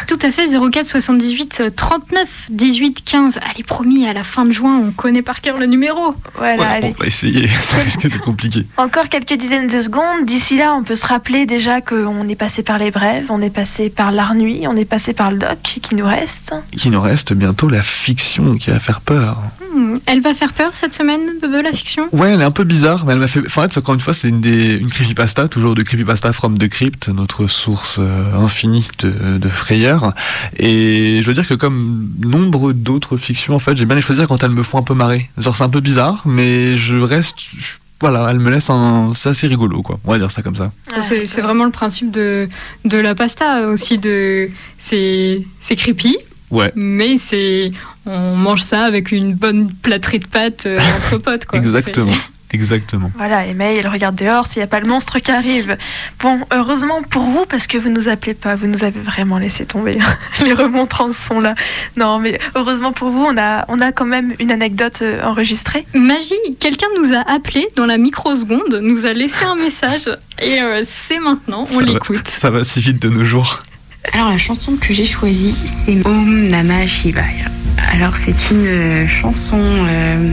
Tout 0.06 0.18
à 0.22 0.30
fait, 0.30 0.48
04 0.48 0.86
78 0.86 1.58
euh, 1.60 1.70
39 1.74 2.46
18 2.50 3.04
15. 3.04 3.38
Allez, 3.50 3.62
promis, 3.64 4.06
à 4.06 4.12
la 4.12 4.22
fin 4.22 4.44
de 4.44 4.52
juin, 4.52 4.80
on 4.84 4.90
connaît 4.92 5.22
par 5.22 5.40
cœur 5.40 5.58
le 5.58 5.66
numéro. 5.66 6.14
Voilà, 6.36 6.62
Ouais, 6.62 6.68
allez. 6.68 6.94
on 6.98 7.00
va 7.02 7.06
essayer, 7.06 7.46
ça 7.48 7.76
risque 7.76 8.02
d'être 8.02 8.22
compliqué. 8.24 8.66
Encore 8.76 9.08
quelques 9.08 9.34
dizaines 9.34 9.66
de 9.66 9.80
secondes. 9.82 10.24
D'ici 10.24 10.56
là, 10.56 10.74
on 10.74 10.82
peut 10.84 10.94
se 10.96 11.06
rappeler 11.06 11.46
déjà 11.46 11.80
qu'on 11.80 12.28
est 12.28 12.34
passé 12.36 12.62
par 12.62 12.78
les 12.78 12.90
brèves, 12.90 13.26
on 13.30 13.40
est 13.40 13.50
passé 13.50 13.90
par 13.90 14.12
l'art 14.12 14.34
nuit, 14.34 14.62
on 14.66 14.76
est 14.76 14.84
passé 14.84 15.12
par 15.12 15.30
le 15.30 15.38
doc 15.38 15.58
qui 15.62 15.94
nous 15.94 16.06
reste. 16.06 16.54
Il 16.84 16.90
nous 16.90 17.00
reste 17.00 17.32
bientôt 17.34 17.68
la 17.68 17.82
fiction 17.82 18.56
qui 18.56 18.70
va 18.70 18.80
faire 18.80 19.00
peur. 19.00 19.42
Hmm, 19.74 19.96
Elle 20.06 20.20
va 20.20 20.34
faire 20.34 20.52
peur 20.52 20.70
cette 20.74 20.94
semaine, 20.94 21.20
Bebe, 21.42 21.62
la 21.64 21.72
fiction? 21.72 22.08
Ouais, 22.12 22.32
elle 22.32 22.40
est 22.40 22.44
un 22.44 22.50
peu 22.50 22.64
bizarre, 22.64 23.04
mais 23.06 23.12
elle 23.14 23.18
m'a 23.18 23.26
fait. 23.28 23.40
enfin, 23.44 23.62
en 23.64 23.68
fait, 23.68 23.78
encore 23.78 23.94
une 23.94 24.00
fois, 24.00 24.14
c'est 24.14 24.28
une, 24.28 24.40
des... 24.40 24.74
une 24.76 24.90
creepypasta, 24.90 25.48
toujours 25.48 25.74
de 25.74 25.82
creepypasta 25.82 26.32
from 26.32 26.58
the 26.58 26.68
crypt, 26.68 27.08
notre 27.08 27.46
source 27.48 27.96
euh, 27.98 28.34
infinie 28.36 28.86
de, 29.00 29.38
de 29.38 29.48
frayeur. 29.78 30.12
Et 30.58 31.20
je 31.22 31.26
veux 31.26 31.34
dire 31.34 31.46
que 31.46 31.54
comme 31.54 32.10
nombre 32.24 32.72
d'autres 32.72 33.16
fictions, 33.16 33.54
en 33.54 33.58
fait, 33.58 33.76
j'ai 33.76 33.84
bien 33.86 33.96
les 33.96 34.02
choisir 34.02 34.28
quand 34.28 34.42
elles 34.42 34.50
me 34.50 34.62
font 34.62 34.78
un 34.78 34.82
peu 34.82 34.94
marrer. 34.94 35.28
Genre, 35.38 35.56
c'est 35.56 35.64
un 35.64 35.68
peu 35.68 35.80
bizarre, 35.80 36.22
mais 36.26 36.76
je 36.76 36.96
reste. 36.96 37.36
je- 37.56 37.74
Voilà, 38.00 38.26
elle 38.30 38.38
me 38.40 38.50
laisse 38.50 38.68
un. 38.70 39.12
C'est 39.14 39.30
assez 39.30 39.46
rigolo, 39.46 39.80
quoi. 39.80 39.98
On 40.04 40.12
va 40.12 40.18
dire 40.18 40.30
ça 40.30 40.42
comme 40.42 40.56
ça. 40.56 40.72
C'est 41.00 41.24
c'est 41.26 41.40
vraiment 41.40 41.64
le 41.64 41.70
principe 41.70 42.10
de, 42.10 42.48
de 42.84 42.98
la 42.98 43.14
pasta 43.14 43.66
aussi. 43.68 43.96
de 43.98 44.50
C'est 44.78 45.40
c'est 45.60 45.76
creepy, 45.76 46.16
Ouais. 46.50 46.70
mais 46.74 47.16
c'est 47.16 47.70
on 48.04 48.36
mange 48.36 48.60
ça 48.60 48.82
avec 48.82 49.10
une 49.12 49.32
bonne 49.34 49.72
plâtrée 49.72 50.18
de 50.18 50.26
pâtes 50.26 50.66
euh, 50.66 50.78
entre 50.98 51.16
potes. 51.18 51.46
Quoi. 51.46 51.58
Exactement. 51.64 52.12
Exactement. 52.54 53.10
Voilà, 53.16 53.46
et 53.46 53.52
May, 53.52 53.76
elle 53.78 53.88
regarde 53.88 54.14
dehors 54.14 54.46
s'il 54.46 54.60
n'y 54.60 54.64
a 54.64 54.68
pas 54.68 54.78
le 54.78 54.86
monstre 54.86 55.18
qui 55.18 55.32
arrive. 55.32 55.76
Bon, 56.20 56.38
heureusement 56.52 57.02
pour 57.02 57.24
vous, 57.24 57.46
parce 57.46 57.66
que 57.66 57.76
vous 57.76 57.88
nous 57.88 58.08
appelez 58.08 58.34
pas, 58.34 58.54
vous 58.54 58.68
nous 58.68 58.84
avez 58.84 59.00
vraiment 59.00 59.38
laissé 59.38 59.66
tomber. 59.66 59.98
Les 60.44 60.54
remontrances 60.54 61.16
sont 61.16 61.40
là. 61.40 61.56
Non, 61.96 62.20
mais 62.20 62.38
heureusement 62.54 62.92
pour 62.92 63.10
vous, 63.10 63.24
on 63.24 63.36
a, 63.36 63.64
on 63.66 63.80
a 63.80 63.90
quand 63.90 64.04
même 64.04 64.34
une 64.38 64.52
anecdote 64.52 65.00
euh, 65.02 65.20
enregistrée. 65.24 65.84
Magie, 65.94 66.34
quelqu'un 66.60 66.86
nous 66.96 67.12
a 67.12 67.28
appelé 67.28 67.66
dans 67.74 67.86
la 67.86 67.98
microseconde, 67.98 68.78
nous 68.80 69.04
a 69.04 69.12
laissé 69.12 69.44
un 69.44 69.56
message 69.56 70.08
et 70.40 70.60
euh, 70.60 70.82
c'est 70.84 71.18
maintenant, 71.18 71.66
on 71.74 71.80
l'écoute. 71.80 72.28
Ça 72.28 72.50
va 72.50 72.62
si 72.62 72.78
vite 72.78 73.02
de 73.02 73.08
nos 73.08 73.24
jours. 73.24 73.64
Alors 74.12 74.30
la 74.30 74.38
chanson 74.38 74.76
que 74.76 74.92
j'ai 74.92 75.04
choisie, 75.04 75.54
c'est 75.64 76.06
Om 76.06 76.48
Namah 76.50 76.86
Shivaya. 76.86 77.46
Alors 77.92 78.14
c'est 78.14 78.50
une 78.50 78.66
euh, 78.66 79.06
chanson 79.06 79.60
euh, 79.60 80.30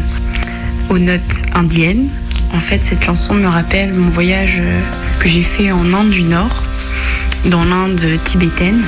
aux 0.92 1.00
notes 1.00 1.44
indiennes. 1.56 2.10
En 2.54 2.60
fait, 2.60 2.82
cette 2.84 3.04
chanson 3.04 3.34
me 3.34 3.48
rappelle 3.48 3.94
mon 3.94 4.10
voyage 4.10 4.58
euh, 4.60 4.82
que 5.20 5.30
j'ai 5.30 5.42
fait 5.42 5.72
en 5.72 5.94
Inde 5.94 6.10
du 6.10 6.24
Nord, 6.24 6.64
dans 7.46 7.64
l'Inde 7.64 8.06
tibétaine. 8.26 8.82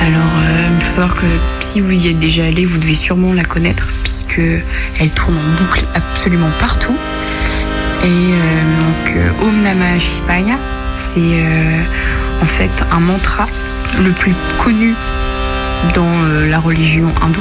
Alors, 0.00 0.32
euh, 0.42 0.68
il 0.74 0.84
faut 0.84 0.90
savoir 0.90 1.14
que 1.14 1.26
si 1.60 1.80
vous 1.80 1.92
y 1.92 2.08
êtes 2.08 2.18
déjà 2.18 2.44
allé, 2.44 2.64
vous 2.64 2.78
devez 2.78 2.96
sûrement 2.96 3.32
la 3.32 3.44
connaître, 3.44 3.92
puisque 4.02 4.40
elle 4.40 5.10
tourne 5.10 5.36
en 5.36 5.62
boucle 5.62 5.86
absolument 5.94 6.50
partout. 6.58 6.96
Et 8.02 8.06
euh, 8.06 8.36
donc, 8.80 9.16
euh, 9.16 9.46
Om 9.46 9.62
Namah 9.62 9.98
Shivaya, 10.00 10.58
c'est 10.96 11.20
euh, 11.20 11.82
en 12.42 12.46
fait 12.46 12.70
un 12.90 13.00
mantra 13.00 13.46
le 14.02 14.10
plus 14.10 14.34
connu 14.58 14.92
dans 15.94 16.24
euh, 16.24 16.48
la 16.48 16.58
religion 16.58 17.06
hindoue. 17.22 17.40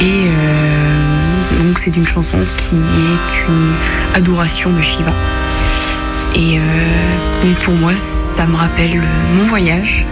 Et 0.00 0.26
euh, 0.26 1.15
donc, 1.58 1.78
c'est 1.78 1.96
une 1.96 2.06
chanson 2.06 2.38
qui 2.56 2.76
est 2.76 3.48
une 3.48 3.72
adoration 4.14 4.72
de 4.72 4.80
Shiva. 4.80 5.12
Et 6.34 6.58
euh, 6.58 7.52
pour 7.62 7.74
moi, 7.74 7.92
ça 7.96 8.46
me 8.46 8.56
rappelle 8.56 9.02
mon 9.34 9.44
voyage. 9.44 10.06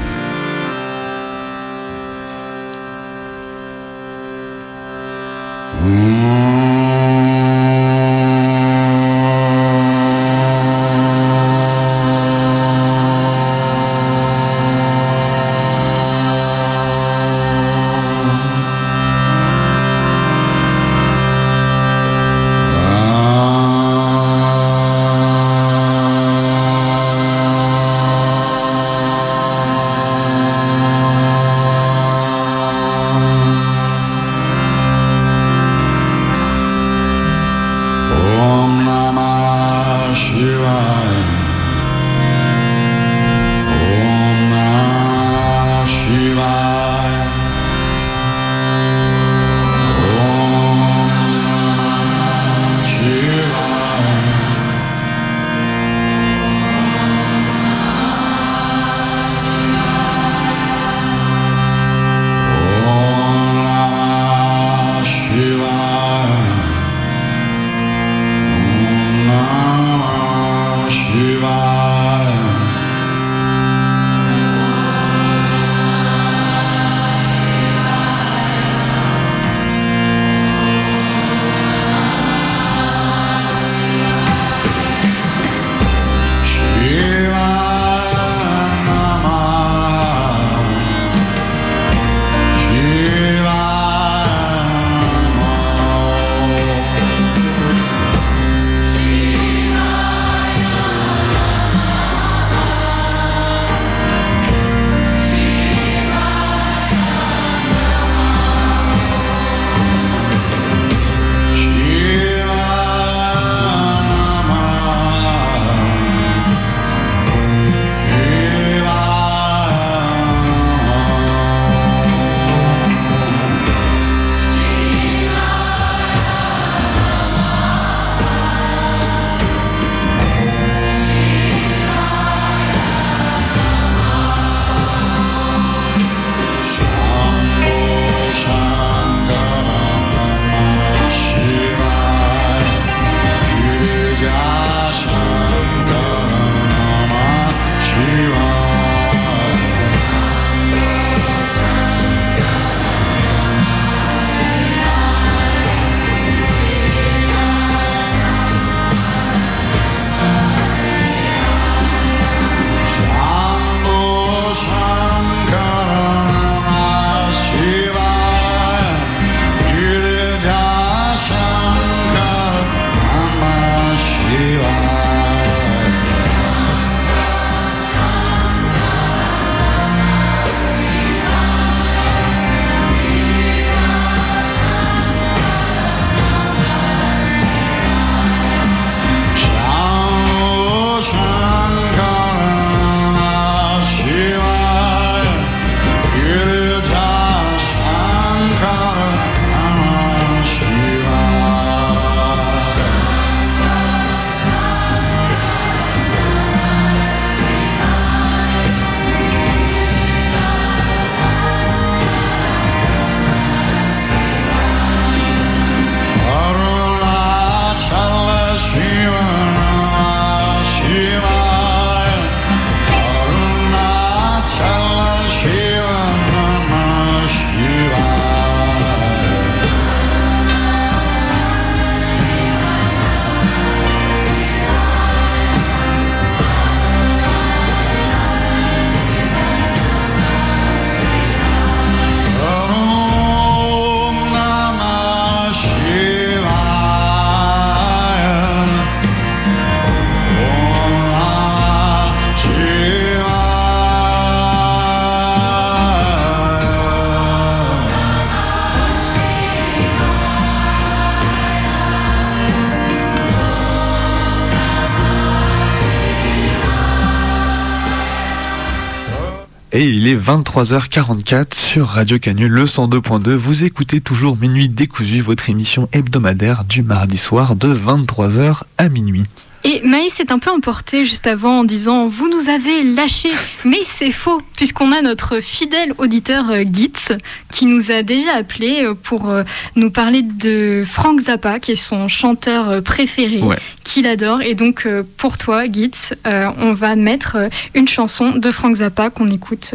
23h44 270.25 271.55
sur 271.55 271.87
Radio 271.87 272.18
Canu, 272.18 272.49
le 272.49 272.64
102.2. 272.64 273.33
Vous 273.33 273.64
écoutez 273.64 274.01
toujours 274.01 274.39
Minuit 274.39 274.70
décousu, 274.70 275.20
votre 275.20 275.51
émission 275.51 275.87
hebdomadaire 275.93 276.64
du 276.64 276.83
mardi 276.83 277.18
soir 277.18 277.57
de 277.57 277.68
23h 277.75 278.62
à 278.79 278.89
minuit. 278.89 279.25
Et 279.66 279.81
Maïs 279.83 280.12
s'est 280.12 280.31
un 280.31 280.39
peu 280.39 280.51
emporté 280.51 281.07
juste 281.07 281.27
avant 281.27 281.61
en 281.61 281.64
disant 281.64 282.07
Vous 282.07 282.29
nous 282.29 282.51
avez 282.51 282.83
lâchés. 282.83 283.33
Mais 283.64 283.79
c'est 283.85 284.11
faux, 284.11 284.43
puisqu'on 284.57 284.93
a 284.93 285.01
notre 285.01 285.41
fidèle 285.41 285.95
auditeur 285.97 286.51
euh, 286.51 286.64
Gitz 286.70 287.12
qui 287.51 287.64
nous 287.64 287.91
a 287.91 288.03
déjà 288.03 288.35
appelé 288.35 288.83
euh, 288.83 288.95
pour 288.95 289.31
euh, 289.31 289.43
nous 289.75 289.91
parler 289.91 290.20
de 290.20 290.85
Frank 290.87 291.18
Zappa, 291.18 291.61
qui 291.61 291.72
est 291.72 291.77
son 291.77 292.09
chanteur 292.09 292.83
préféré, 292.83 293.41
Ouais. 293.41 293.57
qu'il 293.85 294.07
adore. 294.07 294.43
Et 294.43 294.55
donc, 294.55 294.87
pour 295.16 295.39
toi, 295.39 295.64
Gitz, 295.64 296.12
on 296.27 296.75
va 296.75 296.95
mettre 296.95 297.37
une 297.75 297.89
chanson 297.89 298.37
de 298.37 298.51
Frank 298.51 298.77
Zappa 298.77 299.09
qu'on 299.09 299.29
écoute 299.29 299.75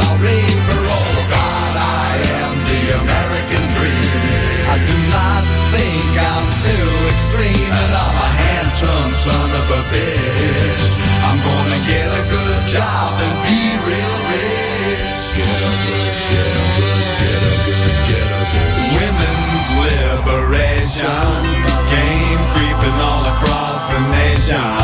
I'll. 0.21 0.81
Oh 0.91 1.17
God, 1.29 1.73
I 1.77 2.13
am 2.45 2.55
the 2.61 2.81
American 3.01 3.63
dream. 3.73 4.21
I 4.69 4.77
do 4.77 4.97
not 5.09 5.43
think 5.73 6.11
I'm 6.13 6.47
too 6.61 6.89
extreme, 7.09 7.71
and 7.73 7.91
I'm 7.91 8.17
a 8.21 8.31
handsome 8.45 9.13
son 9.17 9.49
of 9.49 9.65
a 9.65 9.81
bitch. 9.89 10.85
I'm 11.25 11.39
gonna 11.41 11.79
get 11.87 12.05
a 12.05 12.23
good 12.29 12.61
job 12.69 13.17
and 13.17 13.35
be 13.49 13.61
real 13.87 14.17
rich. 14.29 15.17
Get 15.33 15.57
a 15.57 15.73
good, 15.89 16.13
get 16.29 16.53
a 16.53 16.67
good, 16.77 17.01
get 17.21 17.41
a 17.41 17.55
good, 17.65 17.95
get 18.09 18.27
a 18.29 18.43
good. 18.53 18.77
Women's 19.01 19.65
liberation 19.81 21.41
came 21.89 22.41
creeping 22.53 22.97
all 23.09 23.23
across 23.25 23.79
the 23.89 24.01
nation. 24.21 24.80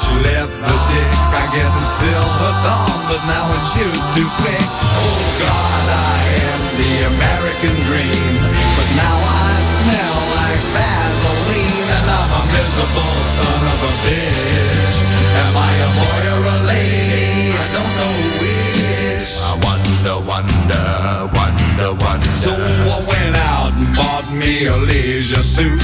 She 0.00 0.12
left 0.24 0.54
the 0.56 0.76
dick. 0.88 1.12
I 1.36 1.44
guess 1.52 1.72
it's 1.76 1.92
still 2.00 2.28
hooked 2.40 2.66
on, 2.72 2.96
but 3.12 3.20
now 3.28 3.44
it 3.52 3.64
shoots 3.68 4.08
too 4.16 4.28
quick. 4.40 4.66
Oh 4.96 5.20
God, 5.36 5.84
I 5.92 6.16
am 6.40 6.60
the 6.80 6.92
American 7.12 7.74
dream, 7.84 8.32
but 8.80 8.88
now 8.96 9.16
I 9.20 9.52
smell 9.76 10.18
like 10.40 10.62
Vaseline, 10.72 11.88
and 12.00 12.06
I'm 12.16 12.32
a 12.32 12.42
miserable 12.48 13.16
son 13.36 13.60
of 13.60 13.80
a 13.84 13.92
bitch. 14.08 14.96
Am 15.36 15.52
I 15.52 15.72
a 15.84 15.90
boy 16.00 16.20
or 16.32 16.42
a 16.48 16.58
lady? 16.64 17.52
I 17.52 17.66
don't 17.76 17.94
know 18.00 18.16
which. 18.40 19.28
I 19.44 19.52
wonder, 19.68 20.16
wonder, 20.24 20.88
wonder, 21.36 21.90
wonder. 22.00 22.32
So 22.40 22.56
I 22.56 22.98
went 23.04 23.36
out 23.52 23.72
and 23.76 23.88
bought 23.92 24.28
me 24.32 24.64
a 24.64 24.76
leisure 24.80 25.44
suit. 25.44 25.76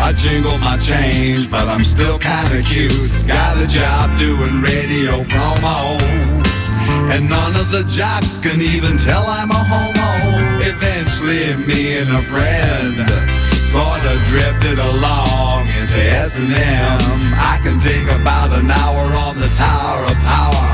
I 0.00 0.12
jingle 0.12 0.58
my 0.58 0.76
change, 0.78 1.50
but 1.50 1.66
I'm 1.68 1.84
still 1.84 2.18
kinda 2.18 2.62
cute. 2.62 3.10
Got 3.26 3.56
a 3.58 3.66
job 3.66 4.16
doing 4.18 4.62
radio 4.62 5.24
promo. 5.24 5.98
And 7.12 7.28
none 7.28 7.54
of 7.56 7.70
the 7.70 7.84
jocks 7.88 8.38
can 8.38 8.60
even 8.60 8.96
tell 8.96 9.24
I'm 9.26 9.50
a 9.50 9.62
homo. 9.70 10.10
Eventually, 10.60 11.56
me 11.66 11.98
and 11.98 12.10
a 12.10 12.22
friend 12.22 12.96
sorta 13.68 14.16
drifted 14.24 14.78
along 14.78 15.68
into 15.80 16.00
S&M. 16.00 17.00
I 17.52 17.58
can 17.62 17.78
take 17.78 18.08
about 18.20 18.50
an 18.56 18.70
hour 18.70 19.04
on 19.26 19.38
the 19.38 19.48
Tower 19.48 20.00
of 20.08 20.16
Power, 20.24 20.68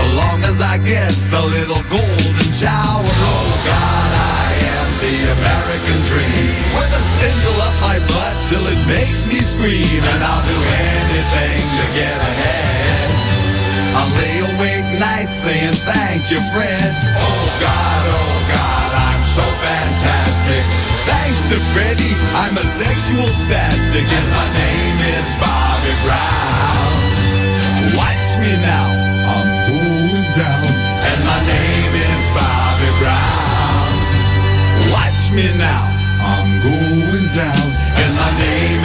as 0.00 0.10
long 0.20 0.42
as 0.50 0.60
I 0.60 0.78
get 0.78 1.14
a 1.32 1.42
little 1.56 1.82
golden 1.88 2.50
shower. 2.50 3.19
Makes 8.90 9.26
me 9.30 9.38
scream, 9.40 10.02
and 10.02 10.20
I'll 10.26 10.44
do 10.44 10.58
anything 10.58 11.62
to 11.78 11.84
get 11.94 12.16
ahead. 12.30 13.08
I'll 13.94 14.12
lay 14.18 14.36
awake 14.50 14.88
nights 14.98 15.36
saying 15.46 15.78
thank 15.86 16.30
you, 16.30 16.42
Fred. 16.50 16.90
Oh 17.14 17.46
God, 17.62 18.02
oh 18.10 18.36
God, 18.50 18.90
I'm 19.08 19.24
so 19.24 19.46
fantastic. 19.62 20.64
Thanks 21.06 21.42
to 21.50 21.56
Freddie, 21.70 22.16
I'm 22.34 22.54
a 22.58 22.66
sexual 22.66 23.30
spastic, 23.30 24.06
and 24.06 24.28
my 24.34 24.48
name 24.58 24.98
is 25.14 25.28
Bobby 25.38 25.94
Brown. 26.02 26.90
Watch 27.94 28.28
me 28.42 28.52
now, 28.62 28.88
I'm 29.34 29.50
going 29.70 30.28
down, 30.34 30.66
and 31.06 31.20
my 31.22 31.40
name 31.46 31.92
is 31.94 32.24
Bobby 32.34 32.90
Brown. 32.98 33.92
Watch 34.94 35.30
me 35.30 35.46
now, 35.58 35.86
I'm 36.18 36.50
going 36.62 37.28
down, 37.34 37.66
and 38.02 38.10
my 38.14 38.30
name 38.38 38.79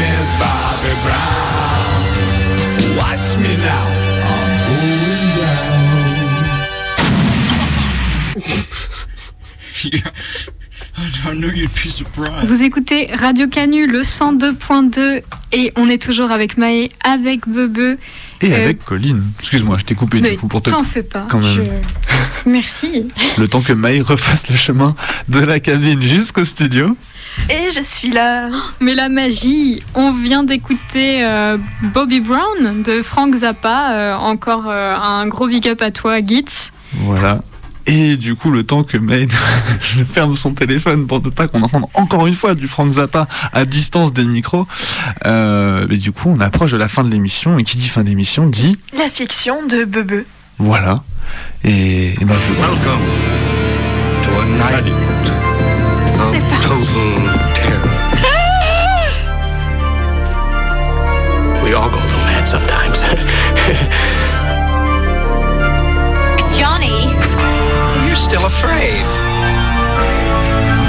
is 1.06 1.06
Bobby 1.06 1.06
Brown. 1.06 2.98
Watch 2.98 3.38
me 3.38 3.54
now, 3.58 3.86
I'm 4.26 4.50
going 4.68 5.30
down. 5.38 5.76
I 11.28 11.34
knew 11.34 11.50
you'd 11.50 11.70
be 11.74 11.90
surprised. 11.90 12.48
Vous 12.48 12.64
écoutez 12.64 13.10
Radio 13.14 13.48
Canu, 13.48 13.86
le 13.88 14.02
102.2, 14.02 15.22
et 15.52 15.72
on 15.76 15.90
est 15.90 16.02
toujours 16.02 16.32
avec 16.32 16.58
Maë, 16.58 16.90
avec 17.04 17.48
Bebe. 17.48 17.98
Et 18.42 18.52
Euh, 18.54 18.64
avec 18.66 18.84
Colline. 18.86 19.24
Excuse-moi, 19.40 19.78
je 19.80 19.86
t'ai 19.86 19.96
coupé 19.96 20.22
du 20.22 20.38
coup 20.38 20.48
pour 20.48 20.62
te. 20.62 20.70
t'en 20.70 20.84
fais 20.84 21.04
pas. 21.04 21.28
Quand 21.30 21.40
même. 21.40 21.66
je- 21.66 21.72
Merci. 22.50 23.08
Le 23.38 23.48
temps 23.48 23.62
que 23.62 23.74
Maï 23.74 24.02
refasse 24.02 24.50
le 24.50 24.56
chemin 24.56 24.96
de 25.30 25.40
la 25.40 25.60
cabine 25.60 26.02
jusqu'au 26.02 26.46
studio. 26.46 26.96
Et 27.50 27.70
je 27.76 27.82
suis 27.82 28.12
là. 28.12 28.50
Mais 28.80 28.96
la 28.96 29.10
magie, 29.10 29.84
on 29.94 30.12
vient 30.12 30.44
d'écouter 30.44 31.24
euh, 31.24 31.58
Bobby 31.82 32.20
Brown 32.22 32.82
de 32.84 33.02
Frank 33.02 33.36
Zappa. 33.36 33.92
euh, 33.94 34.16
encore 34.16 34.66
euh, 34.68 34.96
un 34.96 35.28
gros 35.28 35.48
big 35.48 35.68
up 35.68 35.82
à 35.82 35.92
toi, 35.92 36.20
Gitz. 36.26 36.72
Voilà. 37.02 37.42
Et 37.88 38.18
du 38.18 38.34
coup, 38.36 38.50
le 38.50 38.64
temps 38.64 38.84
que 38.84 38.98
Maï 38.98 39.28
ferme 40.12 40.34
son 40.34 40.54
téléphone 40.54 41.06
pour 41.06 41.22
ne 41.24 41.30
pas 41.30 41.48
qu'on 41.48 41.62
entende 41.62 41.86
encore 41.94 42.26
une 42.26 42.34
fois 42.34 42.56
du 42.56 42.68
Frank 42.68 42.92
Zappa 42.94 43.28
à 43.54 43.64
distance 43.66 44.12
des 44.12 44.24
micros, 44.24 44.66
euh, 45.28 45.86
mais 45.88 45.98
du 45.98 46.12
coup, 46.12 46.34
on 46.36 46.40
approche 46.40 46.72
de 46.72 46.78
la 46.78 46.88
fin 46.88 47.04
de 47.04 47.12
l'émission. 47.12 47.60
Et 47.60 47.64
qui 47.64 47.78
dit 47.78 47.88
fin 47.88 48.04
d'émission 48.04 48.48
dit 48.48 48.76
La 48.98 49.08
fiction 49.08 49.64
de 49.68 49.84
Bebe. 49.86 50.24
voilà. 50.58 51.04
Et, 51.64 52.14
et 52.14 52.26
ben, 52.26 52.34
je. 52.34 52.54
Welcome 52.60 53.06
to 54.24 54.40
a 54.40 54.46
night. 54.82 55.35
Total 56.68 56.86
terror. 57.54 57.92
We 61.64 61.74
all 61.74 61.90
go 61.90 61.98
a 61.98 62.06
little 62.06 62.26
mad 62.26 62.48
sometimes. 62.48 63.02
Johnny, 66.58 67.10
You're 68.08 68.16
still 68.16 68.46
afraid. 68.46 69.04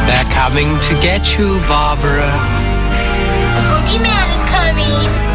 They're 0.06 0.30
coming 0.32 0.68
to 0.88 0.94
get 1.02 1.36
you, 1.38 1.58
Barbara. 1.68 2.30
the 3.56 3.62
boogeyman 3.68 4.32
is 4.34 4.42
coming. 4.44 5.25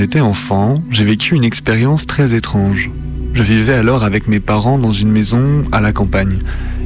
J'étais 0.00 0.20
enfant, 0.20 0.82
j'ai 0.90 1.04
vécu 1.04 1.34
une 1.34 1.44
expérience 1.44 2.06
très 2.06 2.32
étrange. 2.32 2.90
Je 3.34 3.42
vivais 3.42 3.74
alors 3.74 4.02
avec 4.02 4.28
mes 4.28 4.40
parents 4.40 4.78
dans 4.78 4.92
une 4.92 5.12
maison 5.12 5.62
à 5.72 5.82
la 5.82 5.92
campagne. 5.92 6.38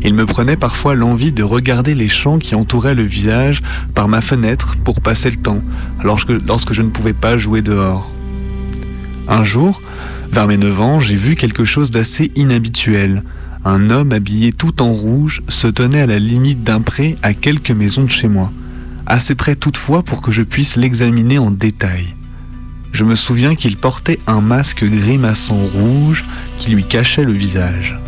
Il 0.02 0.14
me 0.14 0.26
prenait 0.26 0.56
parfois 0.56 0.96
l'envie 0.96 1.30
de 1.30 1.44
regarder 1.44 1.94
les 1.94 2.08
champs 2.08 2.40
qui 2.40 2.56
entouraient 2.56 2.96
le 2.96 3.04
village 3.04 3.62
par 3.94 4.08
ma 4.08 4.20
fenêtre 4.20 4.74
pour 4.82 5.00
passer 5.00 5.30
le 5.30 5.36
temps, 5.36 5.62
lorsque, 6.02 6.72
je 6.72 6.82
ne 6.82 6.88
pouvais 6.88 7.12
pas 7.12 7.38
jouer 7.38 7.62
dehors. 7.62 8.10
Un 9.28 9.44
jour, 9.44 9.80
vers 10.32 10.48
mes 10.48 10.56
9 10.56 10.80
ans, 10.80 10.98
j'ai 10.98 11.14
vu 11.14 11.36
quelque 11.36 11.64
chose 11.64 11.92
d'assez 11.92 12.32
inhabituel. 12.34 13.22
Un 13.64 13.90
homme 13.90 14.10
habillé 14.10 14.52
tout 14.52 14.82
en 14.82 14.90
rouge 14.90 15.40
se 15.46 15.68
tenait 15.68 16.00
à 16.00 16.06
la 16.06 16.18
limite 16.18 16.64
d'un 16.64 16.80
pré 16.80 17.14
à 17.22 17.32
quelques 17.32 17.70
maisons 17.70 18.02
de 18.02 18.10
chez 18.10 18.26
moi, 18.26 18.50
assez 19.06 19.36
près 19.36 19.54
toutefois 19.54 20.02
pour 20.02 20.20
que 20.20 20.32
je 20.32 20.42
puisse 20.42 20.74
l'examiner 20.74 21.38
en 21.38 21.52
détail. 21.52 22.13
Je 22.94 23.02
me 23.02 23.16
souviens 23.16 23.56
qu'il 23.56 23.76
portait 23.76 24.20
un 24.28 24.40
masque 24.40 24.84
grimaçant 24.84 25.56
rouge 25.56 26.24
qui 26.60 26.70
lui 26.70 26.84
cachait 26.84 27.24
le 27.24 27.32
visage. 27.32 27.98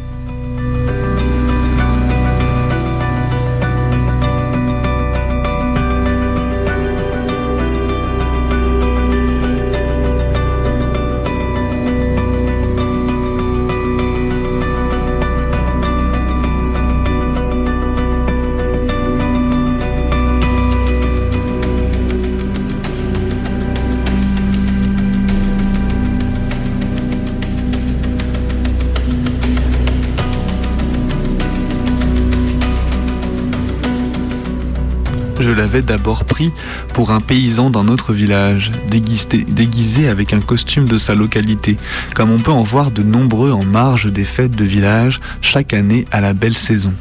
Je 35.56 35.62
l'avais 35.62 35.80
d'abord 35.80 36.24
pris 36.26 36.52
pour 36.92 37.12
un 37.12 37.20
paysan 37.20 37.70
d'un 37.70 37.88
autre 37.88 38.12
village, 38.12 38.70
déguisé, 38.90 39.42
déguisé, 39.48 40.06
avec 40.06 40.34
un 40.34 40.40
costume 40.40 40.86
de 40.86 40.98
sa 40.98 41.14
localité, 41.14 41.78
comme 42.14 42.30
on 42.30 42.40
peut 42.40 42.50
en 42.50 42.62
voir 42.62 42.90
de 42.90 43.02
nombreux 43.02 43.52
en 43.52 43.64
marge 43.64 44.12
des 44.12 44.26
fêtes 44.26 44.54
de 44.54 44.66
village 44.66 45.18
chaque 45.40 45.72
année 45.72 46.04
à 46.12 46.20
la 46.20 46.34
belle 46.34 46.58
saison. 46.58 46.92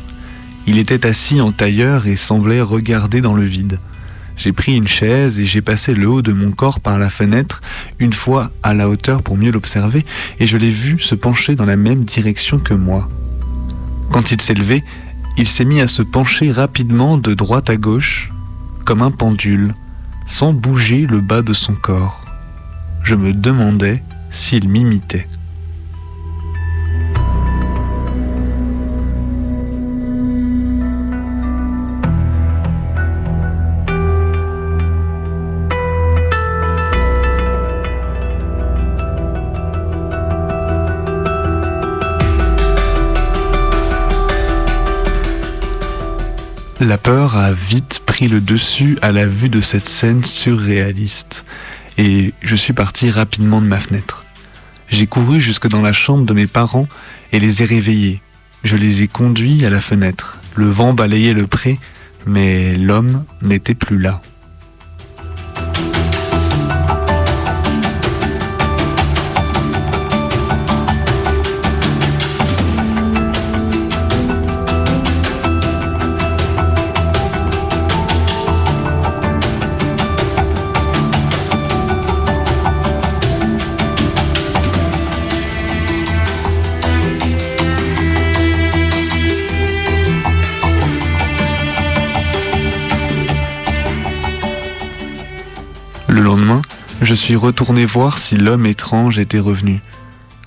Il 0.68 0.78
était 0.78 1.06
assis 1.06 1.42
en 1.42 1.52
tailleur 1.52 2.08
et 2.08 2.16
semblait 2.16 2.62
regarder 2.62 3.20
dans 3.20 3.34
le 3.34 3.44
vide. 3.44 3.78
J'ai 4.38 4.54
pris 4.54 4.74
une 4.74 4.88
chaise 4.88 5.38
et 5.38 5.46
j'ai 5.46 5.62
passé 5.62 5.94
le 5.94 6.08
haut 6.08 6.22
de 6.22 6.32
mon 6.32 6.52
corps 6.52 6.80
par 6.80 6.98
la 6.98 7.10
fenêtre, 7.10 7.60
une 8.00 8.14
fois 8.14 8.52
à 8.64 8.74
la 8.74 8.88
hauteur 8.88 9.22
pour 9.22 9.36
mieux 9.36 9.52
l'observer, 9.52 10.06
et 10.40 10.48
je 10.48 10.56
l'ai 10.56 10.72
vu 10.72 10.98
se 11.00 11.16
pencher 11.16 11.56
dans 11.56 11.66
la 11.66 11.76
même 11.76 12.06
direction 12.06 12.58
que 12.60 12.74
moi. 12.74 13.10
Quand 14.14 14.32
il 14.32 14.40
s'est 14.40 14.54
levé, 14.54 14.82
il 15.38 15.48
s'est 15.50 15.66
mis 15.66 15.82
à 15.82 15.88
se 15.88 16.02
pencher 16.02 16.54
rapidement 16.54 17.18
de 17.18 17.34
droite 17.34 17.70
à 17.70 17.76
gauche, 17.76 18.32
comme 18.86 19.02
un 19.02 19.12
pendule, 19.12 19.74
sans 20.28 20.54
bouger 20.54 21.08
le 21.08 21.20
bas 21.20 21.42
de 21.42 21.54
son 21.54 21.74
corps. 21.74 22.24
Je 23.04 23.16
me 23.16 23.34
demandais 23.34 24.04
s'il 24.30 24.70
m'imitait. 24.70 25.28
La 46.88 47.00
peur 47.00 47.36
a 47.36 47.52
vite 47.52 48.02
pris 48.06 48.28
le 48.28 48.40
dessus 48.40 48.96
à 49.02 49.12
la 49.12 49.26
vue 49.26 49.50
de 49.50 49.60
cette 49.60 49.90
scène 49.90 50.24
surréaliste, 50.24 51.44
et 51.98 52.32
je 52.44 52.56
suis 52.56 52.74
parti 52.74 53.10
rapidement 53.10 53.60
de 53.60 53.66
ma 53.66 53.80
fenêtre. 53.80 54.24
J'ai 54.90 55.08
couru 55.08 55.42
jusque 55.42 55.68
dans 55.68 55.82
la 55.82 55.94
chambre 55.94 56.28
de 56.28 56.34
mes 56.36 56.46
parents 56.46 56.88
et 57.32 57.40
les 57.40 57.64
ai 57.64 57.66
réveillés. 57.66 58.22
Je 58.64 58.78
les 58.78 59.02
ai 59.02 59.08
conduits 59.08 59.66
à 59.66 59.72
la 59.72 59.82
fenêtre. 59.82 60.38
Le 60.54 60.70
vent 60.70 60.94
balayait 60.94 61.34
le 61.34 61.48
pré, 61.48 61.80
mais 62.28 62.78
l'homme 62.78 63.24
n'était 63.42 63.74
plus 63.74 63.98
là. 63.98 64.22
Je 97.16 97.22
suis 97.22 97.38
retourné 97.38 97.86
voir 97.86 98.18
si 98.18 98.36
l'homme 98.36 98.66
étrange 98.66 99.20
était 99.20 99.40
revenu. 99.40 99.80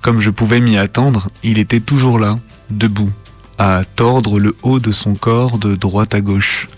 Comme 0.02 0.20
je 0.20 0.28
pouvais 0.28 0.60
m'y 0.60 0.76
attendre, 0.76 1.30
il 1.42 1.56
était 1.56 1.80
toujours 1.80 2.18
là, 2.18 2.38
debout, 2.68 3.10
à 3.56 3.84
tordre 3.96 4.38
le 4.38 4.54
haut 4.62 4.78
de 4.78 4.92
son 4.92 5.14
corps 5.14 5.56
de 5.56 5.76
droite 5.76 6.14
à 6.14 6.20
gauche. 6.20 6.68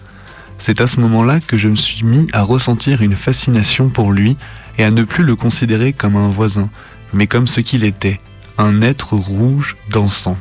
C'est 0.58 0.80
à 0.80 0.86
ce 0.86 1.00
moment-là 1.00 1.40
que 1.40 1.58
je 1.58 1.66
me 1.66 1.74
suis 1.74 2.04
mis 2.04 2.28
à 2.32 2.44
ressentir 2.44 3.02
une 3.02 3.16
fascination 3.16 3.88
pour 3.88 4.12
lui 4.12 4.36
et 4.78 4.84
à 4.84 4.92
ne 4.92 5.02
plus 5.02 5.24
le 5.24 5.34
considérer 5.34 5.92
comme 5.92 6.14
un 6.14 6.28
voisin, 6.28 6.70
mais 7.12 7.26
comme 7.26 7.48
ce 7.48 7.60
qu'il 7.60 7.82
était, 7.82 8.20
un 8.58 8.82
être 8.82 9.14
rouge 9.14 9.76
dansant. 9.90 10.38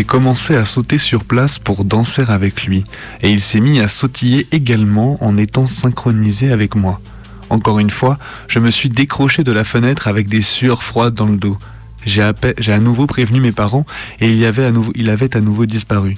J'ai 0.00 0.06
commencé 0.06 0.56
à 0.56 0.64
sauter 0.64 0.96
sur 0.96 1.26
place 1.26 1.58
pour 1.58 1.84
danser 1.84 2.22
avec 2.26 2.64
lui, 2.64 2.84
et 3.20 3.30
il 3.30 3.42
s'est 3.42 3.60
mis 3.60 3.80
à 3.80 3.86
sautiller 3.86 4.46
également 4.50 5.22
en 5.22 5.36
étant 5.36 5.66
synchronisé 5.66 6.50
avec 6.50 6.74
moi. 6.74 7.02
Encore 7.50 7.80
une 7.80 7.90
fois, 7.90 8.18
je 8.48 8.60
me 8.60 8.70
suis 8.70 8.88
décroché 8.88 9.44
de 9.44 9.52
la 9.52 9.62
fenêtre 9.62 10.08
avec 10.08 10.26
des 10.26 10.40
sueurs 10.40 10.82
froides 10.82 11.12
dans 11.12 11.26
le 11.26 11.36
dos. 11.36 11.58
J'ai 12.06 12.22
à, 12.22 12.78
nouveau 12.78 13.06
prévenu 13.06 13.42
mes 13.42 13.52
parents 13.52 13.84
et 14.20 14.32
il 14.32 14.46
avait 14.46 15.36
à 15.36 15.40
nouveau 15.42 15.66
disparu. 15.66 16.16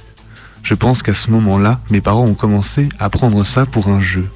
Je 0.63 0.75
pense 0.75 1.03
qu'à 1.03 1.13
ce 1.13 1.33
moment-là, 1.33 1.81
mes 1.91 2.01
parents 2.01 2.27
ont 2.27 2.35
commencé 2.35 2.89
à 3.01 3.11
prendre 3.11 3.43
ça 3.43 3.67
pour 3.67 3.89
un 3.89 4.01
jeu. 4.01 4.29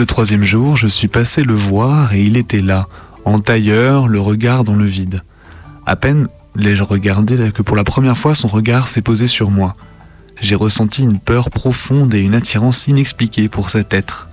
Le 0.00 0.06
troisième 0.06 0.44
jour, 0.44 0.78
je 0.78 0.86
suis 0.86 1.08
passé 1.08 1.42
le 1.42 1.52
voir 1.52 2.14
et 2.14 2.22
il 2.22 2.38
était 2.38 2.62
là, 2.62 2.88
en 3.26 3.38
tailleur, 3.38 4.08
le 4.08 4.18
regard 4.18 4.64
dans 4.64 4.74
le 4.74 4.86
vide. 4.86 5.20
À 5.84 5.94
peine 5.94 6.26
l'ai-je 6.56 6.82
regardé 6.82 7.52
que 7.52 7.60
pour 7.60 7.76
la 7.76 7.84
première 7.84 8.16
fois 8.16 8.34
son 8.34 8.48
regard 8.48 8.88
s'est 8.88 9.02
posé 9.02 9.26
sur 9.26 9.50
moi. 9.50 9.74
J'ai 10.40 10.54
ressenti 10.54 11.02
une 11.02 11.20
peur 11.20 11.50
profonde 11.50 12.14
et 12.14 12.20
une 12.20 12.34
attirance 12.34 12.88
inexpliquée 12.88 13.50
pour 13.50 13.68
cet 13.68 13.92
être. 13.92 14.30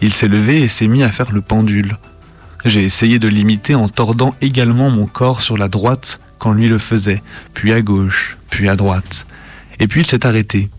Il 0.00 0.10
s'est 0.10 0.26
levé 0.26 0.62
et 0.62 0.68
s'est 0.68 0.88
mis 0.88 1.02
à 1.02 1.12
faire 1.12 1.32
le 1.32 1.42
pendule. 1.42 1.98
J'ai 2.64 2.82
essayé 2.82 3.18
de 3.18 3.28
l'imiter 3.28 3.74
en 3.74 3.90
tordant 3.90 4.34
également 4.40 4.88
mon 4.88 5.04
corps 5.04 5.42
sur 5.42 5.58
la 5.58 5.68
droite 5.68 6.18
quand 6.38 6.52
lui 6.52 6.66
le 6.66 6.78
faisait, 6.78 7.22
puis 7.52 7.74
à 7.74 7.82
gauche, 7.82 8.38
puis 8.48 8.70
à 8.70 8.74
droite. 8.74 9.26
Et 9.80 9.86
puis 9.86 10.00
il 10.00 10.06
s'est 10.06 10.24
arrêté. 10.24 10.70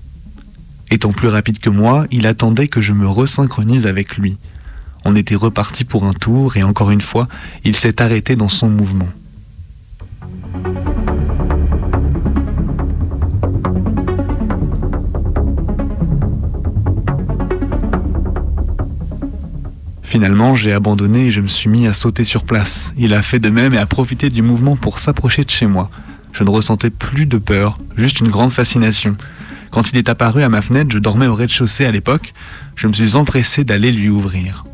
Étant 0.93 1.13
plus 1.13 1.29
rapide 1.29 1.59
que 1.59 1.69
moi, 1.69 2.05
il 2.11 2.27
attendait 2.27 2.67
que 2.67 2.81
je 2.81 2.91
me 2.91 3.07
resynchronise 3.07 3.87
avec 3.87 4.17
lui. 4.17 4.37
On 5.05 5.15
était 5.15 5.35
reparti 5.35 5.85
pour 5.85 6.03
un 6.03 6.11
tour 6.11 6.57
et 6.57 6.63
encore 6.63 6.91
une 6.91 6.99
fois, 6.99 7.29
il 7.63 7.77
s'est 7.77 8.01
arrêté 8.01 8.35
dans 8.35 8.49
son 8.49 8.69
mouvement. 8.69 9.07
Finalement, 20.03 20.55
j'ai 20.55 20.73
abandonné 20.73 21.27
et 21.27 21.31
je 21.31 21.39
me 21.39 21.47
suis 21.47 21.69
mis 21.69 21.87
à 21.87 21.93
sauter 21.93 22.25
sur 22.25 22.43
place. 22.43 22.93
Il 22.97 23.13
a 23.13 23.23
fait 23.23 23.39
de 23.39 23.49
même 23.49 23.73
et 23.73 23.77
a 23.77 23.85
profité 23.85 24.29
du 24.29 24.41
mouvement 24.41 24.75
pour 24.75 24.99
s'approcher 24.99 25.45
de 25.45 25.49
chez 25.49 25.67
moi. 25.67 25.89
Je 26.33 26.43
ne 26.43 26.49
ressentais 26.49 26.89
plus 26.89 27.25
de 27.25 27.37
peur, 27.37 27.79
juste 27.95 28.19
une 28.19 28.27
grande 28.27 28.51
fascination. 28.51 29.15
Quand 29.71 29.89
il 29.89 29.97
est 29.97 30.09
apparu 30.09 30.43
à 30.43 30.49
ma 30.49 30.61
fenêtre, 30.61 30.91
je 30.91 30.99
dormais 30.99 31.27
au 31.27 31.33
rez-de-chaussée 31.33 31.85
à 31.85 31.91
l'époque, 31.91 32.33
je 32.75 32.87
me 32.87 32.93
suis 32.93 33.15
empressé 33.15 33.63
d'aller 33.63 33.91
lui 33.91 34.09
ouvrir. 34.09 34.65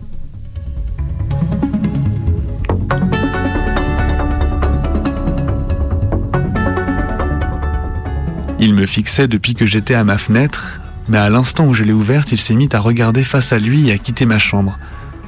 Il 8.60 8.74
me 8.74 8.88
fixait 8.88 9.28
depuis 9.28 9.54
que 9.54 9.68
j'étais 9.68 9.94
à 9.94 10.04
ma 10.04 10.18
fenêtre, 10.18 10.82
mais 11.08 11.20
à 11.20 11.30
l'instant 11.30 11.68
où 11.68 11.76
je 11.76 11.84
l'ai 11.84 11.94
ouverte, 11.94 12.32
il 12.32 12.40
s'est 12.40 12.56
mis 12.56 12.70
à 12.74 12.80
regarder 12.80 13.24
face 13.24 13.54
à 13.54 13.60
lui 13.60 13.90
et 13.90 13.94
à 13.94 14.00
quitter 14.00 14.26
ma 14.26 14.40
chambre. 14.40 14.80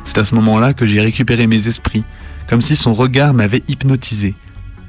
C'est 0.04 0.18
à 0.18 0.26
ce 0.26 0.34
moment-là 0.34 0.74
que 0.74 0.88
j'ai 0.88 1.00
récupéré 1.00 1.46
mes 1.46 1.68
esprits, 1.68 2.04
comme 2.48 2.62
si 2.62 2.76
son 2.76 2.94
regard 2.94 3.36
m'avait 3.36 3.62
hypnotisé. 3.68 4.34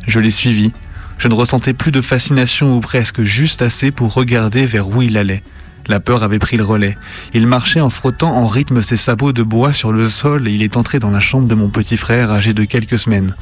Je 0.07 0.21
l'ai 0.21 0.31
suivi, 0.31 0.73
je 1.21 1.29
ne 1.29 1.35
ressentais 1.35 1.75
plus 1.75 1.93
de 1.93 2.01
fascination 2.01 2.77
ou 2.77 2.81
presque 2.81 3.23
juste 3.23 3.61
assez 3.61 3.91
pour 3.91 4.15
regarder 4.15 4.65
vers 4.65 4.89
où 4.89 5.03
il 5.03 5.19
allait. 5.19 5.43
La 5.87 6.01
peur 6.01 6.23
avait 6.23 6.39
pris 6.39 6.57
le 6.57 6.65
relais. 6.65 6.97
Il 7.35 7.47
marchait 7.47 7.83
en 7.83 7.91
frottant 7.91 8.35
en 8.35 8.47
rythme 8.47 8.81
ses 8.81 8.97
sabots 8.97 9.33
de 9.33 9.43
bois 9.43 9.75
sur 9.75 9.93
le 9.93 10.07
sol 10.07 10.49
et 10.49 10.53
il 10.53 10.63
est 10.63 10.79
entré 10.79 10.99
dans 10.99 11.11
la 11.11 11.21
chambre 11.21 11.47
de 11.47 11.55
mon 11.55 11.69
petit 11.69 11.99
frère 11.99 12.31
âgé 12.31 12.55
de 12.55 12.65
quelques 12.65 12.99
semaines. 12.99 13.35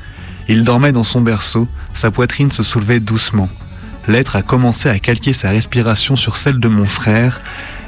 Il 0.48 0.64
dormait 0.64 0.92
dans 0.92 1.04
son 1.04 1.20
berceau, 1.20 1.68
sa 1.94 2.10
poitrine 2.10 2.50
se 2.50 2.64
soulevait 2.64 3.00
doucement. 3.00 3.48
L'être 4.08 4.34
a 4.34 4.42
commencé 4.42 4.88
à 4.88 4.98
calquer 4.98 5.32
sa 5.32 5.50
respiration 5.50 6.16
sur 6.16 6.36
celle 6.36 6.58
de 6.58 6.68
mon 6.68 6.86
frère 6.86 7.40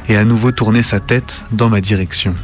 et 0.08 0.16
à 0.16 0.24
nouveau 0.24 0.52
tourner 0.52 0.82
sa 0.82 1.00
tête 1.00 1.44
dans 1.50 1.68
ma 1.68 1.80
direction. 1.80 2.36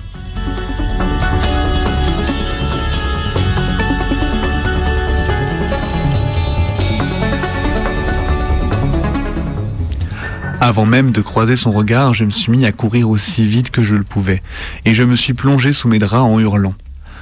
Avant 10.67 10.85
même 10.85 11.13
de 11.13 11.21
croiser 11.21 11.55
son 11.55 11.71
regard, 11.71 12.13
je 12.13 12.25
me 12.25 12.33
suis 12.33 12.51
mis 12.51 12.67
à 12.67 12.73
courir 12.73 13.09
aussi 13.09 13.47
vite 13.47 13.71
que 13.71 13.85
je 13.85 13.95
le 13.95 14.03
pouvais, 14.03 14.43
et 14.85 14.97
je 14.97 15.05
me 15.05 15.15
suis 15.15 15.33
plongé 15.33 15.73
sous 15.73 15.87
mes 15.87 16.01
draps 16.01 16.25
en 16.25 16.41
hurlant. 16.41 16.75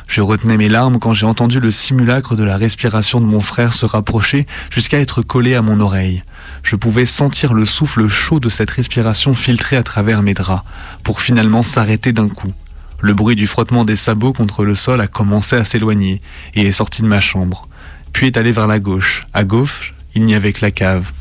Je 0.08 0.22
retenais 0.22 0.56
mes 0.56 0.70
larmes 0.70 0.98
quand 0.98 1.12
j'ai 1.12 1.26
entendu 1.26 1.60
le 1.60 1.70
simulacre 1.70 2.36
de 2.36 2.42
la 2.42 2.56
respiration 2.56 3.20
de 3.20 3.26
mon 3.26 3.40
frère 3.40 3.74
se 3.74 3.84
rapprocher 3.84 4.46
jusqu'à 4.70 4.98
être 4.98 5.20
collé 5.20 5.54
à 5.54 5.60
mon 5.60 5.80
oreille. 5.80 6.22
Je 6.62 6.74
pouvais 6.74 7.04
sentir 7.04 7.52
le 7.52 7.66
souffle 7.66 8.08
chaud 8.08 8.40
de 8.40 8.48
cette 8.48 8.70
respiration 8.70 9.34
filtrer 9.34 9.76
à 9.76 9.82
travers 9.82 10.22
mes 10.22 10.32
draps, 10.32 10.64
pour 11.02 11.20
finalement 11.20 11.62
s'arrêter 11.62 12.14
d'un 12.14 12.30
coup. 12.30 12.54
Le 13.02 13.12
bruit 13.12 13.36
du 13.36 13.46
frottement 13.46 13.84
des 13.84 13.96
sabots 13.96 14.32
contre 14.32 14.64
le 14.64 14.74
sol 14.74 15.02
a 15.02 15.06
commencé 15.06 15.54
à 15.54 15.66
s'éloigner 15.66 16.22
et 16.54 16.62
est 16.62 16.72
sorti 16.72 17.02
de 17.02 17.08
ma 17.08 17.20
chambre. 17.20 17.68
Puis 18.14 18.28
est 18.28 18.38
allé 18.38 18.52
vers 18.52 18.68
la 18.68 18.78
gauche. 18.78 19.26
À 19.34 19.44
gauche, 19.44 19.92
il 20.14 20.24
n'y 20.24 20.34
avait 20.34 20.54
que 20.54 20.62
la 20.64 20.70
cave. 20.70 21.12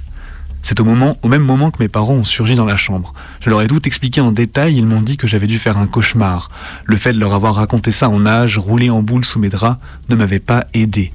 C'est 0.64 0.80
au, 0.80 0.86
même 0.86 1.44
moment 1.44 1.72
que 1.72 1.84
mes 1.84 1.90
parents 1.90 2.14
ont 2.14 2.24
surgi 2.24 2.56
dans 2.56 2.66
la 2.66 2.78
chambre. 2.78 3.14
Je 3.42 3.50
leur 3.50 3.62
ai 3.62 3.68
tout 3.68 3.86
expliqué 3.86 4.22
en 4.22 4.32
détail, 4.32 4.78
ils 4.78 4.86
m'ont 4.86 5.02
dit 5.02 5.18
que 5.18 5.28
j'avais 5.28 5.46
dû 5.46 5.60
faire 5.60 5.78
un 5.78 5.88
cauchemar. 5.88 6.50
Le 6.86 6.96
fait 6.96 7.12
de 7.12 7.20
leur 7.20 7.34
avoir 7.34 7.56
raconté 7.56 7.92
ça 7.92 8.10
en 8.10 8.26
âge, 8.26 8.58
roulé 8.58 8.90
en 8.90 9.04
boule 9.04 9.26
sous 9.26 9.40
mes 9.40 9.50
draps, 9.50 9.78
ne 10.08 10.16
m'avait 10.16 10.40
pas 10.40 10.66
aidé. 10.74 11.12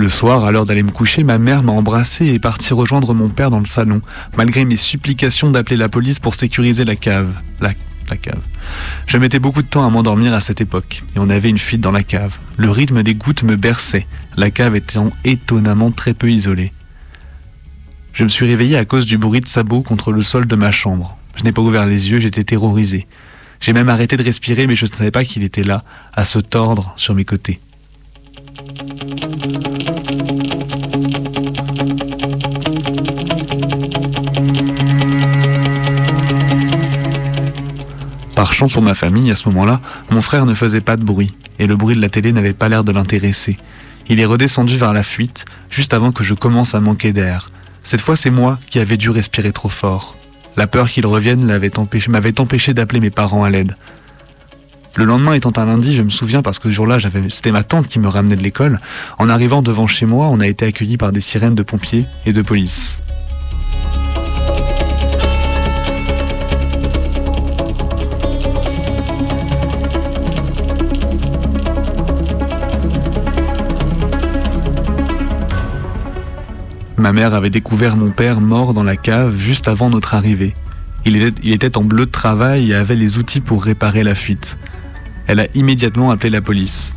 Le 0.00 0.08
soir, 0.08 0.46
à 0.46 0.50
l'heure 0.50 0.64
d'aller 0.64 0.82
me 0.82 0.92
coucher, 0.92 1.24
ma 1.24 1.36
mère 1.36 1.62
m'a 1.62 1.72
embrassé 1.72 2.24
et 2.24 2.34
est 2.36 2.38
partie 2.38 2.72
rejoindre 2.72 3.12
mon 3.12 3.28
père 3.28 3.50
dans 3.50 3.58
le 3.58 3.66
salon, 3.66 4.00
malgré 4.34 4.64
mes 4.64 4.78
supplications 4.78 5.50
d'appeler 5.50 5.76
la 5.76 5.90
police 5.90 6.18
pour 6.18 6.34
sécuriser 6.34 6.86
la 6.86 6.96
cave. 6.96 7.34
La, 7.60 7.74
cave. 8.16 8.40
Je 9.06 9.18
mettais 9.18 9.38
beaucoup 9.38 9.60
de 9.60 9.68
temps 9.68 9.86
à 9.86 9.90
m'endormir 9.90 10.32
à 10.32 10.40
cette 10.40 10.62
époque, 10.62 11.02
et 11.14 11.18
on 11.18 11.28
avait 11.28 11.50
une 11.50 11.58
fuite 11.58 11.82
dans 11.82 11.92
la 11.92 12.02
cave. 12.02 12.38
Le 12.56 12.70
rythme 12.70 13.02
des 13.02 13.14
gouttes 13.14 13.42
me 13.42 13.56
berçait, 13.56 14.06
la 14.38 14.50
cave 14.50 14.74
étant 14.74 15.12
étonnamment 15.24 15.90
très 15.90 16.14
peu 16.14 16.30
isolée. 16.30 16.72
Je 18.14 18.24
me 18.24 18.30
suis 18.30 18.46
réveillé 18.46 18.78
à 18.78 18.86
cause 18.86 19.04
du 19.04 19.18
bruit 19.18 19.42
de 19.42 19.48
sabots 19.48 19.82
contre 19.82 20.12
le 20.12 20.22
sol 20.22 20.46
de 20.46 20.56
ma 20.56 20.72
chambre. 20.72 21.18
Je 21.36 21.44
n'ai 21.44 21.52
pas 21.52 21.60
ouvert 21.60 21.84
les 21.84 22.10
yeux, 22.10 22.20
j'étais 22.20 22.44
terrorisé. 22.44 23.06
J'ai 23.60 23.74
même 23.74 23.90
arrêté 23.90 24.16
de 24.16 24.22
respirer, 24.22 24.66
mais 24.66 24.76
je 24.76 24.86
ne 24.86 24.92
savais 24.94 25.10
pas 25.10 25.26
qu'il 25.26 25.42
était 25.42 25.62
là, 25.62 25.84
à 26.14 26.24
se 26.24 26.38
tordre 26.38 26.94
sur 26.96 27.14
mes 27.14 27.26
côtés. 27.26 27.58
Par 38.40 38.54
pour 38.72 38.80
ma 38.80 38.94
famille, 38.94 39.30
à 39.30 39.36
ce 39.36 39.46
moment-là, 39.50 39.82
mon 40.08 40.22
frère 40.22 40.46
ne 40.46 40.54
faisait 40.54 40.80
pas 40.80 40.96
de 40.96 41.04
bruit, 41.04 41.34
et 41.58 41.66
le 41.66 41.76
bruit 41.76 41.94
de 41.94 42.00
la 42.00 42.08
télé 42.08 42.32
n'avait 42.32 42.54
pas 42.54 42.70
l'air 42.70 42.84
de 42.84 42.90
l'intéresser. 42.90 43.58
Il 44.08 44.18
est 44.18 44.24
redescendu 44.24 44.78
vers 44.78 44.94
la 44.94 45.02
fuite, 45.02 45.44
juste 45.68 45.92
avant 45.92 46.10
que 46.10 46.24
je 46.24 46.32
commence 46.32 46.74
à 46.74 46.80
manquer 46.80 47.12
d'air. 47.12 47.50
Cette 47.82 48.00
fois, 48.00 48.16
c'est 48.16 48.30
moi 48.30 48.58
qui 48.70 48.78
avais 48.78 48.96
dû 48.96 49.10
respirer 49.10 49.52
trop 49.52 49.68
fort. 49.68 50.16
La 50.56 50.66
peur 50.66 50.88
qu'il 50.88 51.04
revienne 51.04 51.44
m'avait 51.44 51.78
empêché, 51.78 52.10
empêché 52.38 52.72
d'appeler 52.72 53.00
mes 53.00 53.10
parents 53.10 53.44
à 53.44 53.50
l'aide. 53.50 53.76
Le 54.96 55.04
lendemain 55.04 55.34
étant 55.34 55.52
un 55.58 55.66
lundi, 55.66 55.94
je 55.94 56.00
me 56.00 56.08
souviens 56.08 56.40
parce 56.40 56.58
que 56.58 56.70
ce 56.70 56.74
jour-là, 56.74 56.96
c'était 57.28 57.52
ma 57.52 57.62
tante 57.62 57.88
qui 57.88 57.98
me 57.98 58.08
ramenait 58.08 58.36
de 58.36 58.42
l'école. 58.42 58.80
En 59.18 59.28
arrivant 59.28 59.60
devant 59.60 59.86
chez 59.86 60.06
moi, 60.06 60.28
on 60.28 60.40
a 60.40 60.46
été 60.46 60.64
accueillis 60.64 60.96
par 60.96 61.12
des 61.12 61.20
sirènes 61.20 61.54
de 61.54 61.62
pompiers 61.62 62.06
et 62.24 62.32
de 62.32 62.40
police. 62.40 63.02
Ma 77.00 77.12
mère 77.12 77.32
avait 77.32 77.48
découvert 77.48 77.96
mon 77.96 78.10
père 78.10 78.42
mort 78.42 78.74
dans 78.74 78.82
la 78.82 78.94
cave 78.94 79.34
juste 79.38 79.68
avant 79.68 79.88
notre 79.88 80.14
arrivée. 80.14 80.54
Il 81.06 81.16
était, 81.16 81.78
en 81.78 81.82
bleu 81.82 82.04
de 82.04 82.10
travail 82.10 82.72
et 82.72 82.74
avait 82.74 82.94
les 82.94 83.16
outils 83.16 83.40
pour 83.40 83.64
réparer 83.64 84.04
la 84.04 84.14
fuite. 84.14 84.58
Elle 85.26 85.40
a 85.40 85.46
immédiatement 85.54 86.10
appelé 86.10 86.28
la 86.28 86.42
police. 86.42 86.94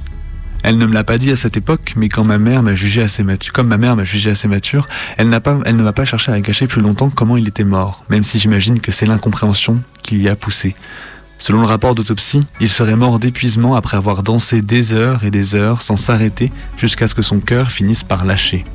Elle 0.62 0.78
ne 0.78 0.86
me 0.86 0.94
l'a 0.94 1.06
pas 1.06 1.18
dit 1.18 1.32
à 1.32 1.38
cette 1.38 1.56
époque, 1.56 1.94
mais 1.96 2.10
quand 2.10 2.26
ma 2.26 2.38
mère 2.38 2.64
m'a 2.64 2.76
jugé 2.76 3.02
assez 3.02 3.24
mature, 3.24 3.54
comme 3.54 3.70
ma 3.70 3.78
mère 3.78 3.96
m'a 3.96 4.04
jugé 4.04 4.30
assez 4.32 4.50
mature, 4.50 4.90
elle 5.18 5.30
ne 5.30 5.84
m'a 5.84 5.94
pas 5.94 6.04
cherché 6.04 6.34
à 6.34 6.42
cacher 6.42 6.68
plus 6.68 6.82
longtemps 6.82 7.10
comment 7.10 7.38
il 7.38 7.48
était 7.48 7.64
mort, 7.64 8.04
même 8.10 8.26
si 8.26 8.40
j'imagine 8.40 8.82
que 8.82 8.92
c'est 8.92 9.06
l'incompréhension 9.06 9.82
qui 10.02 10.16
l'y 10.16 10.28
a 10.28 10.36
poussé. 10.36 10.76
Selon 11.38 11.62
le 11.62 11.68
rapport 11.68 11.96
d'autopsie, 11.96 12.42
il 12.60 12.70
serait 12.70 12.98
mort 12.98 13.20
d'épuisement 13.20 13.76
après 13.76 13.96
avoir 13.96 14.22
dansé 14.22 14.62
des 14.62 14.92
heures 14.92 15.24
et 15.24 15.32
des 15.32 15.56
heures 15.56 15.82
sans 15.82 15.96
s'arrêter 15.96 16.52
jusqu'à 16.76 17.08
ce 17.08 17.16
que 17.16 17.22
son 17.22 17.40
cœur 17.40 17.72
finisse 17.72 18.04
par 18.04 18.26
lâcher. 18.26 18.66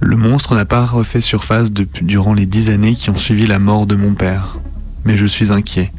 Le 0.00 0.16
monstre 0.16 0.54
n'a 0.54 0.64
pas 0.64 0.86
refait 0.86 1.20
surface 1.20 1.70
durant 1.72 2.32
les 2.32 2.46
dix 2.46 2.70
années 2.70 2.94
qui 2.94 3.10
ont 3.10 3.18
suivi 3.18 3.46
la 3.46 3.58
mort 3.58 3.86
de 3.86 3.94
mon 3.94 4.14
père. 4.14 4.58
Mais 5.04 5.16
je 5.16 5.26
suis 5.26 5.52
inquiet. 5.52 5.92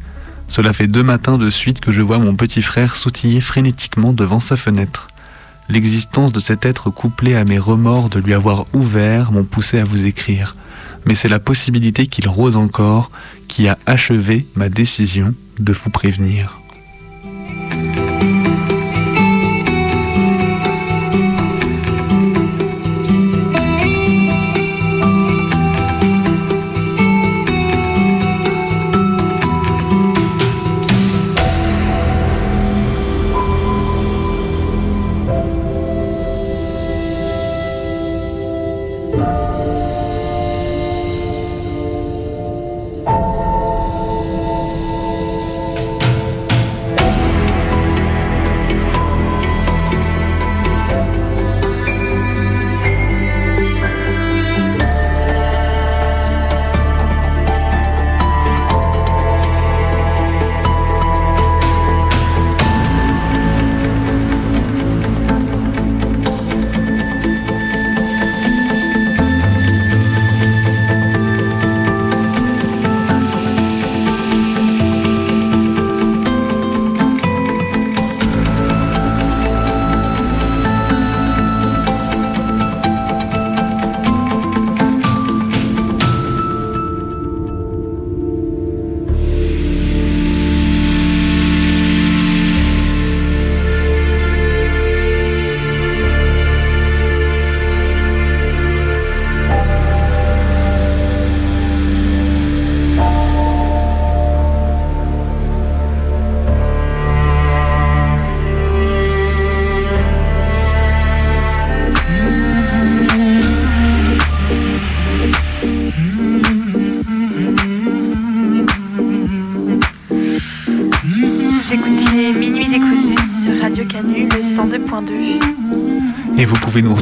Cela 0.48 0.74
fait 0.74 0.88
deux 0.88 1.04
matins 1.04 1.38
de 1.38 1.50
suite 1.50 1.80
que 1.80 1.92
je 1.92 2.02
vois 2.02 2.18
mon 2.18 2.36
petit 2.36 2.64
frère 2.64 2.96
sautiller 2.96 3.40
frénétiquement 3.40 4.14
devant 4.14 4.40
sa 4.40 4.58
fenêtre. 4.58 5.08
L'existence 5.70 6.32
de 6.32 6.40
cet 6.40 6.66
être 6.66 6.90
couplé 6.90 7.36
à 7.36 7.46
mes 7.46 7.60
remords 7.60 8.10
de 8.10 8.20
lui 8.20 8.34
avoir 8.34 8.66
ouvert 8.74 9.32
m'ont 9.32 9.44
poussé 9.44 9.78
à 9.78 9.86
vous 9.86 10.08
écrire. 10.08 10.56
Mais 11.06 11.14
c'est 11.16 11.30
la 11.30 11.40
possibilité 11.40 12.08
qu'il 12.08 12.28
rôde 12.28 12.56
encore 12.56 13.12
qui 13.48 13.68
a 13.68 13.78
achevé 13.86 14.48
ma 14.56 14.70
décision 14.70 15.36
de 15.60 15.74
vous 15.74 15.92
prévenir. 15.92 16.59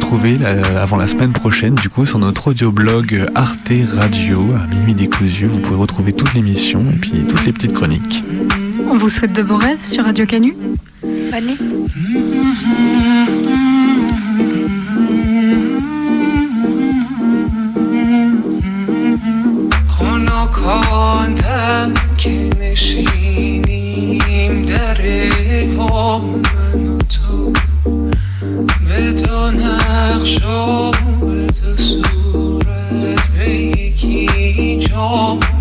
retrouver 0.07 0.39
euh, 0.43 0.83
avant 0.83 0.97
la 0.97 1.07
semaine 1.07 1.33
prochaine, 1.33 1.75
du 1.75 1.89
coup, 1.89 2.07
sur 2.07 2.18
notre 2.18 2.49
audioblog 2.49 3.27
Arte 3.35 3.73
Radio, 3.95 4.53
à 4.55 4.66
minuit 4.66 4.95
décousu. 4.95 5.47
Vous 5.47 5.59
pouvez 5.59 5.77
retrouver 5.77 6.12
toute 6.12 6.35
l'émission 6.35 6.83
et 6.93 6.97
puis 6.97 7.12
toutes 7.29 7.45
les 7.45 7.53
petites 7.53 7.73
chroniques. 7.73 8.23
On 8.91 8.97
vous 8.97 9.09
souhaite 9.09 9.33
de 9.33 9.43
beaux 9.43 9.57
rêves 9.57 9.85
sur 9.85 10.05
Radio 10.05 10.27
Canu. 10.27 10.55
Bonne 11.03 11.47
nuit. 11.47 11.59
خنکاندم 20.62 21.95
که 22.18 22.51
نشینیم 22.61 24.62
در 24.62 24.97
پا 25.77 26.25
چشام 30.28 30.92
به 31.22 31.48
تو 31.48 31.78
صورت 31.78 33.28
به 33.38 33.50
یکی 33.50 34.78
جام. 34.78 35.57